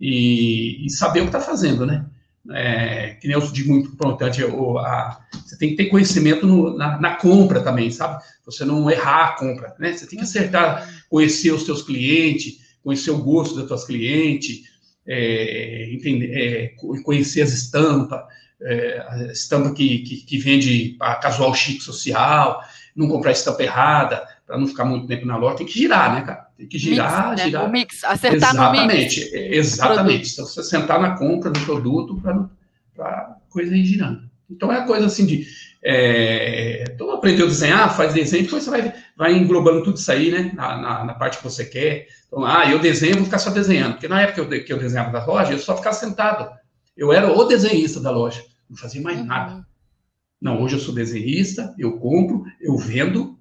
E, 0.00 0.86
e 0.86 0.88
saber 0.88 1.20
o 1.20 1.26
que 1.26 1.32
tá 1.32 1.40
fazendo, 1.40 1.84
né? 1.84 2.06
É, 2.48 3.18
que 3.20 3.28
nem 3.28 3.36
eu 3.36 3.52
digo 3.52 3.70
muito 3.70 3.90
importante, 3.90 4.42
a, 4.42 5.20
você 5.44 5.58
tem 5.58 5.70
que 5.70 5.76
ter 5.76 5.86
conhecimento 5.86 6.46
no, 6.46 6.76
na, 6.76 6.98
na, 6.98 7.16
compra 7.16 7.62
também, 7.62 7.90
sabe? 7.90 8.22
Você 8.46 8.64
não 8.64 8.90
errar 8.90 9.24
a 9.26 9.32
compra, 9.36 9.74
né? 9.78 9.92
Você 9.92 10.06
tem 10.06 10.18
que 10.18 10.24
acertar, 10.24 10.88
conhecer 11.10 11.52
os 11.52 11.66
seus 11.66 11.82
clientes, 11.82 12.58
conhecer 12.82 13.10
o 13.10 13.22
gosto 13.22 13.56
das 13.56 13.68
tuas 13.68 13.84
clientes, 13.84 14.62
é, 15.06 15.92
entender, 15.92 16.32
é, 16.32 16.68
conhecer 17.02 17.42
as 17.42 17.52
estampas, 17.52 18.20
é, 18.62 19.04
a 19.06 19.32
estampa 19.32 19.74
que, 19.74 19.98
que, 19.98 20.16
que 20.24 20.38
vende 20.38 20.96
a 20.98 21.16
casual 21.16 21.54
chique 21.54 21.82
social, 21.82 22.62
não 22.96 23.08
comprar 23.08 23.32
estampa 23.32 23.62
errada, 23.62 24.26
para 24.46 24.58
não 24.58 24.66
ficar 24.66 24.84
muito 24.84 25.06
tempo 25.06 25.26
na 25.26 25.36
loja, 25.36 25.58
tem 25.58 25.66
que 25.66 25.78
girar, 25.78 26.14
né, 26.14 26.22
cara? 26.22 26.49
Tem 26.60 26.68
que 26.68 26.76
girar, 26.76 27.30
mix, 27.30 27.38
né? 27.38 27.48
girar. 27.48 27.64
O 27.64 27.72
mix, 27.72 28.04
acertar 28.04 28.50
exatamente, 28.50 28.84
no 28.84 29.32
mix. 29.32 29.32
Exatamente. 29.32 30.32
Então, 30.34 30.44
você 30.44 30.62
sentar 30.62 31.00
na 31.00 31.16
compra 31.16 31.50
do 31.50 31.60
produto 31.60 32.20
para 32.20 33.06
a 33.06 33.36
coisa 33.48 33.74
ir 33.74 33.86
girando. 33.86 34.28
Então, 34.50 34.70
é 34.70 34.76
a 34.76 34.84
coisa 34.84 35.06
assim 35.06 35.24
de. 35.24 35.46
É, 35.82 36.84
então, 36.92 37.12
aprendeu 37.12 37.46
a 37.46 37.48
desenhar, 37.48 37.96
faz 37.96 38.12
desenho, 38.12 38.44
depois 38.44 38.62
você 38.62 38.68
vai, 38.68 38.92
vai 39.16 39.32
englobando 39.32 39.82
tudo 39.82 39.96
isso 39.96 40.12
aí, 40.12 40.30
né? 40.30 40.52
Na, 40.54 40.76
na, 40.76 41.04
na, 41.06 41.14
parte 41.14 41.38
que 41.38 41.44
você 41.44 41.64
quer. 41.64 42.08
Então, 42.26 42.44
ah, 42.44 42.70
eu 42.70 42.78
desenho, 42.78 43.16
vou 43.16 43.24
ficar 43.24 43.38
só 43.38 43.48
desenhando. 43.48 43.92
Porque 43.92 44.06
na 44.06 44.20
época 44.20 44.44
que 44.44 44.54
eu, 44.54 44.64
que 44.66 44.72
eu 44.74 44.78
desenhava 44.78 45.10
da 45.10 45.24
loja, 45.24 45.52
eu 45.52 45.58
só 45.58 45.74
ficava 45.74 45.96
sentado. 45.96 46.50
Eu 46.94 47.10
era 47.10 47.32
o 47.32 47.44
desenhista 47.44 48.00
da 48.00 48.10
loja, 48.10 48.44
não 48.68 48.76
fazia 48.76 49.00
mais 49.00 49.18
uhum. 49.18 49.24
nada. 49.24 49.66
Não, 50.38 50.60
hoje 50.60 50.76
eu 50.76 50.80
sou 50.80 50.94
desenhista, 50.94 51.74
eu 51.78 51.98
compro, 51.98 52.44
eu 52.60 52.76
vendo, 52.76 53.38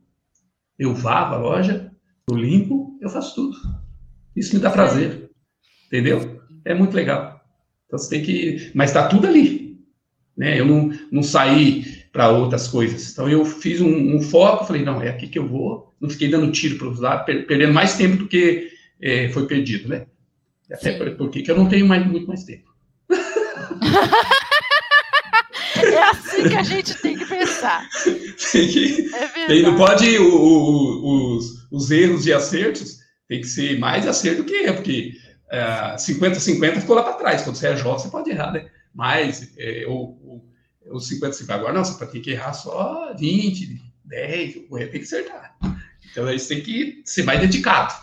eu 0.78 0.94
vavo 0.94 1.36
a 1.36 1.38
loja, 1.38 1.92
eu 2.32 2.38
limpo, 2.38 2.98
eu 3.02 3.10
faço 3.10 3.36
tudo. 3.36 3.58
Isso 4.36 4.56
me 4.56 4.62
dá 4.62 4.70
prazer. 4.70 5.30
Entendeu? 5.88 6.42
É 6.64 6.74
muito 6.74 6.94
legal. 6.94 7.42
Então 7.86 7.98
você 7.98 8.10
tem 8.10 8.24
que. 8.24 8.72
Mas 8.74 8.92
está 8.92 9.08
tudo 9.08 9.28
ali. 9.28 9.80
Né? 10.38 10.60
Eu 10.60 10.66
não, 10.66 10.92
não 11.12 11.24
saí 11.24 11.84
para 12.12 12.30
outras 12.30 12.68
coisas. 12.68 13.12
Então 13.12 13.30
eu 13.30 13.44
fiz 13.44 13.82
um, 13.82 14.16
um, 14.16 14.22
foco, 14.22 14.66
falei, 14.66 14.84
não, 14.84 15.02
é 15.02 15.10
aqui 15.10 15.28
que 15.28 15.40
eu 15.40 15.48
vou. 15.48 15.94
Não 16.00 16.10
fiquei 16.10 16.30
dando 16.30 16.52
tiro 16.52 16.78
para 16.78 16.88
os 16.88 17.00
lados, 17.00 17.26
per 17.26 17.46
perdendo 17.46 17.74
mais 17.74 17.96
tempo 17.96 18.18
do 18.18 18.28
que 18.28 18.70
é, 19.02 19.30
foi 19.30 19.48
perdido, 19.48 19.90
né? 19.90 20.06
Até 20.72 20.98
Sim. 20.98 21.16
porque 21.16 21.44
eu 21.50 21.58
não 21.58 21.68
tenho 21.68 21.88
mais, 21.88 22.06
muito 22.06 22.28
mais 22.28 22.44
tempo. 22.44 22.70
é 25.84 26.04
assim 26.04 26.48
que 26.48 26.56
a 26.56 26.64
gente 26.64 26.94
tem 27.02 27.18
que 27.18 27.26
pensar. 27.26 27.88
tem 28.52 28.68
que, 28.68 29.10
é 29.16 29.48
tem, 29.48 29.64
não 29.64 29.76
pode 29.76 30.18
o, 30.20 30.36
o, 30.36 31.38
os, 31.38 31.59
os 31.72 31.92
erros 31.92 32.26
e 32.26 32.34
acertos 32.34 33.00
tem 33.28 33.42
que 33.42 33.48
ser 33.48 33.78
mais 33.78 34.08
acerto 34.08 34.44
que 34.44 34.54
erro, 34.54 34.76
porque 34.78 35.14
50-50 35.52 36.64
é, 36.64 36.82
ficou 36.82 36.96
lá 36.96 37.04
para 37.04 37.14
trás. 37.14 37.44
Quando 37.44 37.56
você 37.56 37.68
é 37.68 37.78
jovem, 37.78 38.00
você 38.00 38.10
pode 38.10 38.30
errar, 38.30 38.52
né? 38.52 38.68
Mas 38.94 39.54
é, 39.58 39.86
o, 39.88 40.42
o, 40.86 40.98
50-50 40.98 41.50
agora 41.50 41.74
não, 41.74 41.84
você 41.84 42.06
tem 42.08 42.22
que 42.22 42.32
errar 42.32 42.54
só 42.54 43.14
20, 43.18 43.82
10, 44.06 44.56
o 44.70 44.78
erro 44.78 44.92
tem 44.92 45.00
que 45.00 45.06
acertar. 45.06 45.56
Então 46.12 46.26
aí 46.26 46.40
você 46.40 46.56
tem 46.56 46.64
que 46.64 47.02
ser 47.06 47.24
mais 47.24 47.40
dedicado. 47.40 47.94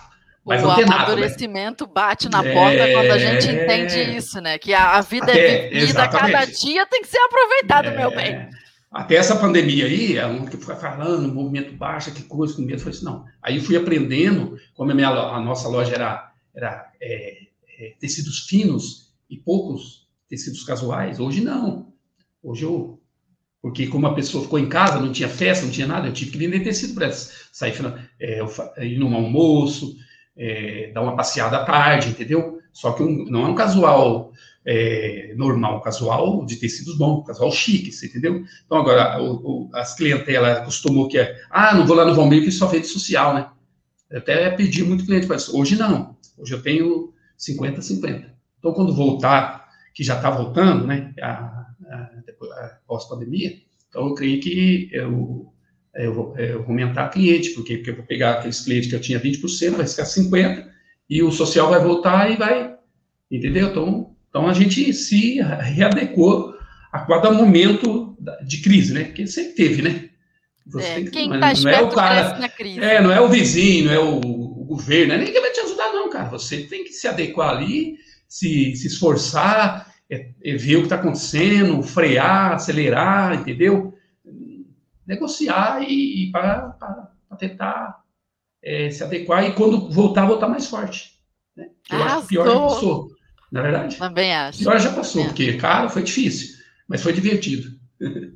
Mas 0.45 0.63
o 0.63 0.75
tem 0.77 0.85
amadurecimento 0.85 1.85
né? 1.87 1.91
bate 1.93 2.29
na 2.29 2.41
porta 2.41 2.79
é... 2.79 2.93
quando 2.93 3.11
a 3.11 3.19
gente 3.19 3.51
entende 3.51 4.17
isso, 4.17 4.41
né? 4.41 4.59
Que 4.59 4.73
a, 4.73 5.01
vida 5.01 5.27
é 5.27 5.31
Até, 5.33 5.67
é 5.67 5.69
vivida, 5.71 6.09
cada 6.09 6.45
dia 6.45 6.87
tem 6.87 7.03
que 7.03 7.09
ser 7.09 7.19
aproveitado, 7.19 7.89
é... 7.89 7.97
meu 7.97 8.11
bem. 8.15 8.49
Até 8.97 9.17
essa 9.17 9.37
pandemia 9.37 9.85
aí, 9.85 10.19
a 10.19 10.27
um 10.27 10.47
que 10.47 10.57
foi 10.57 10.75
falando, 10.75 11.31
movimento 11.33 11.77
baixo, 11.77 12.15
que 12.15 12.23
coisa, 12.23 12.55
com 12.55 12.63
medo, 12.63 12.81
falei 12.81 12.97
assim, 12.97 13.05
não. 13.05 13.27
Aí 13.43 13.61
fui 13.61 13.77
aprendendo, 13.77 14.57
como 14.73 14.91
a, 14.91 14.95
minha, 14.95 15.11
a 15.11 15.39
nossa 15.39 15.69
loja 15.69 15.95
era, 15.95 16.33
era 16.55 16.91
é, 16.99 17.41
é, 17.79 17.95
tecidos 18.01 18.47
finos 18.47 19.13
e 19.29 19.37
poucos 19.37 20.09
tecidos 20.31 20.65
casuais, 20.65 21.21
hoje 21.21 21.43
não. 21.43 21.93
Hoje 22.43 22.63
eu, 22.63 22.99
porque 23.61 23.87
como 23.87 24.07
a 24.07 24.15
pessoa 24.15 24.43
ficou 24.43 24.59
em 24.59 24.69
casa, 24.69 24.99
não 24.99 25.13
tinha 25.13 25.29
festa, 25.29 25.67
não 25.67 25.73
tinha 25.73 25.87
nada, 25.87 26.09
eu 26.09 26.15
tive 26.15 26.31
que 26.31 26.39
vender 26.39 26.61
tecido 26.61 26.95
para 26.95 27.13
sair, 27.13 27.75
é, 28.19 28.41
ir 28.87 28.99
num 28.99 29.15
almoço, 29.15 29.95
é, 30.35 30.91
dar 30.95 31.03
uma 31.03 31.15
passeada 31.15 31.59
à 31.59 31.65
tarde, 31.67 32.09
entendeu? 32.09 32.61
Só 32.73 32.93
que 32.93 33.03
um, 33.03 33.27
não 33.27 33.45
é 33.45 33.49
um 33.49 33.55
casual 33.55 34.33
é, 34.67 35.33
normal, 35.37 35.81
casual 35.81 36.45
de 36.45 36.57
tecidos 36.57 36.99
bons, 36.99 37.25
casual 37.25 37.53
chique, 37.53 37.93
você 37.93 38.07
entendeu? 38.07 38.45
Então, 38.65 38.79
agora, 38.79 39.23
o, 39.23 39.35
o, 39.35 39.71
as 39.73 39.95
clientelas 39.95 40.59
acostumou 40.59 41.09
que 41.09 41.19
é, 41.19 41.41
ah, 41.51 41.73
não 41.73 41.87
vou 41.87 41.97
lá 41.97 42.05
no 42.05 42.15
Valmeiro 42.15 42.45
que 42.45 42.51
só 42.51 42.67
vende 42.67 42.89
social, 42.89 43.33
né? 43.33 43.49
Eu 44.11 44.19
até 44.19 44.51
pedi 44.51 44.83
muito 44.83 45.07
cliente 45.07 45.27
para 45.27 45.37
isso. 45.37 45.57
Hoje 45.57 45.77
não. 45.77 46.17
Hoje 46.37 46.53
eu 46.53 46.63
tenho 46.63 47.13
50-50. 47.39 48.31
Então, 48.59 48.73
quando 48.73 48.93
voltar, 48.93 49.69
que 49.95 50.03
já 50.03 50.17
está 50.17 50.31
voltando, 50.31 50.85
né, 50.85 51.15
a, 51.23 51.31
a, 51.89 51.97
a 51.97 52.79
pós-pandemia, 52.89 53.57
então 53.89 54.09
eu 54.09 54.15
creio 54.15 54.41
que 54.41 54.91
eu, 54.93 55.53
eu, 55.95 56.13
vou, 56.13 56.39
eu 56.39 56.59
vou 56.63 56.71
aumentar 56.71 57.09
cliente, 57.11 57.51
porque, 57.51 57.77
porque 57.77 57.91
eu 57.91 57.97
vou 57.97 58.05
pegar 58.05 58.33
aqueles 58.33 58.61
clientes 58.63 58.91
que 58.91 58.97
eu 58.97 59.01
tinha 59.01 59.21
20%, 59.21 59.77
vai 59.77 59.87
ficar 59.87 60.05
50%, 60.05 60.67
e 61.09 61.23
o 61.23 61.31
social 61.31 61.71
vai 61.71 61.81
voltar 61.81 62.31
e 62.31 62.37
vai, 62.37 62.77
entendeu? 63.31 63.69
Então, 63.69 64.16
então 64.37 64.49
a 64.51 64.53
gente 64.53 64.93
se 64.93 65.41
readequou 65.41 66.55
a 66.93 66.99
cada 67.07 67.31
momento 67.31 68.15
de 68.47 68.61
crise, 68.61 68.93
né? 68.93 69.05
Porque 69.05 69.27
sempre 69.27 69.55
teve, 69.55 69.81
né? 69.81 70.11
Você 70.67 70.87
é, 70.87 71.03
que, 71.05 71.11
quem 71.11 71.33
está 71.33 71.55
não 71.55 71.71
é 71.71 71.81
o 71.81 71.89
cara, 71.89 72.39
na 72.39 72.49
crise. 72.51 72.81
É, 72.81 73.01
não 73.01 73.11
é 73.11 73.19
o 73.19 73.31
vizinho, 73.31 73.87
não 73.87 73.93
é 73.95 73.99
o, 73.99 74.19
o 74.19 74.65
governo, 74.67 75.15
é 75.15 75.19
ninguém 75.19 75.41
vai 75.41 75.53
te 75.53 75.61
ajudar, 75.61 75.91
não, 75.91 76.11
cara. 76.11 76.29
Você 76.29 76.65
tem 76.65 76.85
que 76.85 76.93
se 76.93 77.09
adequar 77.09 77.57
ali, 77.57 77.97
se, 78.29 78.77
se 78.77 78.89
esforçar, 78.89 79.91
é, 80.11 80.29
é 80.45 80.55
ver 80.55 80.77
o 80.77 80.81
que 80.81 80.87
está 80.87 80.97
acontecendo, 80.97 81.83
frear, 81.83 82.53
acelerar, 82.53 83.41
entendeu? 83.41 83.95
Negociar 85.07 85.83
e, 85.83 86.25
e 86.25 86.31
para 86.31 86.77
tentar 87.39 88.03
é, 88.63 88.91
se 88.91 89.03
adequar 89.03 89.47
e 89.47 89.55
quando 89.55 89.91
voltar, 89.91 90.27
voltar 90.27 90.49
mais 90.49 90.67
forte. 90.67 91.13
Né? 91.57 91.71
Eu 91.91 92.03
acho 92.03 92.23
que 92.23 92.29
pior 92.29 92.47
já 92.47 92.61
passou. 92.61 93.16
Na 93.51 93.61
é 93.61 93.63
verdade? 93.63 93.97
Também 93.97 94.35
acho. 94.35 94.59
Pior 94.59 94.79
já 94.79 94.93
passou, 94.93 95.23
é. 95.23 95.27
porque, 95.27 95.55
cara, 95.55 95.89
foi 95.89 96.03
difícil, 96.03 96.57
mas 96.89 97.03
foi 97.03 97.13
divertido. 97.13 97.71
é 98.01 98.31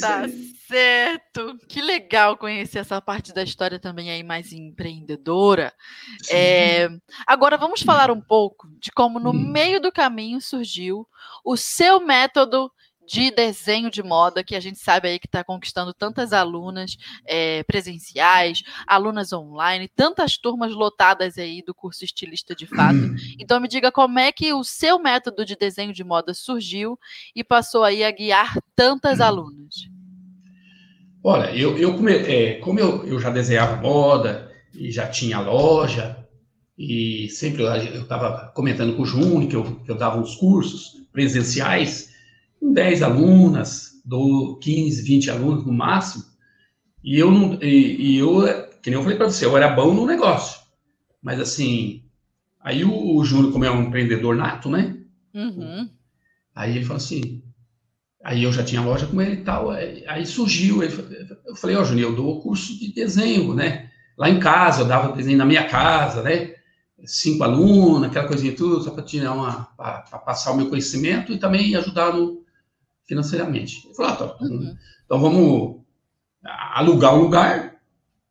tá 0.00 0.20
aí. 0.20 0.54
certo. 0.68 1.58
Que 1.68 1.82
legal 1.82 2.36
conhecer 2.36 2.78
essa 2.78 3.00
parte 3.00 3.32
da 3.32 3.42
história 3.42 3.78
também 3.78 4.10
aí 4.10 4.22
mais 4.22 4.52
empreendedora. 4.52 5.72
É, 6.30 6.88
agora 7.26 7.56
vamos 7.56 7.82
falar 7.82 8.10
um 8.10 8.20
pouco 8.20 8.68
de 8.78 8.92
como 8.92 9.18
no 9.18 9.30
hum. 9.30 9.50
meio 9.50 9.80
do 9.80 9.90
caminho 9.90 10.40
surgiu 10.40 11.06
o 11.44 11.56
seu 11.56 12.00
método 12.00 12.70
de 13.06 13.30
desenho 13.30 13.90
de 13.90 14.02
moda, 14.02 14.44
que 14.44 14.56
a 14.56 14.60
gente 14.60 14.78
sabe 14.78 15.08
aí 15.08 15.18
que 15.18 15.26
está 15.26 15.44
conquistando 15.44 15.92
tantas 15.92 16.32
alunas 16.32 16.96
é, 17.26 17.62
presenciais, 17.64 18.62
alunas 18.86 19.32
online, 19.32 19.88
tantas 19.94 20.36
turmas 20.36 20.72
lotadas 20.72 21.38
aí 21.38 21.62
do 21.62 21.74
curso 21.74 22.04
estilista 22.04 22.54
de 22.54 22.66
fato. 22.66 22.94
Então 23.38 23.60
me 23.60 23.68
diga 23.68 23.90
como 23.90 24.18
é 24.18 24.30
que 24.32 24.52
o 24.52 24.64
seu 24.64 24.98
método 24.98 25.44
de 25.44 25.56
desenho 25.56 25.92
de 25.92 26.04
moda 26.04 26.32
surgiu 26.32 26.98
e 27.34 27.42
passou 27.42 27.84
aí 27.84 28.02
a 28.04 28.10
guiar 28.10 28.58
tantas 28.74 29.20
alunas. 29.20 29.74
Olha, 31.22 31.54
eu, 31.54 31.76
eu 31.76 32.08
é, 32.08 32.54
como 32.54 32.78
eu, 32.78 33.04
eu 33.06 33.18
já 33.18 33.30
desenhava 33.30 33.80
moda 33.80 34.50
e 34.74 34.90
já 34.90 35.08
tinha 35.08 35.40
loja, 35.40 36.24
e 36.76 37.28
sempre 37.30 37.62
eu 37.62 38.02
estava 38.02 38.52
comentando 38.54 38.96
com 38.96 39.02
o 39.02 39.06
Júnior 39.06 39.48
que 39.48 39.56
eu, 39.56 39.64
que 39.84 39.90
eu 39.90 39.96
dava 39.96 40.18
uns 40.18 40.34
cursos 40.36 40.96
presenciais, 41.12 42.03
com 42.64 42.72
10 42.72 43.02
alunas, 43.02 44.00
do 44.02 44.58
15, 44.62 45.02
20 45.02 45.30
alunos 45.30 45.66
no 45.66 45.72
máximo, 45.72 46.24
e 47.02 47.18
eu 47.18 47.30
não, 47.30 47.58
e, 47.62 48.14
e 48.14 48.18
eu, 48.18 48.42
que 48.82 48.88
nem 48.88 48.98
eu 48.98 49.02
falei 49.02 49.18
para 49.18 49.26
você, 49.26 49.44
eu 49.44 49.54
era 49.54 49.68
bom 49.68 49.92
no 49.92 50.06
negócio, 50.06 50.62
mas 51.22 51.38
assim, 51.38 52.04
aí 52.62 52.82
o, 52.82 53.16
o 53.16 53.22
Júnior, 53.22 53.52
como 53.52 53.66
é 53.66 53.70
um 53.70 53.82
empreendedor 53.82 54.34
nato, 54.34 54.70
né? 54.70 54.96
Uhum. 55.34 55.90
Aí 56.54 56.76
ele 56.76 56.84
falou 56.86 56.96
assim, 56.96 57.42
aí 58.24 58.42
eu 58.42 58.52
já 58.52 58.64
tinha 58.64 58.80
loja 58.80 59.06
com 59.06 59.20
ele 59.20 59.34
e 59.34 59.44
tal, 59.44 59.70
aí, 59.70 60.24
surgiu, 60.24 60.82
eu 60.82 61.56
falei, 61.56 61.76
ó, 61.76 61.82
oh, 61.82 61.84
Júnior, 61.84 62.10
eu 62.10 62.16
dou 62.16 62.40
curso 62.40 62.78
de 62.78 62.94
desenho, 62.94 63.52
né? 63.52 63.90
Lá 64.16 64.30
em 64.30 64.40
casa, 64.40 64.82
eu 64.82 64.86
dava 64.86 65.14
desenho 65.14 65.36
na 65.36 65.44
minha 65.44 65.68
casa, 65.68 66.22
né? 66.22 66.54
Cinco 67.04 67.44
alunos, 67.44 68.04
aquela 68.04 68.26
coisinha 68.26 68.56
tudo, 68.56 68.82
só 68.82 68.90
para 68.90 69.02
tirar 69.02 69.32
uma, 69.32 69.64
para 69.76 70.18
passar 70.24 70.52
o 70.52 70.56
meu 70.56 70.70
conhecimento 70.70 71.30
e 71.30 71.38
também 71.38 71.74
ajudar 71.76 72.14
no, 72.14 72.43
financeiramente. 73.06 73.86
Ele 73.86 73.94
falou, 73.94 74.12
ah, 74.12 74.16
tá, 74.16 74.36
uhum. 74.40 74.76
então 75.04 75.20
vamos 75.20 75.76
alugar 76.44 77.14
um 77.14 77.22
lugar 77.22 77.76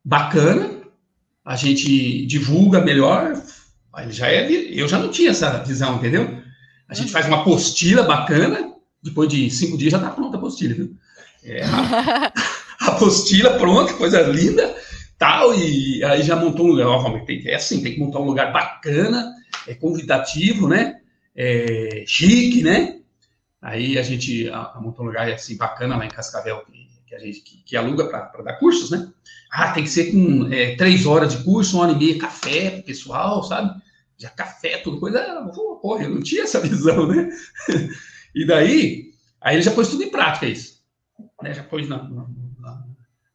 bacana, 0.03 0.81
a 1.43 1.55
gente 1.55 2.25
divulga 2.25 2.81
melhor. 2.81 3.41
Aí 3.93 4.11
já 4.11 4.27
é, 4.27 4.51
eu 4.51 4.87
já 4.87 4.99
não 4.99 5.09
tinha 5.09 5.31
essa 5.31 5.63
visão, 5.63 5.97
entendeu? 5.97 6.41
A 6.87 6.93
gente 6.93 7.07
uhum. 7.07 7.13
faz 7.13 7.27
uma 7.27 7.41
apostila 7.41 8.03
bacana, 8.03 8.73
depois 9.01 9.29
de 9.29 9.49
cinco 9.49 9.77
dias 9.77 9.91
já 9.91 9.97
está 9.97 10.09
pronta 10.09 10.37
a 10.37 10.39
apostila, 10.39 10.73
viu? 10.73 10.95
É, 11.43 11.63
a, 11.63 12.31
a 12.79 12.87
apostila 12.93 13.57
pronta, 13.57 13.93
coisa 13.93 14.21
linda, 14.21 14.75
tal, 15.17 15.53
e 15.55 16.03
aí 16.03 16.23
já 16.23 16.35
montou 16.35 16.65
um 16.65 16.69
lugar. 16.69 16.87
Ó, 16.87 17.19
tem, 17.25 17.47
é 17.47 17.55
assim, 17.55 17.81
tem 17.81 17.93
que 17.93 17.99
montar 17.99 18.19
um 18.19 18.25
lugar 18.25 18.51
bacana, 18.51 19.33
é 19.67 19.73
convidativo, 19.73 20.67
né? 20.67 20.99
É, 21.35 22.03
chique, 22.07 22.61
né? 22.63 22.99
Aí 23.63 23.97
a 23.97 24.03
gente 24.03 24.51
montou 24.81 25.05
um 25.05 25.07
lugar 25.07 25.31
assim 25.31 25.55
bacana 25.55 25.95
lá 25.95 26.05
em 26.05 26.09
Cascavel, 26.09 26.65
que, 26.65 26.85
que 27.07 27.15
a 27.15 27.19
gente 27.19 27.39
que, 27.39 27.63
que 27.63 27.77
aluga 27.77 28.07
para 28.09 28.43
dar 28.43 28.59
cursos, 28.59 28.91
né? 28.91 29.09
Ah, 29.49 29.71
tem 29.71 29.85
que 29.85 29.89
ser 29.89 30.11
com 30.11 30.51
é, 30.51 30.75
três 30.75 31.05
horas 31.05 31.31
de 31.31 31.43
curso, 31.45 31.77
uma 31.77 31.85
hora 31.85 31.93
e 31.93 31.97
meia, 31.97 32.19
café 32.19 32.71
pro 32.71 32.83
pessoal, 32.83 33.41
sabe? 33.41 33.81
Já 34.17 34.29
café, 34.29 34.79
tudo 34.79 34.99
coisa. 34.99 35.49
Porra, 35.81 36.03
eu 36.03 36.09
não 36.09 36.21
tinha 36.21 36.43
essa 36.43 36.59
visão, 36.61 37.07
né? 37.07 37.29
e 38.35 38.45
daí, 38.45 39.13
aí 39.39 39.55
ele 39.55 39.63
já 39.63 39.71
pôs 39.71 39.87
tudo 39.87 40.03
em 40.03 40.11
prática 40.11 40.45
isso. 40.45 40.83
Né? 41.41 41.53
Já 41.53 41.63
pôs 41.63 41.87
na, 41.87 42.03
na, 42.03 42.27
na, 42.59 42.85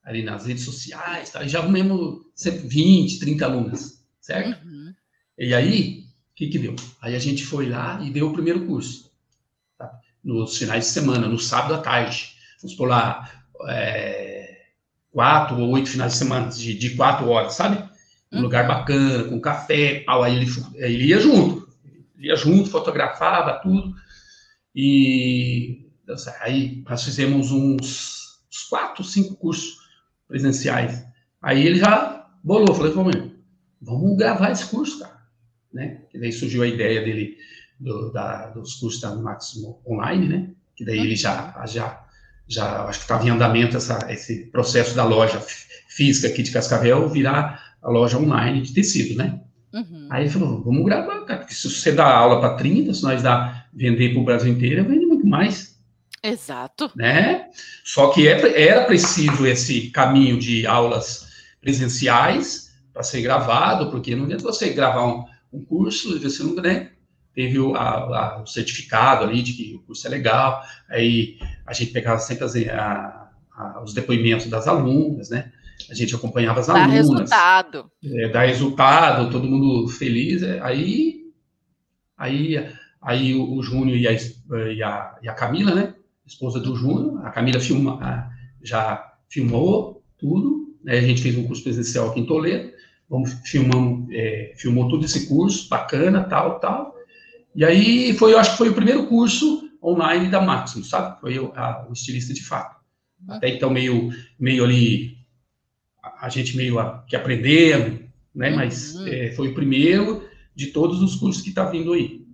ali 0.05 0.23
nas 0.23 0.45
redes 0.45 0.65
sociais, 0.65 1.31
tá? 1.31 1.43
e 1.43 1.49
já 1.49 1.61
arrumamos 1.61 2.27
20, 2.67 3.19
30 3.19 3.47
alunas, 3.47 4.05
certo? 4.21 4.63
Uhum. 4.67 4.93
E 5.39 5.55
aí, 5.55 6.05
o 6.33 6.35
que 6.35 6.49
que 6.49 6.59
deu? 6.59 6.77
Aí 7.01 7.17
a 7.17 7.19
gente 7.19 7.47
foi 7.47 7.67
lá 7.71 7.99
e 8.05 8.11
deu 8.11 8.29
o 8.29 8.33
primeiro 8.35 8.67
curso 8.67 9.08
nos 10.23 10.57
finais 10.57 10.85
de 10.85 10.91
semana, 10.91 11.29
no 11.29 11.39
sábado 11.39 11.75
à 11.75 11.79
tarde. 11.79 12.35
Vamos 12.61 12.77
por 12.77 12.89
lá, 12.89 13.31
é, 13.69 14.63
quatro 15.11 15.59
ou 15.59 15.71
oito 15.71 15.89
finais 15.89 16.13
de 16.13 16.19
semana, 16.19 16.49
de, 16.49 16.75
de 16.75 16.91
quatro 16.91 17.29
horas, 17.29 17.55
sabe? 17.55 17.83
Um 18.31 18.37
uhum. 18.37 18.43
lugar 18.43 18.67
bacana, 18.67 19.25
com 19.25 19.41
café, 19.41 20.01
pau, 20.01 20.23
aí 20.23 20.37
ele, 20.37 20.51
ele 20.75 21.05
ia 21.07 21.21
junto. 21.21 21.69
Ele 22.17 22.29
ia 22.29 22.37
junto, 22.37 22.71
fotografava 22.71 23.59
tudo. 23.61 23.95
E 24.75 25.89
aí 26.41 26.85
nós 26.89 27.05
fizemos 27.05 27.51
uns, 27.51 28.39
uns 28.51 28.65
quatro, 28.69 29.03
cinco 29.03 29.35
cursos 29.37 29.79
presenciais. 30.27 31.05
Aí 31.41 31.67
ele 31.67 31.79
já 31.79 32.29
bolou, 32.43 32.75
falei, 32.75 32.93
vamos, 32.93 33.15
vamos 33.81 34.17
gravar 34.17 34.51
esse 34.51 34.67
curso, 34.67 35.01
cara. 35.01 35.19
Né? 35.73 36.03
E 36.13 36.19
daí 36.19 36.33
surgiu 36.33 36.63
a 36.63 36.67
ideia 36.67 37.03
dele 37.03 37.37
do, 37.79 38.11
da, 38.13 38.49
dos 38.49 38.75
cursos 38.75 39.01
da 39.01 39.15
Máximo 39.15 39.81
Online, 39.87 40.29
né? 40.29 40.51
Que 40.77 40.85
daí 40.85 40.99
ele 40.99 41.17
já, 41.17 41.65
já, 41.67 42.05
já 42.47 42.85
acho 42.85 42.99
que 42.99 43.05
estava 43.05 43.27
em 43.27 43.31
andamento 43.31 43.77
essa, 43.77 44.07
esse 44.11 44.47
processo 44.47 44.95
da 44.95 45.05
loja 45.05 45.41
física 45.89 46.29
aqui 46.29 46.43
de 46.43 46.51
Cascavel 46.51 47.09
virar 47.09 47.77
a 47.83 47.91
loja 47.91 48.19
online 48.19 48.63
de 48.63 48.73
tecido, 48.73 49.17
né? 49.17 49.41
Uhum. 49.73 50.07
Aí 50.11 50.25
ele 50.25 50.31
falou, 50.31 50.63
vamos 50.63 50.85
gravar, 50.85 51.25
cara, 51.25 51.41
porque 51.41 51.55
se 51.55 51.69
você 51.69 51.93
dá 51.93 52.11
aula 52.11 52.41
para 52.41 52.55
30, 52.55 52.95
se 52.95 53.03
nós 53.03 53.23
dá 53.23 53.67
vender 53.73 54.13
para 54.13 54.21
o 54.21 54.25
Brasil 54.25 54.53
inteiro, 54.53 54.85
vende 54.85 55.07
muito 55.07 55.27
mais. 55.27 55.79
Exato. 56.23 56.91
Né? 56.97 57.49
Só 57.85 58.09
que 58.09 58.27
é, 58.27 58.69
era 58.69 58.85
preciso 58.85 59.47
esse 59.47 59.91
caminho 59.91 60.39
de 60.39 60.67
aulas 60.67 61.29
presenciais 61.61 62.73
para 62.93 63.03
ser 63.03 63.23
gravado, 63.23 63.91
porque 63.91 64.17
não 64.17 64.25
adianta 64.25 64.43
você 64.43 64.71
gravar 64.71 65.07
um, 65.07 65.25
um 65.53 65.65
curso 65.65 66.17
e 66.17 66.19
você 66.19 66.43
não 66.43 66.55
né, 66.55 66.91
teve 67.39 67.57
o, 67.61 67.77
a, 67.77 67.83
a, 67.83 68.43
o, 68.43 68.47
certificado 68.49 69.23
ali 69.23 69.43
de 69.43 69.53
que 69.53 69.77
o 69.77 69.83
curso 69.83 70.05
é 70.09 70.11
legal, 70.11 70.61
aí 70.91 71.39
a 71.65 71.73
gente 71.73 71.93
pegava 71.93 72.19
sempre 72.19 72.45
as, 72.45 72.57
a, 72.57 73.81
os 73.85 73.95
depoimentos 73.95 74.49
das 74.49 74.67
alunas, 74.67 75.31
né? 75.31 75.53
A 75.89 75.95
gente 75.95 76.13
acompanhava 76.17 76.59
as 76.59 76.67
dá 76.67 76.73
alunas. 76.73 76.91
Dá 76.91 76.97
resultado. 76.97 77.91
É, 78.05 78.29
dá 78.29 78.41
resultado, 78.43 79.31
todo 79.31 79.47
mundo 79.47 79.87
feliz. 79.87 80.43
É, 80.43 80.59
aí, 80.61 81.31
aí, 82.17 82.75
aí 83.01 83.37
o, 83.37 83.55
o 83.55 83.63
Júnior 83.63 83.97
e 83.97 84.09
a, 84.09 84.13
e, 84.73 84.83
a, 84.83 85.19
e 85.23 85.29
a 85.29 85.33
Camila, 85.33 85.73
né? 85.73 85.95
Esposa 86.27 86.59
do 86.59 86.75
Júnior, 86.75 87.25
a 87.25 87.31
Camila 87.31 87.61
filma, 87.61 88.33
já 88.61 89.13
filmou 89.29 90.03
tudo, 90.19 90.77
né? 90.83 90.99
A 90.99 91.03
gente 91.03 91.23
fez 91.23 91.39
um 91.39 91.47
curso 91.47 91.63
presencial 91.63 92.11
aqui 92.11 92.19
em 92.19 92.27
Toledo, 92.27 92.73
vamos 93.09 93.33
filmamos, 93.45 94.09
é, 94.11 94.55
filmou 94.57 94.89
todo 94.89 95.05
esse 95.05 95.29
curso, 95.29 95.69
bacana, 95.69 96.25
tal, 96.25 96.59
tal. 96.59 96.98
E 97.55 97.65
aí 97.65 98.15
foi, 98.15 98.33
eu 98.33 98.39
acho 98.39 98.53
que 98.53 98.59
foi 98.59 98.69
o 98.69 98.75
primeiro 98.75 99.07
curso 99.07 99.69
online 99.83 100.29
da 100.29 100.41
Maximus, 100.41 100.89
sabe? 100.89 101.21
Foi 101.21 101.39
o, 101.39 101.53
a, 101.55 101.87
o 101.89 101.93
estilista 101.93 102.33
de 102.33 102.45
fato. 102.45 102.77
Até 103.29 103.49
então 103.49 103.71
meio, 103.71 104.11
meio 104.39 104.65
ali 104.65 105.17
a, 106.03 106.27
a 106.27 106.29
gente 106.29 106.57
meio 106.57 106.79
a, 106.79 107.05
que 107.07 107.17
aprendendo, 107.17 108.09
né? 108.35 108.51
Uhum. 108.51 108.57
Mas 108.57 108.97
é, 109.07 109.33
foi 109.33 109.49
o 109.49 109.55
primeiro 109.55 110.29
de 110.55 110.69
todos 110.69 111.03
os 111.03 111.17
cursos 111.17 111.43
que 111.43 111.51
está 111.51 111.65
vindo 111.65 111.93
aí. 111.93 112.27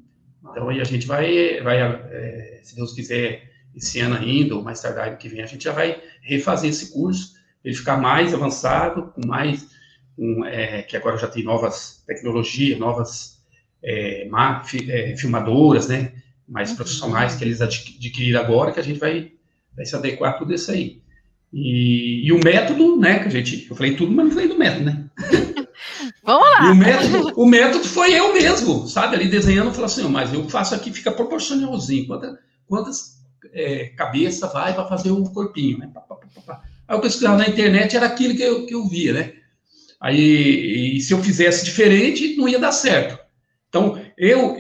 Então 0.51 0.69
aí 0.69 0.81
a 0.81 0.85
gente 0.85 1.07
vai, 1.07 1.61
vai 1.63 1.81
é, 1.81 2.61
se 2.63 2.77
Deus 2.77 2.93
quiser, 2.93 3.51
esse 3.75 3.99
ano 4.01 4.17
ainda 4.17 4.55
ou 4.55 4.63
mais 4.63 4.81
tardar 4.81 5.09
ano 5.09 5.17
que 5.17 5.29
vem, 5.29 5.43
a 5.43 5.47
gente 5.47 5.65
já 5.65 5.73
vai 5.73 6.01
refazer 6.23 6.71
esse 6.71 6.93
curso, 6.93 7.35
ele 7.65 7.75
ficar 7.75 7.97
mais 7.97 8.33
avançado, 8.33 9.13
com 9.13 9.27
mais, 9.27 9.69
um, 10.17 10.45
é, 10.45 10.83
que 10.83 10.97
agora 10.97 11.17
já 11.17 11.27
tem 11.27 11.43
novas 11.43 12.03
tecnologias, 12.07 12.79
novas 12.79 13.34
é, 13.85 14.29
é, 14.89 15.17
filmadoras, 15.17 15.87
né, 15.89 16.13
mais 16.49 16.71
uhum. 16.71 16.77
profissionais 16.77 17.35
que 17.35 17.45
eles 17.45 17.61
adquiriram 17.61 18.41
agora, 18.41 18.73
que 18.73 18.81
a 18.81 18.83
gente 18.83 18.99
vai, 18.99 19.33
vai 19.77 19.85
se 19.85 19.95
adequar 19.95 20.31
a 20.31 20.39
tudo 20.39 20.55
isso 20.55 20.71
aí. 20.71 21.03
E, 21.53 22.27
e, 22.27 22.33
o 22.33 22.41
método, 22.43 22.97
né, 22.97 23.21
que 23.21 23.29
a 23.29 23.31
gente, 23.31 23.69
eu 23.71 23.77
falei 23.77 23.95
tudo, 23.95 24.11
mas 24.11 24.27
não 24.27 24.33
falei 24.33 24.49
do 24.49 24.59
método, 24.59 24.85
né? 24.87 25.05
Vamos 26.25 26.49
lá. 26.49 26.67
E 26.67 26.71
o 26.71 26.75
método, 26.75 27.33
o 27.37 27.47
método 27.47 27.85
foi 27.85 28.13
eu 28.13 28.33
mesmo, 28.33 28.89
sabe, 28.89 29.15
ali 29.15 29.29
desenhando, 29.29 29.67
eu 29.67 29.73
falei 29.73 29.87
assim, 29.87 30.09
mas 30.09 30.33
eu 30.33 30.49
faço 30.49 30.75
aqui, 30.75 30.93
fica 30.93 31.13
proporcionalzinho, 31.13 32.07
quantas, 32.07 32.39
quantas 32.67 33.15
é, 33.53 33.87
cabeças 33.97 34.53
vai 34.53 34.75
para 34.75 34.87
fazer 34.87 35.11
o 35.11 35.23
corpinho, 35.25 35.79
né? 35.79 35.91
Aí 36.89 36.97
eu 36.97 37.01
pesquisava 37.01 37.37
na 37.37 37.49
internet, 37.49 37.97
era 37.97 38.07
aquilo 38.07 38.35
que 38.35 38.43
eu, 38.43 38.67
que 38.67 38.75
eu 38.75 38.89
via, 38.89 39.13
né? 39.13 39.33
Aí, 40.01 40.97
e 40.97 41.01
se 41.01 41.15
eu 41.15 41.23
fizesse 41.23 41.65
diferente, 41.65 42.37
não 42.37 42.49
ia 42.49 42.59
dar 42.59 42.73
certo. 42.73 43.24
Então, 43.75 44.01
eu, 44.17 44.57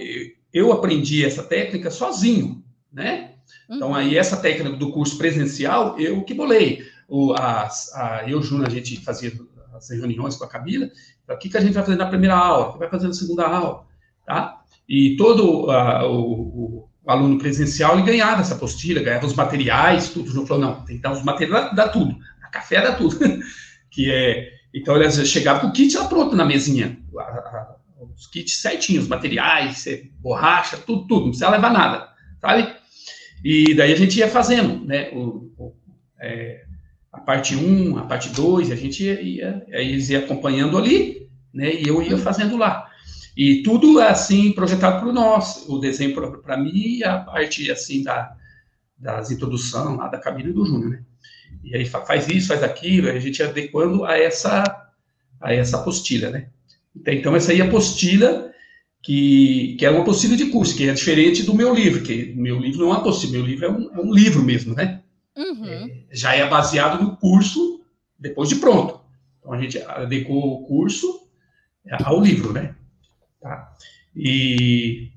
eu 0.53 0.73
aprendi 0.73 1.25
essa 1.25 1.45
técnica 1.45 1.89
sozinho, 1.89 2.65
né? 2.93 3.35
Então, 3.71 3.91
uhum. 3.91 3.95
aí, 3.95 4.19
essa 4.19 4.37
técnica 4.37 4.77
do 4.77 4.91
curso 4.91 5.17
presencial, 5.17 5.97
eu 6.01 6.25
que 6.25 6.35
bolei. 6.35 6.85
O, 7.09 7.33
a, 7.33 7.69
a, 7.95 8.25
eu, 8.27 8.43
Júnior, 8.43 8.67
a 8.67 8.71
gente 8.71 9.01
fazia 9.05 9.33
as 9.73 9.89
reuniões 9.89 10.35
com 10.35 10.45
a 10.45 10.49
Camila, 10.49 10.91
o 11.29 11.37
que, 11.37 11.49
que 11.49 11.57
a 11.57 11.61
gente 11.61 11.75
vai 11.75 11.85
fazer 11.85 11.97
na 11.97 12.07
primeira 12.07 12.35
aula, 12.35 12.71
o 12.71 12.73
que 12.73 12.79
vai 12.81 12.91
fazer 12.91 13.07
na 13.07 13.12
segunda 13.12 13.47
aula, 13.47 13.87
tá? 14.27 14.62
E 14.89 15.15
todo 15.17 15.71
a, 15.71 16.05
o, 16.11 16.19
o, 16.25 16.89
aluno 17.07 17.39
presencial, 17.39 17.95
ele 17.95 18.07
ganhava 18.07 18.41
essa 18.41 18.57
apostila, 18.57 19.01
ganhava 19.01 19.27
os 19.27 19.35
materiais, 19.35 20.09
tudo. 20.09 20.29
O 20.29 20.33
João 20.33 20.47
falou, 20.47 20.65
não, 20.65 20.85
tem 20.85 20.97
que 20.97 21.03
dar 21.03 21.12
os 21.12 21.23
materiais, 21.23 21.73
dá, 21.77 21.89
tudo. 21.89 22.17
A 22.43 22.49
café 22.49 22.83
dá 22.83 22.93
tudo. 22.97 23.17
que 23.93 24.11
é, 24.11 24.49
então, 24.75 24.97
ele 24.97 25.09
chegava 25.25 25.61
com 25.61 25.69
o 25.69 25.73
kit 25.73 25.97
lá 25.97 26.09
pronto 26.09 26.35
na 26.35 26.45
mesinha. 26.45 26.99
A, 27.17 27.77
os 28.15 28.27
kits 28.27 28.61
certinhos, 28.61 29.09
materiais, 29.09 29.87
borracha, 30.21 30.77
tudo, 30.77 31.07
tudo, 31.07 31.21
não 31.21 31.29
precisa 31.29 31.51
levar 31.51 31.73
nada, 31.73 32.09
sabe? 32.41 32.75
E 33.45 33.75
daí 33.75 33.93
a 33.93 33.97
gente 33.97 34.19
ia 34.19 34.29
fazendo, 34.29 34.85
né? 34.85 35.11
O, 35.11 35.53
o, 35.59 35.77
é, 36.21 36.65
a 37.13 37.21
parte 37.21 37.55
1, 37.55 37.99
a 37.99 38.07
parte 38.07 38.31
2, 38.31 38.71
a 38.71 38.77
gente 38.77 39.05
ia, 39.05 39.21
ia, 39.21 39.67
eles 39.69 40.09
ia 40.11 40.21
acompanhando 40.21 40.79
ali, 40.79 41.29
né? 41.53 41.75
E 41.75 41.87
eu 41.87 42.03
ia 42.03 42.19
fazendo 42.19 42.57
lá. 42.57 42.89
E 43.37 43.63
tudo 43.63 44.01
assim 44.01 44.53
projetado 44.53 45.01
para 45.01 45.13
nós, 45.13 45.65
o 45.69 45.79
desenho 45.79 46.15
para 46.41 46.57
mim 46.57 46.99
e 46.99 47.05
a 47.05 47.19
parte 47.19 47.71
assim 47.71 48.03
da, 48.03 48.37
das 48.97 49.31
introdução 49.31 49.97
lá 49.97 50.09
da 50.09 50.19
cabine 50.19 50.53
do 50.53 50.65
Júnior, 50.65 50.91
né? 50.91 51.05
E 51.63 51.77
aí 51.77 51.85
faz 51.85 52.29
isso, 52.29 52.49
faz 52.49 52.63
aquilo, 52.63 53.09
a 53.09 53.19
gente 53.19 53.39
ia 53.39 53.49
adequando 53.49 54.05
a 54.05 54.19
essa 54.19 54.63
a 55.41 55.53
essa 55.53 55.77
apostila, 55.79 56.31
né? 56.31 56.49
Então 57.07 57.35
essa 57.35 57.53
aí 57.53 57.61
é 57.61 57.63
a 57.63 57.67
apostila 57.67 58.53
que, 59.03 59.77
que 59.79 59.85
é 59.85 59.91
uma 59.91 60.01
apostila 60.01 60.37
de 60.37 60.47
curso, 60.47 60.77
que 60.77 60.89
é 60.89 60.93
diferente 60.93 61.43
do 61.43 61.55
meu 61.55 61.75
livro, 61.75 62.03
que 62.03 62.33
meu 62.35 62.59
livro 62.59 62.81
não 62.81 62.87
é 62.87 62.91
uma 62.91 63.01
apostila, 63.01 63.33
meu 63.33 63.45
livro 63.45 63.67
é 63.67 63.71
um, 63.71 63.95
é 63.95 64.01
um 64.01 64.13
livro 64.13 64.43
mesmo, 64.43 64.75
né? 64.75 65.03
Uhum. 65.37 65.67
É, 65.67 66.05
já 66.13 66.35
é 66.35 66.49
baseado 66.49 67.03
no 67.03 67.17
curso 67.17 67.85
depois 68.19 68.49
de 68.49 68.57
pronto. 68.57 69.01
Então 69.39 69.53
a 69.53 69.61
gente 69.61 69.79
adequou 69.79 70.55
o 70.55 70.67
curso 70.67 71.29
ao 72.05 72.21
livro, 72.21 72.53
né? 72.53 72.75
Tá? 73.41 73.73
E, 74.17 75.11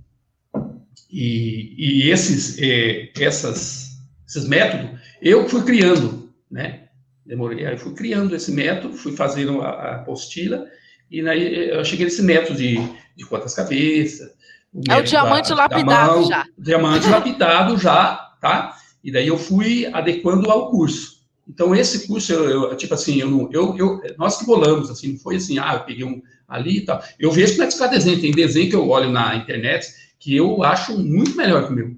e, 1.09 1.75
e 1.77 2.09
esses, 2.09 2.59
é, 2.59 3.09
essas, 3.17 3.97
esses 4.27 4.47
métodos 4.47 4.99
eu 5.21 5.47
fui 5.47 5.63
criando, 5.63 6.31
né? 6.49 6.89
Demorei, 7.25 7.65
aí 7.65 7.77
fui 7.77 7.93
criando 7.93 8.35
esse 8.35 8.51
método, 8.51 8.93
fui 8.93 9.13
fazendo 9.13 9.61
a, 9.61 9.69
a 9.69 9.95
apostila, 9.97 10.65
e 11.09 11.27
aí 11.27 11.69
eu 11.69 11.83
cheguei 11.85 12.05
nesse 12.05 12.21
método 12.21 12.57
de, 12.57 12.77
de 13.15 13.25
quantas 13.25 13.53
cabeças. 13.53 14.31
O 14.73 14.91
é 14.91 14.99
o 14.99 15.03
diamante 15.03 15.49
da, 15.49 15.55
lapidado 15.55 16.07
da 16.07 16.19
mão, 16.19 16.27
já. 16.27 16.45
Diamante 16.57 17.09
lapidado 17.09 17.77
já, 17.77 18.15
tá? 18.41 18.77
E 19.03 19.11
daí 19.11 19.27
eu 19.27 19.37
fui 19.37 19.85
adequando 19.87 20.51
ao 20.51 20.69
curso. 20.69 21.17
Então, 21.47 21.73
esse 21.73 22.05
curso, 22.07 22.33
eu, 22.33 22.71
eu, 22.71 22.75
tipo 22.75 22.93
assim, 22.93 23.21
eu, 23.21 23.49
eu, 23.53 23.77
eu, 23.77 24.01
nós 24.17 24.37
que 24.37 24.45
bolamos, 24.45 24.89
assim, 24.89 25.13
não 25.13 25.19
foi 25.19 25.37
assim, 25.37 25.57
ah, 25.57 25.75
eu 25.75 25.79
peguei 25.85 26.03
um 26.03 26.21
ali 26.47 26.79
e 26.79 26.81
tal. 26.81 27.01
Eu 27.17 27.31
vejo 27.31 27.53
como 27.53 27.63
é 27.63 27.67
que 27.67 27.87
desenho. 27.87 28.19
Tem 28.19 28.31
desenho 28.31 28.69
que 28.69 28.75
eu 28.75 28.87
olho 28.89 29.09
na 29.09 29.35
internet 29.35 29.87
que 30.19 30.35
eu 30.35 30.63
acho 30.63 30.97
muito 30.97 31.37
melhor 31.37 31.65
que 31.65 31.71
o 31.71 31.75
meu. 31.75 31.95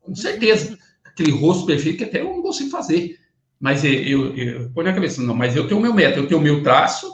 Com 0.00 0.14
certeza. 0.14 0.78
Aquele 1.04 1.32
rosto 1.32 1.66
perfeito 1.66 1.98
que 1.98 2.04
até 2.04 2.20
eu 2.20 2.24
não 2.24 2.42
consigo 2.42 2.70
fazer. 2.70 3.18
Mas 3.60 3.84
eu, 3.84 3.92
eu, 3.92 4.36
eu 4.36 4.70
põe 4.70 4.84
na 4.84 4.92
cabeça, 4.92 5.22
não, 5.22 5.34
mas 5.34 5.56
eu 5.56 5.66
tenho 5.66 5.80
o 5.80 5.82
meu 5.82 5.94
método, 5.94 6.22
eu 6.22 6.28
tenho 6.28 6.40
o 6.40 6.42
meu 6.42 6.62
traço, 6.62 7.10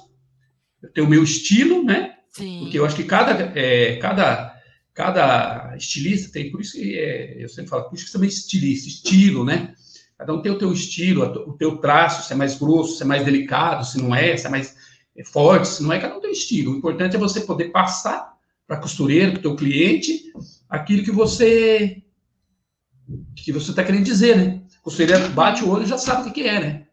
tenho 0.89 1.07
o 1.07 1.11
meu 1.11 1.23
estilo, 1.23 1.83
né? 1.83 2.17
Sim. 2.31 2.61
Porque 2.61 2.79
eu 2.79 2.85
acho 2.85 2.97
que 2.97 3.05
cada, 3.05 3.53
é, 3.59 3.97
cada, 3.97 4.57
cada 4.95 5.75
estilista 5.77 6.33
tem, 6.33 6.51
por 6.51 6.61
isso 6.61 6.73
que 6.73 6.99
é, 6.99 7.43
eu 7.43 7.49
sempre 7.49 7.71
falo, 7.71 7.85
por 7.85 7.95
isso 7.95 8.07
que 8.07 8.13
também 8.13 8.29
estilista, 8.29 8.89
estilo, 8.89 9.45
né? 9.45 9.75
Cada 10.17 10.35
um 10.35 10.41
tem 10.41 10.53
o 10.53 10.59
teu 10.59 10.73
estilo, 10.73 11.25
o 11.25 11.53
teu 11.55 11.79
traço, 11.79 12.27
se 12.27 12.33
é 12.33 12.37
mais 12.37 12.57
grosso, 12.57 12.97
se 12.97 13.03
é 13.03 13.07
mais 13.07 13.25
delicado, 13.25 13.85
se 13.85 14.01
não 14.01 14.15
é, 14.15 14.37
se 14.37 14.47
é 14.47 14.51
mais 14.51 14.75
é 15.17 15.25
forte, 15.25 15.69
se 15.69 15.83
não 15.83 15.93
é, 15.93 15.99
cada 15.99 16.17
um 16.17 16.21
tem 16.21 16.31
um 16.31 16.33
estilo. 16.33 16.73
O 16.73 16.77
importante 16.77 17.17
é 17.17 17.19
você 17.19 17.41
poder 17.41 17.71
passar 17.71 18.33
para 18.67 18.77
a 18.77 18.81
costureira, 18.81 19.33
para 19.33 19.41
o 19.41 19.43
teu 19.43 19.57
cliente, 19.57 20.33
aquilo 20.69 21.05
que 21.05 21.11
você 21.11 22.03
que 23.35 23.53
você 23.53 23.71
está 23.71 23.85
querendo 23.85 24.05
dizer, 24.05 24.37
né? 24.37 24.63
A 24.79 24.83
costureira 24.83 25.29
bate 25.31 25.65
o 25.65 25.71
olho 25.71 25.85
e 25.85 25.89
já 25.89 25.99
sabe 25.99 26.23
o 26.23 26.25
que, 26.25 26.43
que 26.43 26.49
é, 26.49 26.61
né? 26.61 26.87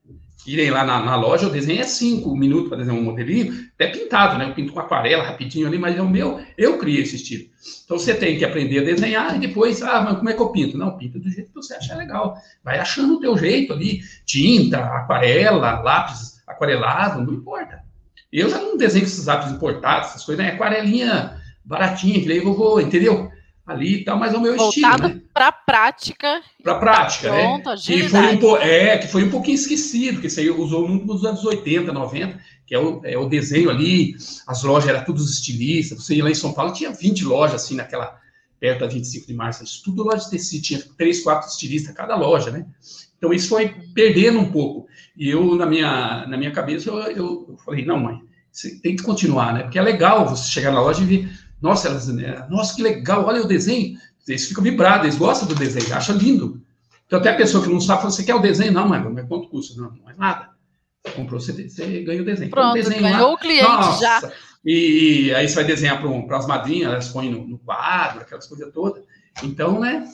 Irem 0.47 0.71
lá 0.71 0.83
na, 0.83 1.03
na, 1.03 1.15
loja, 1.15 1.47
o 1.47 1.51
desenho 1.51 1.81
é 1.81 1.83
cinco 1.83 2.35
minutos 2.35 2.69
para 2.69 2.77
desenhar 2.77 2.99
um 2.99 3.03
modelinho, 3.03 3.67
até 3.75 3.87
pintado, 3.87 4.37
né? 4.37 4.45
Eu 4.45 4.53
pinto 4.53 4.73
com 4.73 4.79
aquarela 4.79 5.23
rapidinho 5.23 5.67
ali, 5.67 5.77
mas 5.77 5.97
é 5.97 6.01
o 6.01 6.09
meu, 6.09 6.39
eu 6.57 6.77
criei 6.77 7.03
esse 7.03 7.17
estilo. 7.17 7.49
Então 7.83 7.99
você 7.99 8.13
tem 8.13 8.37
que 8.37 8.45
aprender 8.45 8.79
a 8.79 8.83
desenhar 8.83 9.35
e 9.35 9.39
depois, 9.39 9.81
ah, 9.81 10.01
mas 10.01 10.17
como 10.17 10.29
é 10.29 10.33
que 10.33 10.41
eu 10.41 10.49
pinto? 10.49 10.77
Não, 10.77 10.97
pinta 10.97 11.19
do 11.19 11.29
jeito 11.29 11.49
que 11.49 11.55
você 11.55 11.73
achar 11.73 11.97
legal. 11.97 12.37
Vai 12.63 12.79
achando 12.79 13.15
o 13.15 13.19
teu 13.19 13.37
jeito 13.37 13.73
ali, 13.73 14.01
tinta, 14.25 14.79
aquarela, 14.79 15.81
lápis 15.81 16.41
aquarelado, 16.47 17.23
não 17.23 17.33
importa. 17.33 17.83
Eu 18.31 18.49
já 18.49 18.59
não 18.59 18.77
desenho 18.77 19.05
esses 19.05 19.25
lápis 19.25 19.51
importados, 19.51 20.09
essas 20.09 20.23
coisas, 20.23 20.43
né? 20.43 20.51
Aquarelinha 20.51 21.37
baratinha, 21.63 22.19
que 22.19 22.27
daí 22.27 22.37
eu 22.37 22.53
vou, 22.53 22.81
entendeu? 22.81 23.28
Ali 23.69 23.97
e 23.97 24.03
tal, 24.03 24.17
mas 24.17 24.33
é 24.33 24.37
o 24.37 24.41
meu 24.41 24.55
Voltado 24.55 25.03
estilo, 25.03 25.15
né? 25.15 25.21
para 25.33 25.51
prática. 25.51 26.41
Para 26.63 26.75
prática, 26.75 27.31
né? 27.31 27.43
Pronto, 27.43 27.81
que 27.81 28.09
foi 28.09 28.35
um 28.35 28.57
é, 28.57 28.97
que 28.97 29.07
foi 29.07 29.23
um 29.23 29.29
pouquinho 29.29 29.55
esquecido, 29.55 30.19
que 30.19 30.27
isso 30.27 30.39
aí 30.39 30.49
usou 30.49 30.87
muito 30.87 31.05
nos 31.05 31.23
anos 31.23 31.45
80, 31.45 31.93
90, 31.93 32.39
que 32.65 32.73
é 32.73 32.79
o, 32.79 33.01
é 33.03 33.17
o 33.17 33.29
desenho 33.29 33.69
ali, 33.69 34.15
as 34.47 34.63
lojas 34.63 34.89
eram 34.89 35.05
todos 35.05 35.29
estilistas, 35.31 36.03
você 36.03 36.15
ia 36.15 36.23
lá 36.23 36.31
em 36.31 36.35
São 36.35 36.51
Paulo, 36.51 36.73
tinha 36.73 36.91
20 36.91 37.25
lojas 37.25 37.63
assim 37.63 37.75
naquela 37.75 38.19
perto 38.59 38.81
da 38.81 38.87
25 38.87 39.27
de 39.27 39.33
março, 39.33 39.63
isso 39.63 39.81
tudo 39.85 40.03
loja 40.03 40.25
de 40.25 40.31
tecido, 40.31 40.63
tinha 40.63 40.83
três, 40.97 41.21
quatro 41.23 41.47
estilistas 41.47 41.95
cada 41.95 42.15
loja, 42.15 42.51
né? 42.51 42.65
Então 43.17 43.31
isso 43.31 43.49
foi 43.49 43.69
perdendo 43.93 44.39
um 44.39 44.51
pouco. 44.51 44.87
E 45.15 45.29
eu, 45.29 45.55
na 45.55 45.65
minha, 45.65 46.25
na 46.27 46.37
minha 46.37 46.51
cabeça, 46.51 46.89
eu, 46.89 46.97
eu 46.97 47.57
falei, 47.63 47.85
não, 47.85 47.99
mãe, 47.99 48.19
você 48.51 48.79
tem 48.81 48.95
que 48.95 49.03
continuar, 49.03 49.53
né? 49.53 49.63
Porque 49.63 49.79
é 49.79 49.81
legal 49.81 50.27
você 50.27 50.49
chegar 50.49 50.71
na 50.71 50.81
loja 50.81 51.01
e 51.01 51.05
ver 51.05 51.38
nossa, 51.61 51.87
elas, 51.87 52.07
né? 52.07 52.45
Nossa, 52.49 52.75
que 52.75 52.81
legal, 52.81 53.25
olha 53.25 53.41
o 53.41 53.47
desenho. 53.47 53.97
Eles 54.27 54.47
ficam 54.47 54.63
vibrados, 54.63 55.07
eles 55.07 55.17
gostam 55.17 55.47
do 55.47 55.55
desenho, 55.55 55.93
acham 55.93 56.15
lindo. 56.15 56.61
Então, 57.07 57.19
até 57.19 57.31
a 57.31 57.35
pessoa 57.35 57.63
que 57.63 57.69
não 57.69 57.81
sabe, 57.81 58.01
fala, 58.01 58.11
você 58.11 58.23
quer 58.23 58.35
o 58.35 58.39
desenho? 58.39 58.71
Não, 58.71 58.87
mas, 58.87 59.03
mas 59.03 59.27
quanto 59.27 59.49
custa? 59.49 59.81
Não, 59.81 59.91
não 59.91 60.09
é 60.09 60.13
nada. 60.15 60.49
Você 61.03 61.13
comprou, 61.13 61.39
você, 61.39 61.67
você 61.67 62.03
ganha 62.03 62.21
o 62.21 62.25
desenho. 62.25 62.51
Pronto, 62.51 62.73
desenho 62.73 63.01
ganhou 63.01 63.29
lá. 63.29 63.33
o 63.33 63.37
cliente 63.37 63.63
Nossa. 63.63 64.01
já. 64.01 64.31
E, 64.63 65.33
aí 65.33 65.47
você 65.47 65.55
vai 65.55 65.63
desenhar 65.63 66.01
para 66.01 66.37
as 66.37 66.45
madrinhas, 66.45 66.91
elas 66.91 67.09
põem 67.09 67.31
no, 67.31 67.47
no, 67.47 67.57
quadro, 67.57 68.21
aquelas 68.21 68.45
coisas 68.45 68.71
todas. 68.73 69.03
Então, 69.41 69.79
né? 69.79 70.07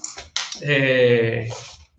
É, 0.62 1.50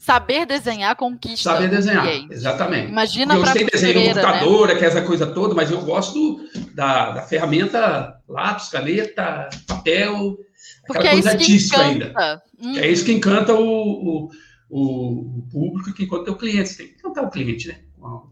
Saber 0.07 0.47
desenhar 0.47 0.95
conquista. 0.95 1.51
Saber 1.51 1.69
desenhar, 1.69 2.07
exatamente. 2.31 2.93
Imagina 2.93 3.35
Eu 3.35 3.45
sei 3.45 3.67
desenho 3.67 3.99
no 3.99 4.07
computador, 4.07 4.69
né? 4.69 4.77
que 4.77 4.85
é 4.85 4.87
essa 4.87 5.03
coisa 5.03 5.27
toda, 5.27 5.53
mas 5.53 5.69
eu 5.69 5.81
gosto 5.81 6.49
da, 6.75 7.11
da 7.11 7.23
ferramenta 7.23 8.17
lápis, 8.29 8.69
caneta, 8.69 9.49
papel, 9.67 10.39
aquela 10.89 11.09
é 11.09 11.11
coisa 11.11 11.31
artística 11.31 11.81
ainda. 11.81 12.41
Hum. 12.57 12.79
É 12.79 12.89
isso 12.89 13.05
que 13.05 13.11
encanta 13.11 13.53
o, 13.53 14.31
o, 14.31 14.31
o, 14.71 15.43
público, 15.51 15.93
que 15.93 16.05
encanta 16.05 16.31
o 16.31 16.37
cliente. 16.37 16.69
Você 16.69 16.85
tem 16.85 16.87
que 16.87 17.01
encantar 17.01 17.25
o 17.25 17.31
cliente, 17.31 17.67
né? 17.67 17.81
Com 17.99 18.07
uma, 18.07 18.31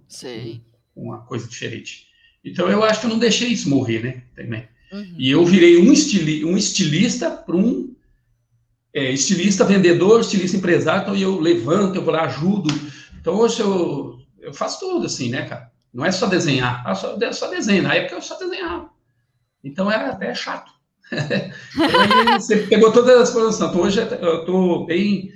uma 0.95 1.27
coisa 1.27 1.49
diferente. 1.49 2.07
Então 2.45 2.71
eu 2.71 2.85
acho 2.85 3.01
que 3.01 3.07
eu 3.07 3.11
não 3.11 3.19
deixei 3.19 3.49
isso 3.49 3.69
morrer, 3.69 4.01
né? 4.01 4.23
Também. 4.37 4.69
Uhum. 4.93 5.17
E 5.19 5.29
eu 5.29 5.45
virei 5.45 5.77
um, 5.79 5.93
estili, 5.93 6.45
um 6.45 6.57
estilista 6.57 7.33
para 7.33 7.57
um 7.57 7.94
é, 8.95 9.11
estilista 9.11 9.65
vendedor, 9.65 10.21
estilista 10.21 10.57
empresário, 10.57 11.03
então 11.03 11.17
eu 11.17 11.41
levanto, 11.41 11.97
eu 11.97 12.03
vou 12.03 12.15
lá, 12.15 12.23
ajudo. 12.23 12.73
Então 13.21 13.35
hoje 13.35 13.61
eu, 13.61 14.19
eu 14.41 14.55
faço 14.55 14.79
tudo 14.79 15.07
assim, 15.07 15.31
né, 15.31 15.49
cara? 15.49 15.73
Não 15.93 16.05
é 16.05 16.13
só 16.13 16.27
desenhar, 16.27 16.85
é 16.89 16.95
só, 16.95 17.19
é 17.21 17.33
só 17.33 17.49
desenho. 17.49 17.83
Na 17.83 17.95
época 17.95 18.15
eu 18.15 18.23
só 18.23 18.39
desenhava. 18.39 18.89
Então 19.63 19.91
era 19.91 20.11
até 20.11 20.33
chato. 20.35 20.71
então, 21.13 22.39
você 22.39 22.59
pegou 22.69 22.93
todas 22.93 23.21
as 23.21 23.31
coisas. 23.31 23.57
Então 23.57 23.81
hoje 23.81 24.01
eu 24.01 24.41
estou 24.41 24.87
bem, 24.87 25.31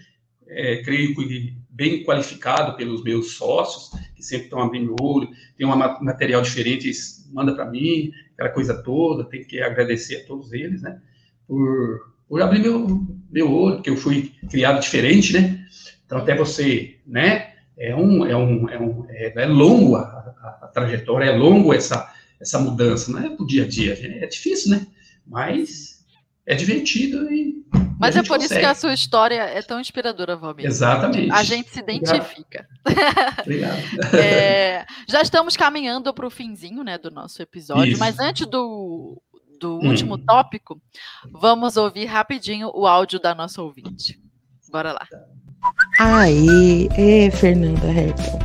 é, 0.46 0.82
creio 0.82 1.14
que 1.14 1.56
bem 1.68 2.04
qualificado 2.04 2.76
pelos 2.76 3.02
meus 3.02 3.32
sócios, 3.32 3.90
que 4.14 4.22
sempre 4.22 4.44
estão 4.44 4.60
abrindo 4.60 4.94
o 4.98 5.04
olho, 5.04 5.28
tem 5.56 5.66
um 5.66 5.76
material 5.76 6.42
diferente, 6.42 6.90
manda 7.32 7.54
para 7.54 7.70
mim, 7.70 8.10
aquela 8.34 8.50
coisa 8.50 8.82
toda, 8.82 9.24
tem 9.24 9.44
que 9.44 9.60
agradecer 9.60 10.16
a 10.16 10.26
todos 10.26 10.52
eles, 10.52 10.82
né? 10.82 11.00
Por 11.46 12.17
por 12.28 12.42
abrir 12.42 12.60
meu, 12.60 13.06
meu 13.30 13.52
olho, 13.52 13.76
porque 13.76 13.90
eu 13.90 13.96
fui 13.96 14.32
criado 14.50 14.80
diferente, 14.80 15.32
né? 15.32 15.64
Então, 16.04 16.18
até 16.18 16.34
você, 16.34 16.96
né? 17.06 17.52
É 17.76 17.94
um, 17.94 18.26
é 18.26 18.36
um, 18.36 18.68
é, 18.68 18.78
um, 18.78 19.06
é, 19.08 19.32
é 19.36 19.46
longo 19.46 19.96
a, 19.96 20.00
a, 20.02 20.58
a, 20.62 20.66
trajetória, 20.68 21.26
é 21.26 21.36
longo 21.36 21.72
essa, 21.72 22.12
essa 22.40 22.58
mudança, 22.58 23.12
não 23.12 23.20
é 23.20 23.30
pro 23.30 23.46
dia 23.46 23.64
a 23.64 23.68
dia, 23.68 23.96
é 24.02 24.26
difícil, 24.26 24.72
né? 24.72 24.86
Mas 25.24 25.98
é 26.48 26.54
divertido 26.54 27.30
e. 27.30 27.62
Mas 28.00 28.16
é 28.16 28.22
por 28.22 28.38
consegue. 28.38 28.44
isso 28.44 28.58
que 28.58 28.64
a 28.64 28.74
sua 28.74 28.94
história 28.94 29.42
é 29.42 29.60
tão 29.60 29.78
inspiradora, 29.78 30.34
Valmir. 30.34 30.64
Exatamente. 30.64 31.30
A 31.30 31.42
gente 31.42 31.68
se 31.68 31.78
identifica. 31.78 32.66
Obrigado. 33.42 33.82
é, 34.16 34.86
já 35.06 35.20
estamos 35.20 35.56
caminhando 35.56 36.14
para 36.14 36.26
o 36.26 36.30
finzinho 36.30 36.82
né, 36.82 36.96
do 36.96 37.10
nosso 37.10 37.42
episódio, 37.42 37.92
isso. 37.92 38.00
mas 38.00 38.18
antes 38.18 38.46
do, 38.46 39.20
do 39.58 39.78
hum. 39.78 39.88
último 39.88 40.18
tópico, 40.18 40.80
vamos 41.30 41.76
ouvir 41.76 42.06
rapidinho 42.06 42.70
o 42.74 42.86
áudio 42.86 43.20
da 43.20 43.34
nossa 43.34 43.62
ouvinte. 43.62 44.20
Bora 44.70 44.92
lá. 44.92 45.06
Aí, 45.98 46.88
é 46.96 47.30
Fernanda 47.30 47.86
Hertel. 47.86 48.38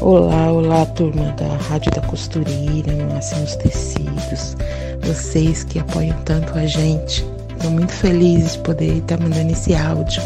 Olá, 0.00 0.50
olá, 0.50 0.86
turma 0.86 1.30
da 1.32 1.56
Rádio 1.68 1.92
da 1.92 2.00
Costureira, 2.02 2.92
Máximos 3.12 3.54
Tecidos. 3.56 4.56
Vocês 5.02 5.62
que 5.64 5.78
apoiam 5.78 6.16
tanto 6.24 6.58
a 6.58 6.66
gente. 6.66 7.24
Estou 7.50 7.70
muito 7.70 7.92
feliz 7.92 8.54
de 8.54 8.58
poder 8.60 8.98
estar 8.98 9.20
mandando 9.20 9.52
esse 9.52 9.74
áudio. 9.74 10.22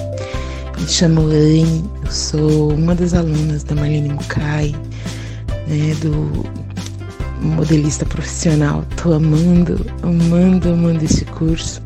Me 0.78 0.88
chamo 0.88 1.22
Anne, 1.22 1.84
eu 2.04 2.10
sou 2.10 2.72
uma 2.72 2.94
das 2.94 3.12
alunas 3.12 3.64
da 3.64 3.74
Marlene 3.74 4.10
Mukai, 4.10 4.72
né, 5.66 5.94
do 6.00 6.65
modelista 7.40 8.04
profissional. 8.04 8.84
Tô 9.02 9.12
amando, 9.12 9.84
amando, 10.02 10.70
amando 10.70 11.04
esse 11.04 11.24
curso 11.24 11.82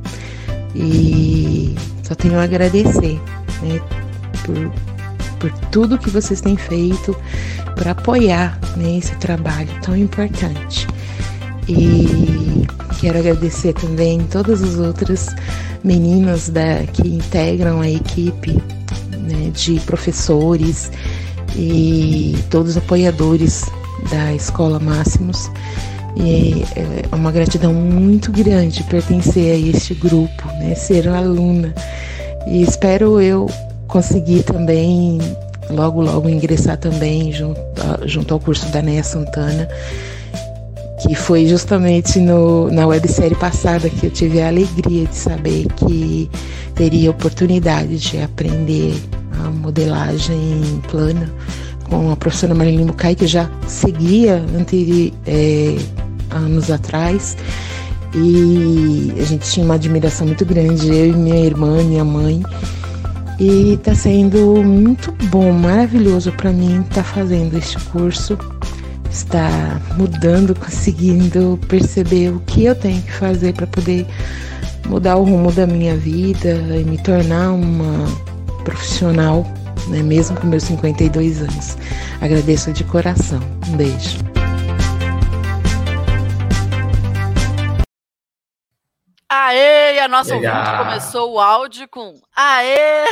e 0.75 1.75
só 2.03 2.15
tenho 2.15 2.39
a 2.39 2.45
agradecer, 2.45 3.21
né? 3.63 3.81
por, 4.45 4.73
por 5.39 5.53
tudo 5.71 5.99
que 5.99 6.11
vocês 6.11 6.41
têm 6.41 6.57
feito 6.57 7.17
para 7.75 7.93
apoiar 7.93 8.59
né, 8.77 8.99
esse 8.99 9.15
trabalho 9.17 9.71
tão 9.83 9.97
importante. 9.97 10.87
E 11.69 12.67
quero 13.01 13.19
agradecer 13.19 13.73
também 13.75 14.21
todas 14.31 14.63
as 14.63 14.77
outras 14.79 15.29
meninas 15.85 16.49
da, 16.49 16.85
que 16.93 17.07
integram 17.09 17.81
a 17.81 17.89
equipe 17.89 18.53
né, 19.13 19.51
de 19.55 19.79
professores 19.81 20.91
e 21.57 22.37
todos 22.51 22.73
os 22.73 22.77
apoiadores 22.77 23.67
da 24.11 24.33
Escola 24.35 24.79
Máximos. 24.79 25.51
E 26.17 26.65
é 26.77 27.15
uma 27.15 27.31
gratidão 27.31 27.73
muito 27.73 28.33
grande 28.33 28.83
pertencer 28.85 29.55
a 29.55 29.69
este 29.69 29.95
grupo, 29.95 30.47
né, 30.59 30.75
ser 30.75 31.09
aluna. 31.09 31.75
E 32.47 32.63
espero 32.63 33.21
eu 33.21 33.49
conseguir 33.87 34.43
também, 34.43 35.19
logo, 35.71 36.01
logo, 36.03 36.29
ingressar 36.29 36.77
também 36.79 37.33
junto, 37.33 37.61
junto 38.05 38.35
ao 38.35 38.41
curso 38.41 38.67
da 38.73 38.83
Neia 38.83 39.05
Santana, 39.05 39.69
que 41.03 41.15
foi 41.15 41.47
justamente 41.47 42.19
no, 42.19 42.71
na 42.71 42.87
websérie 42.87 43.37
passada 43.37 43.89
que 43.89 44.07
eu 44.07 44.11
tive 44.11 44.41
a 44.41 44.49
alegria 44.49 45.07
de 45.07 45.17
saber 45.17 45.67
que 45.77 46.31
teria 46.75 47.11
oportunidade 47.11 47.99
de 47.99 48.21
aprender 48.21 48.95
a 49.45 49.51
modelagem 49.51 50.83
plana 50.91 51.31
com 51.91 52.13
a 52.13 52.17
professora 52.17 52.55
Marilyn 52.55 52.87
Mucay, 52.87 53.15
que 53.15 53.27
já 53.27 53.51
seguia 53.67 54.43
é, 55.27 55.77
anos 56.31 56.71
atrás. 56.71 57.37
E 58.15 59.13
a 59.21 59.25
gente 59.25 59.51
tinha 59.51 59.65
uma 59.65 59.75
admiração 59.75 60.27
muito 60.27 60.45
grande, 60.45 60.89
eu 60.89 61.09
e 61.09 61.13
minha 61.13 61.45
irmã, 61.45 61.83
minha 61.83 62.05
mãe. 62.05 62.43
E 63.39 63.75
está 63.75 63.95
sendo 63.95 64.63
muito 64.63 65.13
bom, 65.31 65.53
maravilhoso 65.53 66.33
para 66.33 66.53
mim 66.53 66.81
estar 66.81 66.97
tá 66.97 67.05
fazendo 67.05 67.57
este 67.57 67.79
curso, 67.87 68.39
estar 69.11 69.81
mudando, 69.97 70.55
conseguindo 70.55 71.59
perceber 71.69 72.31
o 72.31 72.41
que 72.41 72.65
eu 72.65 72.75
tenho 72.75 73.01
que 73.03 73.13
fazer 73.13 73.55
para 73.55 73.67
poder 73.67 74.07
mudar 74.87 75.17
o 75.17 75.25
rumo 75.25 75.51
da 75.53 75.67
minha 75.67 75.97
vida 75.97 76.51
e 76.77 76.85
me 76.85 76.99
tornar 76.99 77.53
uma 77.53 78.07
profissional, 78.65 79.47
né, 79.91 80.03
mesmo 80.03 80.41
com 80.41 80.47
meus 80.47 80.63
52 80.65 81.43
anos. 81.43 81.77
Agradeço 82.21 82.73
de 82.73 82.85
coração. 82.85 83.41
Um 83.69 83.77
beijo. 83.77 84.19
Aê! 89.29 89.99
A 90.01 90.09
nossa 90.09 90.35
Legal. 90.35 90.57
ouvinte 90.57 90.79
começou 90.79 91.33
o 91.33 91.41
áudio 91.41 91.89
com 91.89 92.21
Aê! 92.35 93.05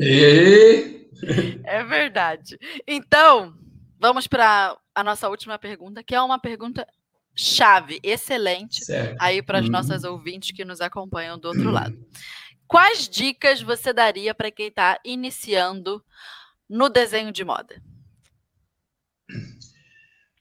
Aê! 0.00 0.96
É 1.64 1.82
verdade. 1.82 2.58
Então, 2.86 3.54
vamos 3.98 4.26
para 4.26 4.76
a 4.94 5.02
nossa 5.02 5.30
última 5.30 5.58
pergunta, 5.58 6.02
que 6.02 6.14
é 6.14 6.20
uma 6.20 6.38
pergunta 6.38 6.86
chave, 7.34 7.98
excelente, 8.02 8.84
certo. 8.84 9.16
aí 9.18 9.42
para 9.42 9.58
as 9.58 9.66
hum. 9.66 9.70
nossas 9.70 10.04
ouvintes 10.04 10.52
que 10.52 10.64
nos 10.64 10.80
acompanham 10.80 11.38
do 11.38 11.48
outro 11.48 11.70
hum. 11.70 11.72
lado. 11.72 11.98
Quais 12.68 13.08
dicas 13.08 13.62
você 13.62 13.92
daria 13.92 14.34
para 14.34 14.50
quem 14.50 14.68
está 14.68 15.00
iniciando 15.04 16.02
no 16.68 16.88
desenho 16.88 17.32
de 17.32 17.44
moda? 17.44 17.80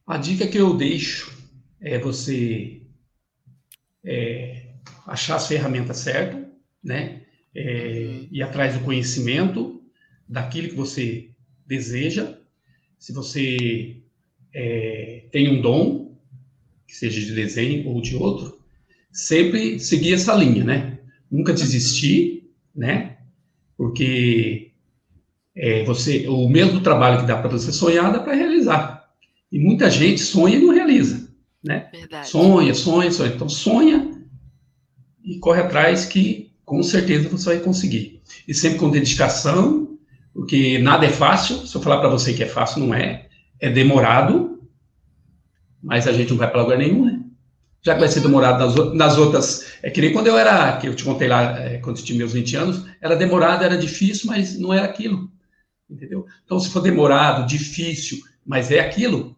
A 0.08 0.18
dica 0.18 0.48
que 0.48 0.58
eu 0.58 0.76
deixo 0.76 1.36
é 1.80 2.00
você 2.00 2.82
é, 4.04 4.74
achar 5.06 5.36
as 5.36 5.48
ferramentas 5.48 5.98
certas, 5.98 6.46
né? 6.84 7.22
É, 7.54 7.62
uhum. 7.64 8.28
ir 8.32 8.44
atrás 8.44 8.78
do 8.78 8.84
conhecimento 8.84 9.82
daquilo 10.28 10.70
que 10.70 10.76
você 10.76 11.32
deseja. 11.66 12.38
Se 13.00 13.14
você 13.14 14.02
é, 14.54 15.28
tem 15.32 15.50
um 15.50 15.62
dom, 15.62 16.18
que 16.88 16.96
seja 16.96 17.20
de 17.20 17.34
desenho 17.34 17.88
ou 17.88 18.02
de 18.02 18.16
outro, 18.16 18.60
sempre 19.12 19.80
seguir 19.80 20.14
essa 20.14 20.36
linha, 20.36 20.64
né? 20.64 20.95
Nunca 21.32 21.54
desistir, 21.54 22.52
né? 22.76 23.18
Porque 23.78 24.72
é, 25.56 25.84
você, 25.84 26.28
o 26.28 26.48
mesmo 26.50 26.82
trabalho 26.82 27.22
que 27.22 27.28
dá 27.28 27.38
para 27.38 27.50
você 27.50 27.72
sonhar, 27.72 28.12
dá 28.12 28.20
para 28.20 28.34
realizar. 28.34 29.10
E 29.52 29.60
muita 29.60 29.90
gente 29.90 30.22
sonha 30.22 30.58
e 30.58 30.62
não 30.62 30.74
realiza, 30.74 31.30
né? 31.64 31.90
Verdade. 31.92 32.28
Sonha, 32.28 32.74
sonha, 32.74 33.12
sonha. 33.12 33.34
Então 33.34 33.48
sonha 33.48 34.12
e 35.24 35.40
corre 35.40 35.62
atrás 35.62 36.06
que 36.06 36.52
com 36.64 36.82
certeza 36.84 37.30
você 37.30 37.46
vai 37.56 37.60
conseguir. 37.60 38.22
E 38.48 38.54
sempre 38.54 38.80
com 38.80 38.90
dedicação, 38.90 39.98
porque 40.34 40.78
nada 40.80 41.06
é 41.06 41.10
fácil. 41.10 41.66
Se 41.66 41.76
eu 41.76 41.82
falar 41.82 42.00
para 42.00 42.10
você 42.10 42.34
que 42.34 42.44
é 42.44 42.48
fácil, 42.48 42.82
não 42.82 42.94
é. 42.94 43.28
É 43.60 43.70
demorado, 43.70 44.60
mas 45.82 46.08
a 46.08 46.12
gente 46.12 46.32
não 46.32 46.38
vai 46.38 46.50
para 46.50 46.62
lugar 46.62 46.78
nenhum, 46.78 47.06
né? 47.06 47.25
Já 47.86 47.94
que 47.94 48.00
vai 48.00 48.10
ser 48.10 48.22
demorado 48.22 48.66
nas, 48.66 48.94
nas, 48.94 49.18
outras. 49.18 49.78
É 49.84 49.92
que 49.92 50.02
nem 50.02 50.12
quando 50.12 50.28
eu 50.28 50.38
era, 50.38 50.76
que 50.78 50.88
eu 50.88 50.96
te 50.96 51.04
contei 51.04 51.28
lá, 51.28 51.60
é, 51.60 51.78
quando 51.78 52.00
eu 52.00 52.04
tinha 52.04 52.18
meus 52.18 52.34
20 52.34 52.56
anos, 52.56 52.86
era 53.00 53.16
demorado, 53.16 53.64
era 53.64 53.78
difícil, 53.78 54.28
mas 54.28 54.58
não 54.58 54.74
era 54.74 54.86
aquilo. 54.86 55.32
Entendeu? 55.88 56.26
Então, 56.44 56.60
se 56.60 56.72
for 56.72 56.82
demorado, 56.82 57.46
difícil, 57.48 58.18
mas 58.44 58.72
é 58.72 58.80
aquilo, 58.80 59.38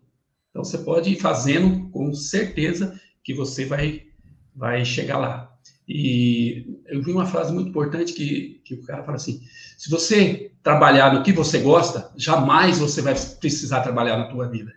então 0.49 0.63
você 0.63 0.77
pode 0.77 1.11
ir 1.11 1.19
fazendo 1.19 1.89
com 1.89 2.13
certeza 2.13 2.97
que 3.21 3.33
você 3.33 3.65
vai, 3.65 4.03
vai 4.55 4.85
chegar 4.85 5.17
lá. 5.17 5.53
E 5.85 6.65
eu 6.87 7.01
vi 7.01 7.11
uma 7.11 7.25
frase 7.25 7.53
muito 7.53 7.69
importante 7.69 8.13
que, 8.13 8.61
que 8.63 8.75
o 8.75 8.83
cara 8.83 9.03
fala 9.03 9.17
assim: 9.17 9.41
se 9.77 9.89
você 9.89 10.51
trabalhar 10.63 11.13
no 11.13 11.21
que 11.21 11.31
você 11.31 11.59
gosta, 11.59 12.11
jamais 12.15 12.79
você 12.79 13.01
vai 13.01 13.13
precisar 13.39 13.81
trabalhar 13.81 14.17
na 14.17 14.29
tua 14.29 14.47
vida. 14.47 14.73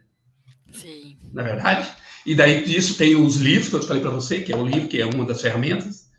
Sim. 0.73 1.17
Na 1.33 1.43
é 1.43 1.45
verdade? 1.45 1.91
E 2.27 2.35
daí 2.35 2.65
disso 2.65 2.97
tem 2.97 3.17
os 3.17 3.37
livros 3.37 3.69
que 3.69 3.77
eu 3.77 3.81
te 3.81 3.87
falei 3.87 4.03
para 4.03 4.11
você, 4.11 4.41
que 4.41 4.53
é 4.53 4.57
o 4.57 4.67
livro 4.67 4.89
que 4.89 5.01
é 5.01 5.07
uma 5.07 5.25
das 5.25 5.41
ferramentas, 5.41 6.11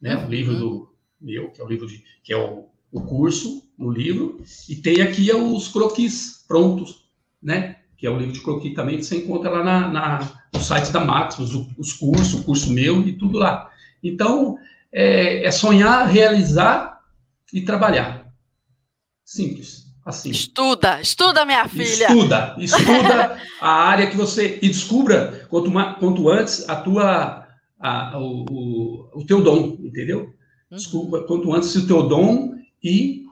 né? 0.00 0.16
O 0.16 0.28
livro 0.28 0.54
do 0.56 0.94
meu, 1.20 1.50
que 1.50 1.60
é 1.60 1.64
o 1.64 1.68
livro 1.68 1.86
de, 1.86 2.02
que 2.22 2.32
é 2.32 2.36
o, 2.36 2.68
o 2.90 3.00
curso 3.02 3.62
no 3.78 3.90
livro, 3.90 4.42
e 4.68 4.76
tem 4.76 5.02
aqui 5.02 5.30
os 5.32 5.68
croquis 5.68 6.44
prontos, 6.48 7.04
né? 7.42 7.76
Que 7.96 8.06
é 8.06 8.10
o 8.10 8.16
livro 8.16 8.32
de 8.32 8.40
croquis 8.40 8.74
também 8.74 8.96
que 8.96 9.04
você 9.04 9.18
encontra 9.18 9.50
lá 9.50 9.62
na, 9.62 9.88
na 9.88 10.40
no 10.52 10.60
site 10.60 10.90
da 10.90 11.04
Maximus, 11.04 11.54
os, 11.54 11.66
os 11.78 11.92
cursos, 11.92 12.40
o 12.40 12.44
curso 12.44 12.72
meu 12.72 13.06
e 13.06 13.12
tudo 13.12 13.38
lá. 13.38 13.70
Então, 14.02 14.58
é, 14.92 15.44
é 15.44 15.50
sonhar, 15.50 16.08
realizar 16.08 17.00
e 17.52 17.60
trabalhar. 17.62 18.32
Simples. 19.24 19.79
Assim. 20.04 20.30
Estuda, 20.30 21.00
estuda, 21.00 21.44
minha 21.44 21.68
filha. 21.68 22.06
Estuda, 22.08 22.56
estuda 22.58 23.38
a 23.60 23.70
área 23.70 24.06
que 24.08 24.16
você. 24.16 24.58
E 24.62 24.68
descubra 24.68 25.46
quanto, 25.48 25.70
quanto 25.98 26.28
antes 26.30 26.68
a 26.68 26.76
tua, 26.76 27.46
a, 27.78 28.18
o, 28.18 28.46
o, 28.50 29.20
o 29.20 29.24
teu 29.26 29.42
dom, 29.42 29.76
entendeu? 29.80 30.20
Uhum. 30.70 30.76
Descubra 30.76 31.22
quanto 31.24 31.54
antes 31.54 31.74
o 31.76 31.86
teu 31.86 32.02
dom 32.02 32.54
e 32.82 33.24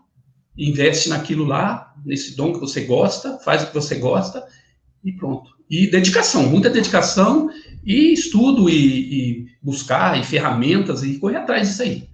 investe 0.56 1.08
naquilo 1.08 1.44
lá, 1.44 1.94
nesse 2.04 2.36
dom 2.36 2.52
que 2.52 2.60
você 2.60 2.82
gosta, 2.82 3.38
faz 3.38 3.62
o 3.62 3.68
que 3.68 3.74
você 3.74 3.94
gosta 3.96 4.44
e 5.02 5.12
pronto. 5.12 5.50
E 5.70 5.90
dedicação, 5.90 6.48
muita 6.48 6.68
dedicação 6.68 7.48
e 7.84 8.12
estudo 8.12 8.68
e, 8.68 8.74
e 8.74 9.46
buscar 9.62 10.18
e 10.18 10.24
ferramentas 10.24 11.02
e 11.02 11.18
correr 11.18 11.36
atrás 11.36 11.68
disso 11.68 11.82
aí 11.82 12.07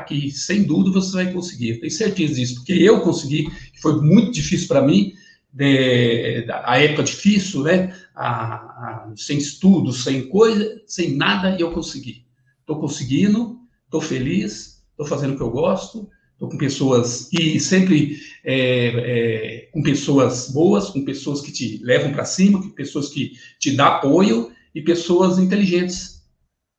que 0.00 0.30
sem 0.30 0.64
dúvida 0.64 1.00
você 1.00 1.12
vai 1.12 1.32
conseguir. 1.32 1.70
Eu 1.70 1.80
tenho 1.80 1.92
certeza 1.92 2.34
disso, 2.34 2.56
porque 2.56 2.72
eu 2.72 3.00
consegui, 3.00 3.48
foi 3.80 4.00
muito 4.00 4.32
difícil 4.32 4.68
para 4.68 4.82
mim, 4.82 5.12
de, 5.52 6.46
a 6.50 6.78
época 6.78 7.04
difícil, 7.04 7.62
né? 7.62 7.94
A, 8.14 8.54
a, 8.54 9.12
sem 9.16 9.38
estudo, 9.38 9.92
sem 9.92 10.28
coisa, 10.28 10.82
sem 10.86 11.16
nada, 11.16 11.56
e 11.56 11.60
eu 11.60 11.72
consegui. 11.72 12.26
Estou 12.60 12.80
conseguindo, 12.80 13.60
estou 13.84 14.00
feliz, 14.00 14.82
estou 14.90 15.06
fazendo 15.06 15.34
o 15.34 15.36
que 15.36 15.42
eu 15.42 15.50
gosto, 15.50 16.08
estou 16.32 16.48
com 16.48 16.58
pessoas, 16.58 17.28
e 17.32 17.60
sempre 17.60 18.18
é, 18.44 18.56
é, 18.56 19.70
com 19.72 19.82
pessoas 19.82 20.50
boas, 20.50 20.90
com 20.90 21.04
pessoas 21.04 21.40
que 21.40 21.52
te 21.52 21.78
levam 21.84 22.12
para 22.12 22.24
cima, 22.24 22.60
com 22.60 22.70
pessoas 22.70 23.08
que 23.08 23.32
te 23.60 23.76
dão 23.76 23.86
apoio, 23.86 24.52
e 24.74 24.82
pessoas 24.82 25.38
inteligentes. 25.38 26.22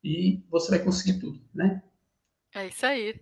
E 0.04 0.44
você 0.52 0.72
vai 0.72 0.80
conseguir 0.80 1.20
tudo, 1.20 1.40
né? 1.54 1.82
É 2.56 2.68
isso 2.68 2.86
aí. 2.86 3.16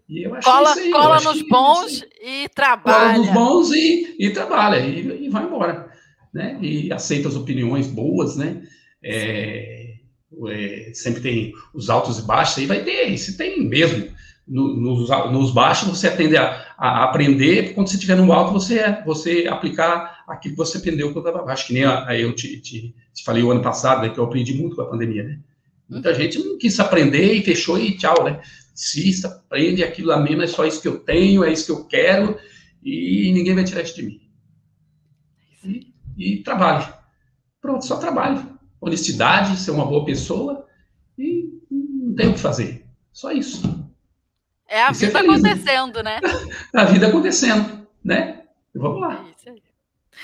cola 0.44 0.70
isso 0.70 0.80
aí. 0.80 0.92
cola 0.92 1.20
nos 1.20 1.42
bons 1.42 2.06
e 2.22 2.48
trabalha. 2.50 3.14
Cola 3.14 3.18
nos 3.18 3.30
bons 3.34 3.72
e, 3.72 4.16
e 4.20 4.30
trabalha, 4.30 4.80
e, 4.80 5.26
e, 5.26 5.30
vai 5.30 5.44
embora. 5.44 5.92
Né? 6.32 6.60
E 6.62 6.94
aceita 6.94 7.28
as 7.28 7.36
opiniões 7.36 7.88
boas, 7.88 8.38
né? 8.38 8.62
É, 9.04 9.96
é, 10.48 10.92
sempre 10.94 11.22
tem 11.22 11.54
os 11.74 11.90
altos 11.90 12.20
e 12.20 12.22
baixos, 12.22 12.60
aí 12.60 12.68
vai 12.68 12.84
ter, 12.84 13.18
se 13.18 13.36
tem 13.36 13.68
mesmo. 13.68 14.14
No, 14.46 14.76
nos, 14.76 15.10
nos, 15.32 15.52
baixos 15.52 15.88
você 15.88 16.10
atende 16.10 16.36
a, 16.36 16.76
a, 16.78 17.06
aprender, 17.06 17.74
quando 17.74 17.88
você 17.88 17.96
estiver 17.96 18.18
no 18.18 18.32
alto, 18.34 18.52
você, 18.52 19.02
você 19.06 19.48
aplicar 19.50 20.26
aquilo 20.28 20.54
que 20.54 20.58
você 20.58 20.78
aprendeu 20.78 21.14
quando 21.14 21.26
estava 21.26 21.46
baixo, 21.46 21.68
que 21.68 21.74
nem 21.74 21.86
a, 21.86 22.10
a 22.10 22.20
eu 22.20 22.36
te, 22.36 22.60
te, 22.60 22.94
te, 23.14 23.24
falei 23.24 23.42
o 23.42 23.52
ano 23.52 23.62
passado, 23.62 24.02
né, 24.02 24.10
que 24.10 24.20
eu 24.20 24.26
aprendi 24.26 24.54
muito 24.54 24.76
com 24.76 24.82
a 24.82 24.90
pandemia, 24.90 25.24
né? 25.24 25.40
Muita 25.90 26.10
uhum. 26.10 26.16
gente 26.16 26.40
não 26.40 26.58
quis 26.58 26.78
aprender 26.80 27.34
e 27.34 27.44
fechou 27.44 27.80
e 27.80 27.96
tchau, 27.96 28.24
né? 28.26 28.42
Insista, 28.74 29.28
aprende 29.28 29.84
aquilo 29.84 30.12
a 30.12 30.18
mim, 30.18 30.42
é 30.42 30.48
só 30.48 30.66
isso 30.66 30.82
que 30.82 30.88
eu 30.88 31.00
tenho, 31.00 31.44
é 31.44 31.52
isso 31.52 31.66
que 31.66 31.72
eu 31.72 31.86
quero, 31.86 32.38
e 32.82 33.32
ninguém 33.32 33.56
vai 33.56 33.64
tirar 33.64 33.82
isso 33.82 33.96
de 33.96 34.04
mim. 34.04 34.22
E, 35.64 35.94
e 36.18 36.44
trabalho. 36.44 36.94
Pronto, 37.62 37.86
só 37.86 37.98
trabalho. 37.98 38.60
Honestidade, 38.82 39.58
ser 39.58 39.72
uma 39.72 39.86
boa 39.86 40.04
pessoa 40.04 40.68
e 41.18 41.50
não 41.72 42.14
tem 42.16 42.30
o 42.30 42.34
que 42.34 42.40
fazer. 42.40 42.86
Só 43.12 43.32
isso. 43.32 43.62
É 44.68 44.82
a 44.82 44.92
vida 44.92 45.12
feliz, 45.12 45.42
né? 45.42 45.52
acontecendo, 45.52 46.04
né? 46.04 46.20
a 46.74 46.84
vida 46.86 47.08
acontecendo, 47.08 47.88
né? 48.04 48.44
Vamos 48.76 49.02
lá. 49.02 49.26
Isso 49.38 49.50
aí. 49.50 49.64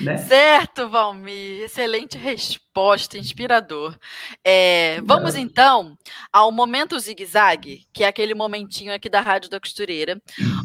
Né? 0.02 0.18
Certo, 0.18 0.90
Valmir. 0.90 1.64
Excelente 1.64 2.18
resposta, 2.18 2.69
inspirador. 3.18 3.98
É, 4.44 5.02
vamos 5.04 5.36
então 5.36 5.98
ao 6.32 6.52
momento 6.52 7.00
zigue-zague, 7.00 7.88
que 7.94 8.04
é 8.04 8.08
aquele 8.08 8.34
momentinho 8.34 8.94
aqui 8.94 9.10
da 9.10 9.22
Rádio 9.22 9.50
da 9.50 9.60
Costureira, 9.60 10.22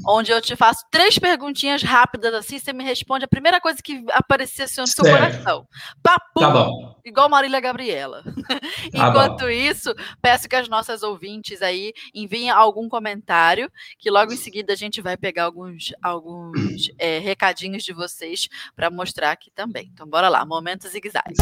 onde 0.06 0.30
eu 0.30 0.40
te 0.40 0.54
faço 0.56 0.84
três 0.90 1.18
perguntinhas 1.18 1.82
rápidas 1.82 2.34
assim, 2.34 2.58
você 2.58 2.72
me 2.72 2.84
responde 2.84 3.24
a 3.24 3.28
primeira 3.28 3.60
coisa 3.60 3.82
que 3.82 4.04
aparecer 4.12 4.62
assim, 4.62 4.80
no 4.80 4.86
seu 4.86 5.04
coração. 5.04 5.66
Papo! 6.02 6.40
Tá 6.40 6.50
bom. 6.50 6.94
Igual 7.04 7.28
Marília 7.28 7.60
Gabriela. 7.60 8.22
Tá 8.22 8.60
Enquanto 9.10 9.40
bom. 9.40 9.48
isso, 9.48 9.94
peço 10.22 10.48
que 10.48 10.56
as 10.56 10.68
nossas 10.68 11.02
ouvintes 11.02 11.60
aí 11.60 11.92
enviem 12.14 12.50
algum 12.50 12.88
comentário, 12.88 13.70
que 13.98 14.10
logo 14.10 14.32
em 14.32 14.36
seguida 14.36 14.72
a 14.72 14.76
gente 14.76 15.02
vai 15.02 15.16
pegar 15.16 15.44
alguns, 15.44 15.92
alguns 16.02 16.90
é, 16.98 17.18
recadinhos 17.18 17.84
de 17.84 17.92
vocês 17.92 18.48
para 18.74 18.90
mostrar 18.90 19.32
aqui 19.32 19.50
também. 19.50 19.90
Então, 19.92 20.06
bora 20.06 20.28
lá, 20.28 20.44
momento 20.44 20.88
zigue-zague. 20.88 21.34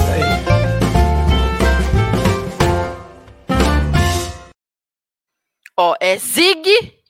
Ó, 5.76 5.94
é 6.00 6.18
zig 6.18 6.62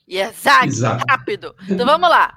e 0.07 0.17
é 0.17 0.31
zag, 0.31 0.67
Exato. 0.67 1.03
rápido. 1.09 1.55
Então 1.69 1.85
vamos 1.85 2.09
lá. 2.09 2.35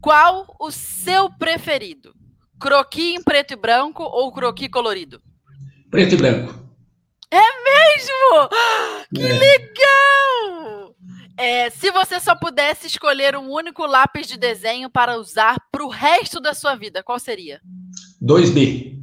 Qual 0.00 0.56
o 0.58 0.70
seu 0.70 1.30
preferido? 1.30 2.14
Croqui 2.58 3.14
em 3.14 3.22
preto 3.22 3.52
e 3.52 3.56
branco 3.56 4.02
ou 4.02 4.32
croqui 4.32 4.68
colorido? 4.68 5.22
Preto 5.90 6.14
e 6.14 6.16
branco. 6.16 6.54
É 7.30 7.40
mesmo? 7.40 8.48
Que 9.14 9.26
é. 9.26 9.32
legal! 9.32 10.94
É, 11.36 11.68
se 11.70 11.90
você 11.90 12.18
só 12.18 12.34
pudesse 12.34 12.86
escolher 12.86 13.36
um 13.36 13.50
único 13.50 13.84
lápis 13.84 14.26
de 14.26 14.38
desenho 14.38 14.88
para 14.88 15.18
usar 15.18 15.58
para 15.70 15.84
o 15.84 15.88
resto 15.88 16.40
da 16.40 16.54
sua 16.54 16.74
vida, 16.74 17.02
qual 17.02 17.18
seria? 17.18 17.60
2B. 18.22 18.98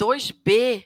2B? 0.00 0.84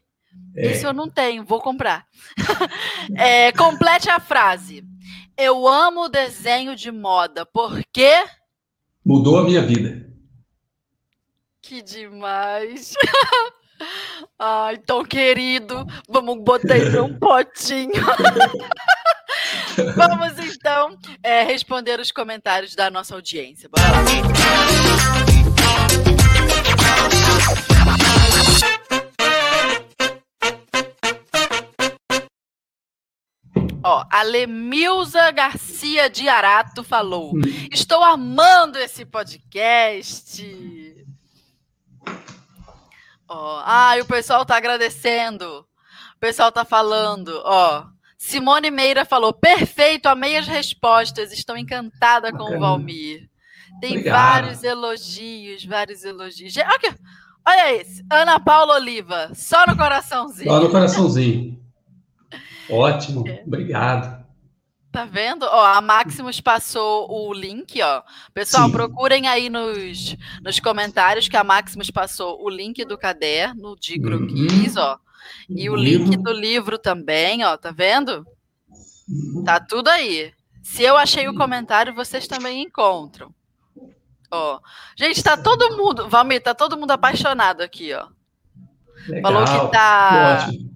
É. 0.54 0.72
Isso 0.72 0.86
eu 0.86 0.92
não 0.92 1.08
tenho, 1.08 1.44
vou 1.44 1.60
comprar. 1.60 2.06
é, 3.16 3.52
complete 3.52 4.10
a 4.10 4.20
frase. 4.20 4.84
Eu 5.36 5.66
amo 5.66 6.08
desenho 6.08 6.76
de 6.76 6.92
moda 6.92 7.46
porque. 7.46 8.12
Mudou 9.04 9.38
a 9.38 9.44
minha 9.44 9.62
vida. 9.62 10.06
Que 11.60 11.80
demais. 11.80 12.94
Ai, 14.38 14.76
tão 14.78 15.04
querido. 15.04 15.86
Vamos 16.08 16.42
botar 16.42 16.76
ele 16.76 16.90
num 16.90 17.18
potinho. 17.18 17.92
Vamos 19.96 20.38
então 20.38 20.96
é, 21.22 21.42
responder 21.42 21.98
os 21.98 22.12
comentários 22.12 22.74
da 22.74 22.90
nossa 22.90 23.14
audiência. 23.14 23.68
Bora 23.68 23.90
lá. 23.90 24.02
Ó, 33.92 34.06
a 34.10 34.22
Lemilza 34.22 35.30
Garcia 35.32 36.08
de 36.08 36.26
Arato 36.26 36.82
falou: 36.82 37.36
hum. 37.36 37.42
Estou 37.70 38.02
amando 38.02 38.78
esse 38.78 39.04
podcast. 39.04 40.42
Ó, 43.28 43.62
ai, 43.64 44.00
o 44.00 44.06
pessoal 44.06 44.46
tá 44.46 44.56
agradecendo. 44.56 45.66
O 46.16 46.18
pessoal 46.18 46.50
tá 46.50 46.64
falando, 46.64 47.42
ó. 47.44 47.84
Simone 48.16 48.70
Meira 48.70 49.04
falou: 49.04 49.34
perfeito, 49.34 50.06
amei 50.06 50.38
as 50.38 50.46
respostas, 50.46 51.30
estou 51.30 51.58
encantada 51.58 52.32
Bacana. 52.32 52.50
com 52.50 52.56
o 52.56 52.60
Valmir. 52.60 53.28
Tem 53.78 53.98
Obrigado. 53.98 54.14
vários 54.14 54.64
elogios, 54.64 55.66
vários 55.66 56.02
elogios. 56.02 56.56
Aqui, 56.56 56.94
olha 57.46 57.74
esse, 57.74 58.02
Ana 58.10 58.40
Paula 58.40 58.76
Oliva, 58.76 59.30
só 59.34 59.66
no 59.66 59.76
coraçãozinho. 59.76 60.48
Só 60.48 60.60
no 60.60 60.70
coraçãozinho. 60.70 61.60
Ótimo, 62.72 63.28
é. 63.28 63.42
obrigado. 63.46 64.22
Tá 64.90 65.06
vendo? 65.06 65.44
Ó, 65.44 65.64
a 65.64 65.80
Maximus 65.80 66.38
passou 66.40 67.10
o 67.10 67.32
link, 67.32 67.80
ó. 67.80 68.02
Pessoal, 68.34 68.66
Sim. 68.66 68.72
procurem 68.72 69.26
aí 69.26 69.48
nos, 69.48 70.14
nos 70.42 70.60
comentários 70.60 71.28
que 71.28 71.36
a 71.36 71.42
Maximus 71.42 71.90
passou 71.90 72.44
o 72.44 72.50
link 72.50 72.84
do 72.84 72.98
caderno 72.98 73.74
de 73.80 73.98
croquis, 73.98 74.76
uhum. 74.76 74.82
ó. 74.82 74.98
E 75.48 75.70
o, 75.70 75.72
o 75.72 75.76
link 75.76 76.10
livro. 76.10 76.22
do 76.22 76.32
livro 76.32 76.78
também, 76.78 77.42
ó. 77.42 77.56
Tá 77.56 77.70
vendo? 77.70 78.26
Uhum. 79.08 79.42
Tá 79.44 79.58
tudo 79.58 79.88
aí. 79.88 80.30
Se 80.62 80.82
eu 80.82 80.96
achei 80.98 81.26
o 81.26 81.34
comentário, 81.34 81.94
vocês 81.94 82.26
também 82.26 82.62
encontram. 82.62 83.34
Ó. 84.30 84.60
Gente, 84.94 85.22
tá 85.22 85.38
todo 85.38 85.76
mundo, 85.76 86.06
Valmir, 86.08 86.42
tá 86.42 86.54
todo 86.54 86.76
mundo 86.76 86.90
apaixonado 86.90 87.62
aqui, 87.62 87.94
ó. 87.94 88.08
Legal. 89.08 89.32
Falou 89.32 89.44
que 89.44 89.72
tá. 89.72 90.46
Ótimo 90.48 90.71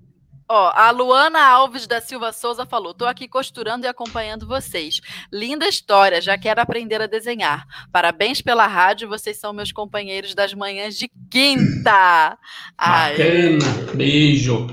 Ó, 0.49 0.71
a 0.75 0.91
Luana 0.91 1.45
Alves 1.45 1.87
da 1.87 2.01
Silva 2.01 2.33
Souza 2.33 2.65
falou: 2.65 2.95
tô 2.95 3.05
aqui 3.05 3.27
costurando 3.27 3.85
e 3.85 3.89
acompanhando 3.89 4.47
vocês. 4.47 5.01
Linda 5.33 5.67
história, 5.67 6.21
já 6.21 6.39
quero 6.39 6.61
aprender 6.61 7.03
a 7.03 7.07
desenhar. 7.07 7.67
Parabéns 7.91 8.41
pela 8.41 8.67
rádio, 8.67 9.09
vocês 9.09 9.39
são 9.39 9.53
meus 9.53 9.73
companheiros 9.73 10.35
das 10.35 10.55
manhãs 10.55 10.97
de 10.97 11.11
quinta. 11.31 12.39
Bacana, 12.79 13.95
beijo. 13.95 14.69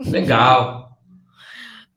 Legal. 0.00 0.98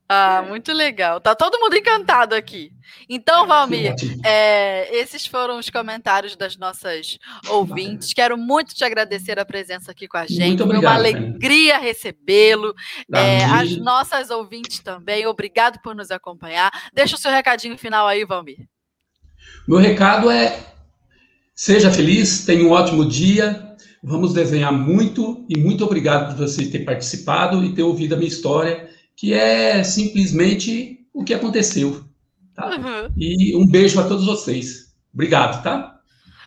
Ah, 0.08 0.44
muito 0.46 0.72
legal. 0.72 1.20
Tá 1.20 1.34
todo 1.34 1.58
mundo 1.58 1.76
encantado 1.76 2.34
aqui. 2.34 2.72
Então, 3.08 3.46
Valmir, 3.46 3.94
é, 4.24 4.96
esses 4.96 5.26
foram 5.26 5.58
os 5.58 5.70
comentários 5.70 6.36
das 6.36 6.56
nossas 6.56 7.18
ouvintes. 7.48 8.12
Quero 8.12 8.36
muito 8.36 8.74
te 8.74 8.84
agradecer 8.84 9.38
a 9.38 9.44
presença 9.44 9.90
aqui 9.90 10.08
com 10.08 10.16
a 10.16 10.26
gente. 10.26 10.46
Muito 10.46 10.64
obrigado, 10.64 11.02
Foi 11.02 11.12
uma 11.12 11.20
alegria 11.20 11.78
recebê-lo. 11.78 12.74
É, 13.12 13.44
as 13.44 13.76
nossas 13.76 14.30
ouvintes 14.30 14.80
também. 14.80 15.26
Obrigado 15.26 15.80
por 15.82 15.94
nos 15.94 16.10
acompanhar. 16.10 16.70
Deixa 16.92 17.16
o 17.16 17.18
seu 17.18 17.30
recadinho 17.30 17.76
final 17.78 18.06
aí, 18.06 18.24
Valmir. 18.24 18.66
Meu 19.66 19.78
recado 19.78 20.30
é: 20.30 20.58
seja 21.54 21.90
feliz, 21.90 22.44
tenha 22.44 22.64
um 22.64 22.70
ótimo 22.70 23.04
dia. 23.06 23.62
Vamos 24.02 24.32
desenhar 24.32 24.72
muito 24.72 25.44
e 25.48 25.58
muito 25.58 25.84
obrigado 25.84 26.28
por 26.28 26.46
você 26.46 26.66
ter 26.66 26.80
participado 26.80 27.64
e 27.64 27.74
ter 27.74 27.82
ouvido 27.82 28.14
a 28.14 28.16
minha 28.16 28.28
história 28.28 28.88
que 29.16 29.32
é 29.32 29.82
simplesmente 29.82 31.08
o 31.12 31.24
que 31.24 31.32
aconteceu. 31.32 32.04
Tá? 32.56 32.68
Uhum. 32.68 33.12
E 33.16 33.54
um 33.54 33.66
beijo 33.66 34.00
a 34.00 34.08
todos 34.08 34.24
vocês. 34.24 34.94
Obrigado, 35.12 35.62
tá? 35.62 36.00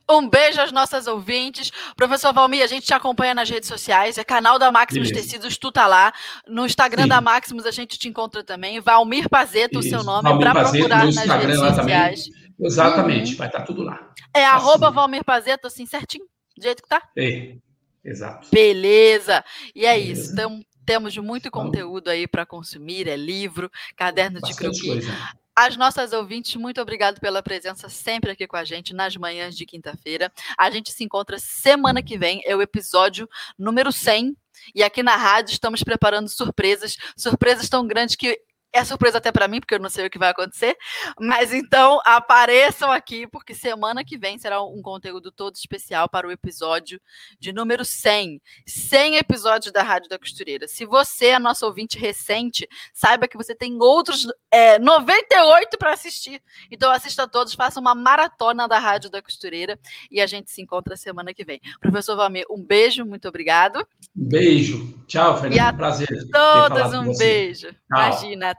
Um 0.09 0.27
beijo 0.27 0.59
às 0.59 0.71
nossas 0.71 1.05
ouvintes. 1.05 1.71
Professor 1.95 2.33
Valmir, 2.33 2.63
a 2.63 2.67
gente 2.67 2.87
te 2.87 2.93
acompanha 2.95 3.35
nas 3.35 3.47
redes 3.47 3.69
sociais, 3.69 4.17
é 4.17 4.23
canal 4.23 4.57
da 4.57 4.71
Maximus 4.71 5.09
Beleza. 5.09 5.27
Tecidos, 5.27 5.57
tu 5.57 5.71
tá 5.71 5.85
lá. 5.85 6.11
No 6.47 6.65
Instagram 6.65 7.03
Sim. 7.03 7.09
da 7.09 7.21
Maximus 7.21 7.65
a 7.67 7.71
gente 7.71 7.99
te 7.99 8.09
encontra 8.09 8.43
também. 8.43 8.79
Valmir 8.79 9.29
Pazeto, 9.29 9.77
o 9.77 9.83
seu 9.83 10.03
nome, 10.03 10.39
para 10.39 10.51
procurar 10.51 11.05
nas 11.05 11.15
redes 11.15 11.59
sociais. 11.59 12.23
Também. 12.25 12.49
Exatamente, 12.61 13.31
uhum. 13.31 13.37
vai 13.37 13.47
estar 13.47 13.59
tá 13.59 13.65
tudo 13.65 13.83
lá. 13.83 14.11
É 14.33 14.43
assim. 14.43 14.55
arroba 14.55 14.89
Valmir 14.89 15.23
Pazeto, 15.23 15.67
assim, 15.67 15.85
certinho, 15.85 16.25
do 16.57 16.63
jeito 16.63 16.81
que 16.81 16.89
tá? 16.89 17.03
É, 17.15 17.55
exato. 18.03 18.47
Beleza. 18.51 19.43
E 19.75 19.85
é 19.85 19.93
Beleza. 19.93 20.21
isso. 20.21 20.33
Então, 20.33 20.59
temos 20.85 21.15
muito 21.17 21.51
conteúdo 21.51 22.09
aí 22.09 22.27
para 22.27 22.47
consumir, 22.47 23.07
é 23.07 23.15
livro, 23.15 23.69
caderno 23.95 24.41
de 24.41 24.55
croquis. 24.55 25.05
As 25.61 25.75
nossas 25.75 26.13
ouvintes, 26.13 26.55
muito 26.55 26.79
obrigado 26.79 27.19
pela 27.19 27.43
presença 27.43 27.89
sempre 27.89 28.31
aqui 28.31 28.47
com 28.47 28.55
a 28.55 28.63
gente 28.63 28.93
nas 28.93 29.17
manhãs 29.17 29.57
de 29.57 29.65
quinta-feira. 29.65 30.31
A 30.57 30.71
gente 30.71 30.89
se 30.89 31.03
encontra 31.03 31.37
semana 31.37 32.01
que 32.01 32.17
vem, 32.17 32.41
é 32.45 32.55
o 32.55 32.61
episódio 32.61 33.29
número 33.57 33.91
100. 33.91 34.37
E 34.73 34.81
aqui 34.81 35.03
na 35.03 35.17
rádio 35.17 35.51
estamos 35.51 35.83
preparando 35.83 36.29
surpresas, 36.29 36.95
surpresas 37.17 37.67
tão 37.67 37.85
grandes 37.85 38.15
que 38.15 38.39
é 38.71 38.83
surpresa 38.83 39.17
até 39.17 39.31
para 39.31 39.47
mim, 39.47 39.59
porque 39.59 39.75
eu 39.75 39.79
não 39.79 39.89
sei 39.89 40.05
o 40.05 40.09
que 40.09 40.19
vai 40.19 40.29
acontecer. 40.29 40.77
Mas 41.19 41.53
então 41.53 41.99
apareçam 42.05 42.91
aqui, 42.91 43.27
porque 43.27 43.53
semana 43.53 44.03
que 44.03 44.17
vem 44.17 44.37
será 44.37 44.61
um 44.61 44.81
conteúdo 44.81 45.31
todo 45.31 45.55
especial 45.55 46.07
para 46.07 46.27
o 46.27 46.31
episódio 46.31 47.01
de 47.39 47.51
número 47.51 47.83
100. 47.83 48.41
100 48.65 49.17
episódios 49.17 49.73
da 49.73 49.81
Rádio 49.81 50.09
da 50.09 50.19
Costureira. 50.19 50.67
Se 50.67 50.85
você 50.85 51.27
é 51.27 51.39
nosso 51.39 51.65
ouvinte 51.65 51.97
recente, 51.97 52.67
saiba 52.93 53.27
que 53.27 53.37
você 53.37 53.55
tem 53.55 53.77
outros 53.81 54.27
é, 54.51 54.77
98 54.77 55.77
para 55.77 55.93
assistir. 55.93 56.41
Então 56.71 56.91
assista 56.91 57.23
a 57.23 57.27
todos, 57.27 57.53
faça 57.53 57.79
uma 57.79 57.95
maratona 57.95 58.67
da 58.67 58.77
Rádio 58.77 59.09
da 59.09 59.21
Costureira 59.21 59.79
e 60.11 60.21
a 60.21 60.27
gente 60.27 60.51
se 60.51 60.61
encontra 60.61 60.95
semana 60.95 61.33
que 61.33 61.43
vem. 61.43 61.59
Professor 61.79 62.15
Valmir, 62.15 62.45
um 62.49 62.63
beijo, 62.63 63.05
muito 63.05 63.27
obrigado. 63.27 63.85
Beijo. 64.13 64.99
Tchau, 65.07 65.39
Fernanda. 65.39 65.73
Um 65.73 65.77
prazer. 65.77 66.07
Todas 66.31 66.93
um 66.93 67.17
beijo. 67.17 67.67
Tchau. 67.67 67.77
Imagina. 67.91 68.58